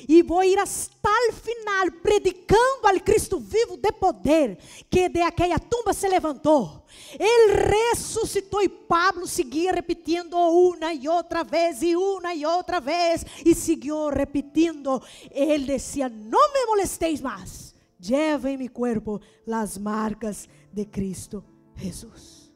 e 0.07 0.21
vou 0.21 0.43
ir 0.43 0.59
hasta 0.59 1.09
o 1.29 1.34
final 1.34 1.91
predicando 2.01 2.88
al 2.88 3.01
Cristo 3.01 3.39
vivo 3.39 3.77
de 3.77 3.91
poder, 3.91 4.57
que 4.89 5.09
de 5.09 5.21
aquela 5.21 5.57
tumba 5.59 5.93
se 5.93 6.07
levantou. 6.07 6.86
Ele 7.17 7.53
ressuscitou 7.53 8.61
e 8.61 8.69
Pablo 8.69 9.25
seguia 9.27 9.71
repetindo 9.71 10.38
uma 10.38 10.93
e 10.93 11.07
outra 11.07 11.43
vez 11.43 11.81
e 11.81 11.95
uma 11.95 12.34
e 12.34 12.45
outra 12.45 12.79
vez 12.79 13.25
e 13.45 13.55
seguiu 13.55 14.09
repetindo. 14.09 15.01
Ele 15.31 15.73
dizia: 15.73 16.09
Não 16.09 16.53
me 16.53 16.65
molesteis 16.65 17.21
mais, 17.21 17.73
lleva 17.99 18.49
em 18.49 18.57
mi 18.57 18.67
cuerpo 18.67 19.21
las 19.45 19.77
marcas 19.77 20.47
de 20.74 20.86
Cristo 20.86 21.43
Jesus. 21.76 22.51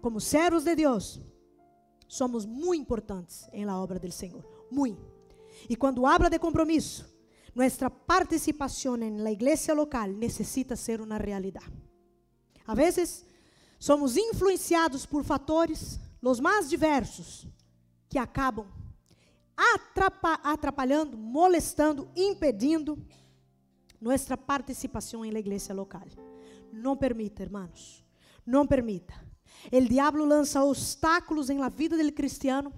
Como 0.00 0.20
servos 0.20 0.64
de 0.64 0.76
Deus, 0.76 1.20
somos 2.06 2.44
muito 2.44 2.82
importantes 2.82 3.48
em 3.52 3.64
la 3.64 3.80
obra 3.80 3.98
do 3.98 4.12
Senhor, 4.12 4.44
muito. 4.70 5.12
E 5.68 5.74
quando 5.74 6.06
habla 6.06 6.28
de 6.28 6.38
compromisso, 6.38 7.12
nossa 7.54 7.88
participação 7.88 8.96
na 8.96 9.32
igreja 9.32 9.72
local 9.72 10.08
necessita 10.08 10.76
ser 10.76 11.00
uma 11.00 11.16
realidade. 11.16 11.72
A 12.66 12.74
vezes, 12.74 13.24
somos 13.78 14.16
influenciados 14.16 15.06
por 15.06 15.24
fatores, 15.24 16.00
os 16.20 16.40
mais 16.40 16.68
diversos, 16.68 17.46
que 18.08 18.18
acabam 18.18 18.66
atrapalhando, 20.42 21.16
molestando, 21.16 22.10
impedindo 22.16 22.98
nossa 24.00 24.36
participação 24.36 25.20
na 25.20 25.38
igreja 25.38 25.72
local. 25.72 26.06
Não 26.74 26.96
permita, 26.96 27.42
hermanos, 27.42 28.04
não 28.44 28.66
permita. 28.66 29.14
O 29.72 29.80
diabo 29.80 30.24
lança 30.24 30.62
obstáculos 30.62 31.48
em 31.48 31.58
la 31.58 31.68
vida 31.68 31.96
do 31.96 32.12
cristiano 32.12 32.72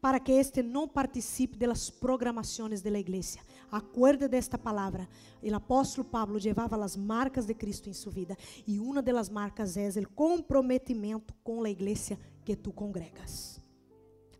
para 0.00 0.18
que 0.18 0.32
este 0.32 0.62
não 0.62 0.88
participe 0.88 1.58
das 1.58 1.90
programações 1.90 2.80
da 2.80 2.98
igreja. 2.98 3.38
Acuerde 3.70 4.28
desta 4.28 4.56
palavra. 4.56 5.08
O 5.42 5.54
apóstolo 5.54 6.06
Pablo 6.06 6.38
levava 6.42 6.82
as 6.82 6.96
marcas 6.96 7.46
de 7.46 7.54
Cristo 7.54 7.88
em 7.88 7.92
sua 7.92 8.12
vida 8.12 8.36
e 8.66 8.80
uma 8.80 9.02
das 9.02 9.28
marcas 9.28 9.76
é 9.76 9.88
o 9.88 10.08
comprometimento 10.08 11.34
com 11.42 11.64
a 11.64 11.70
igreja 11.70 12.18
que 12.44 12.56
tu 12.56 12.72
congregas. 12.72 13.60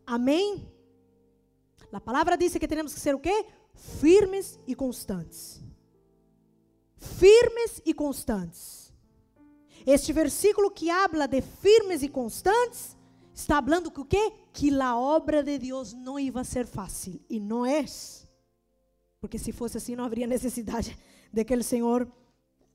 Amém? 0.06 0.66
A 1.92 2.00
palavra 2.00 2.36
diz 2.36 2.56
que 2.56 2.68
temos 2.68 2.94
que 2.94 3.00
ser 3.00 3.14
o 3.14 3.20
quê? 3.20 3.44
Firmes 3.74 4.58
e 4.66 4.74
constantes. 4.74 5.62
Firmes 6.96 7.82
e 7.84 7.92
constantes. 7.92 8.79
Este 9.86 10.12
versículo 10.12 10.70
que 10.70 10.90
habla 10.90 11.26
de 11.26 11.40
firmes 11.40 12.02
e 12.02 12.08
constantes 12.08 12.96
está 13.34 13.62
falando 13.62 13.90
que 13.90 14.00
o 14.00 14.04
quê? 14.04 14.32
Que 14.52 14.70
a 14.80 14.96
obra 14.96 15.42
de 15.42 15.58
Deus 15.58 15.92
não 15.92 16.18
ia 16.18 16.44
ser 16.44 16.66
fácil. 16.66 17.20
E 17.28 17.40
não 17.40 17.64
é. 17.64 17.84
Porque 19.20 19.38
se 19.38 19.52
fosse 19.52 19.78
assim, 19.78 19.96
não 19.96 20.04
haveria 20.04 20.26
necessidade 20.26 20.96
de 21.32 21.44
que 21.44 21.54
o 21.54 21.62
Senhor 21.62 22.10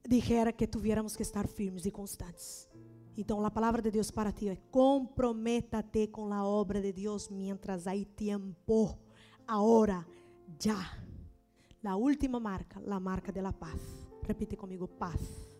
dijera 0.07 0.53
que 0.53 0.67
tuviéramos 0.67 1.15
que 1.15 1.23
estar 1.23 1.47
firmes 1.47 1.85
e 1.85 1.91
constantes. 1.91 2.67
Então, 3.17 3.45
a 3.45 3.49
palavra 3.49 3.81
de 3.81 3.91
Deus 3.91 4.11
para 4.11 4.31
ti 4.31 4.49
é: 4.49 4.57
comprométate 4.69 6.07
com 6.07 6.33
a 6.33 6.43
obra 6.43 6.81
de 6.81 6.91
Deus 6.91 7.29
mientras 7.29 7.87
hay 7.87 8.05
tempo. 8.05 8.97
Agora, 9.47 10.05
já. 10.59 10.99
A 11.83 11.95
última 11.95 12.39
marca, 12.39 12.81
a 12.89 12.99
marca 12.99 13.31
de 13.31 13.41
la 13.41 13.53
paz. 13.53 13.79
Repite 14.23 14.57
comigo: 14.57 14.87
paz. 14.87 15.54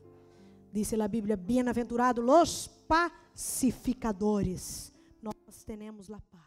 Dice 0.76 1.02
a 1.02 1.08
Bíblia: 1.08 1.38
bem-aventurados 1.38 2.22
los 2.22 2.70
pacificadores 2.86 4.92
nós 5.22 5.64
temos 5.66 6.12
a 6.12 6.20
paz. 6.20 6.45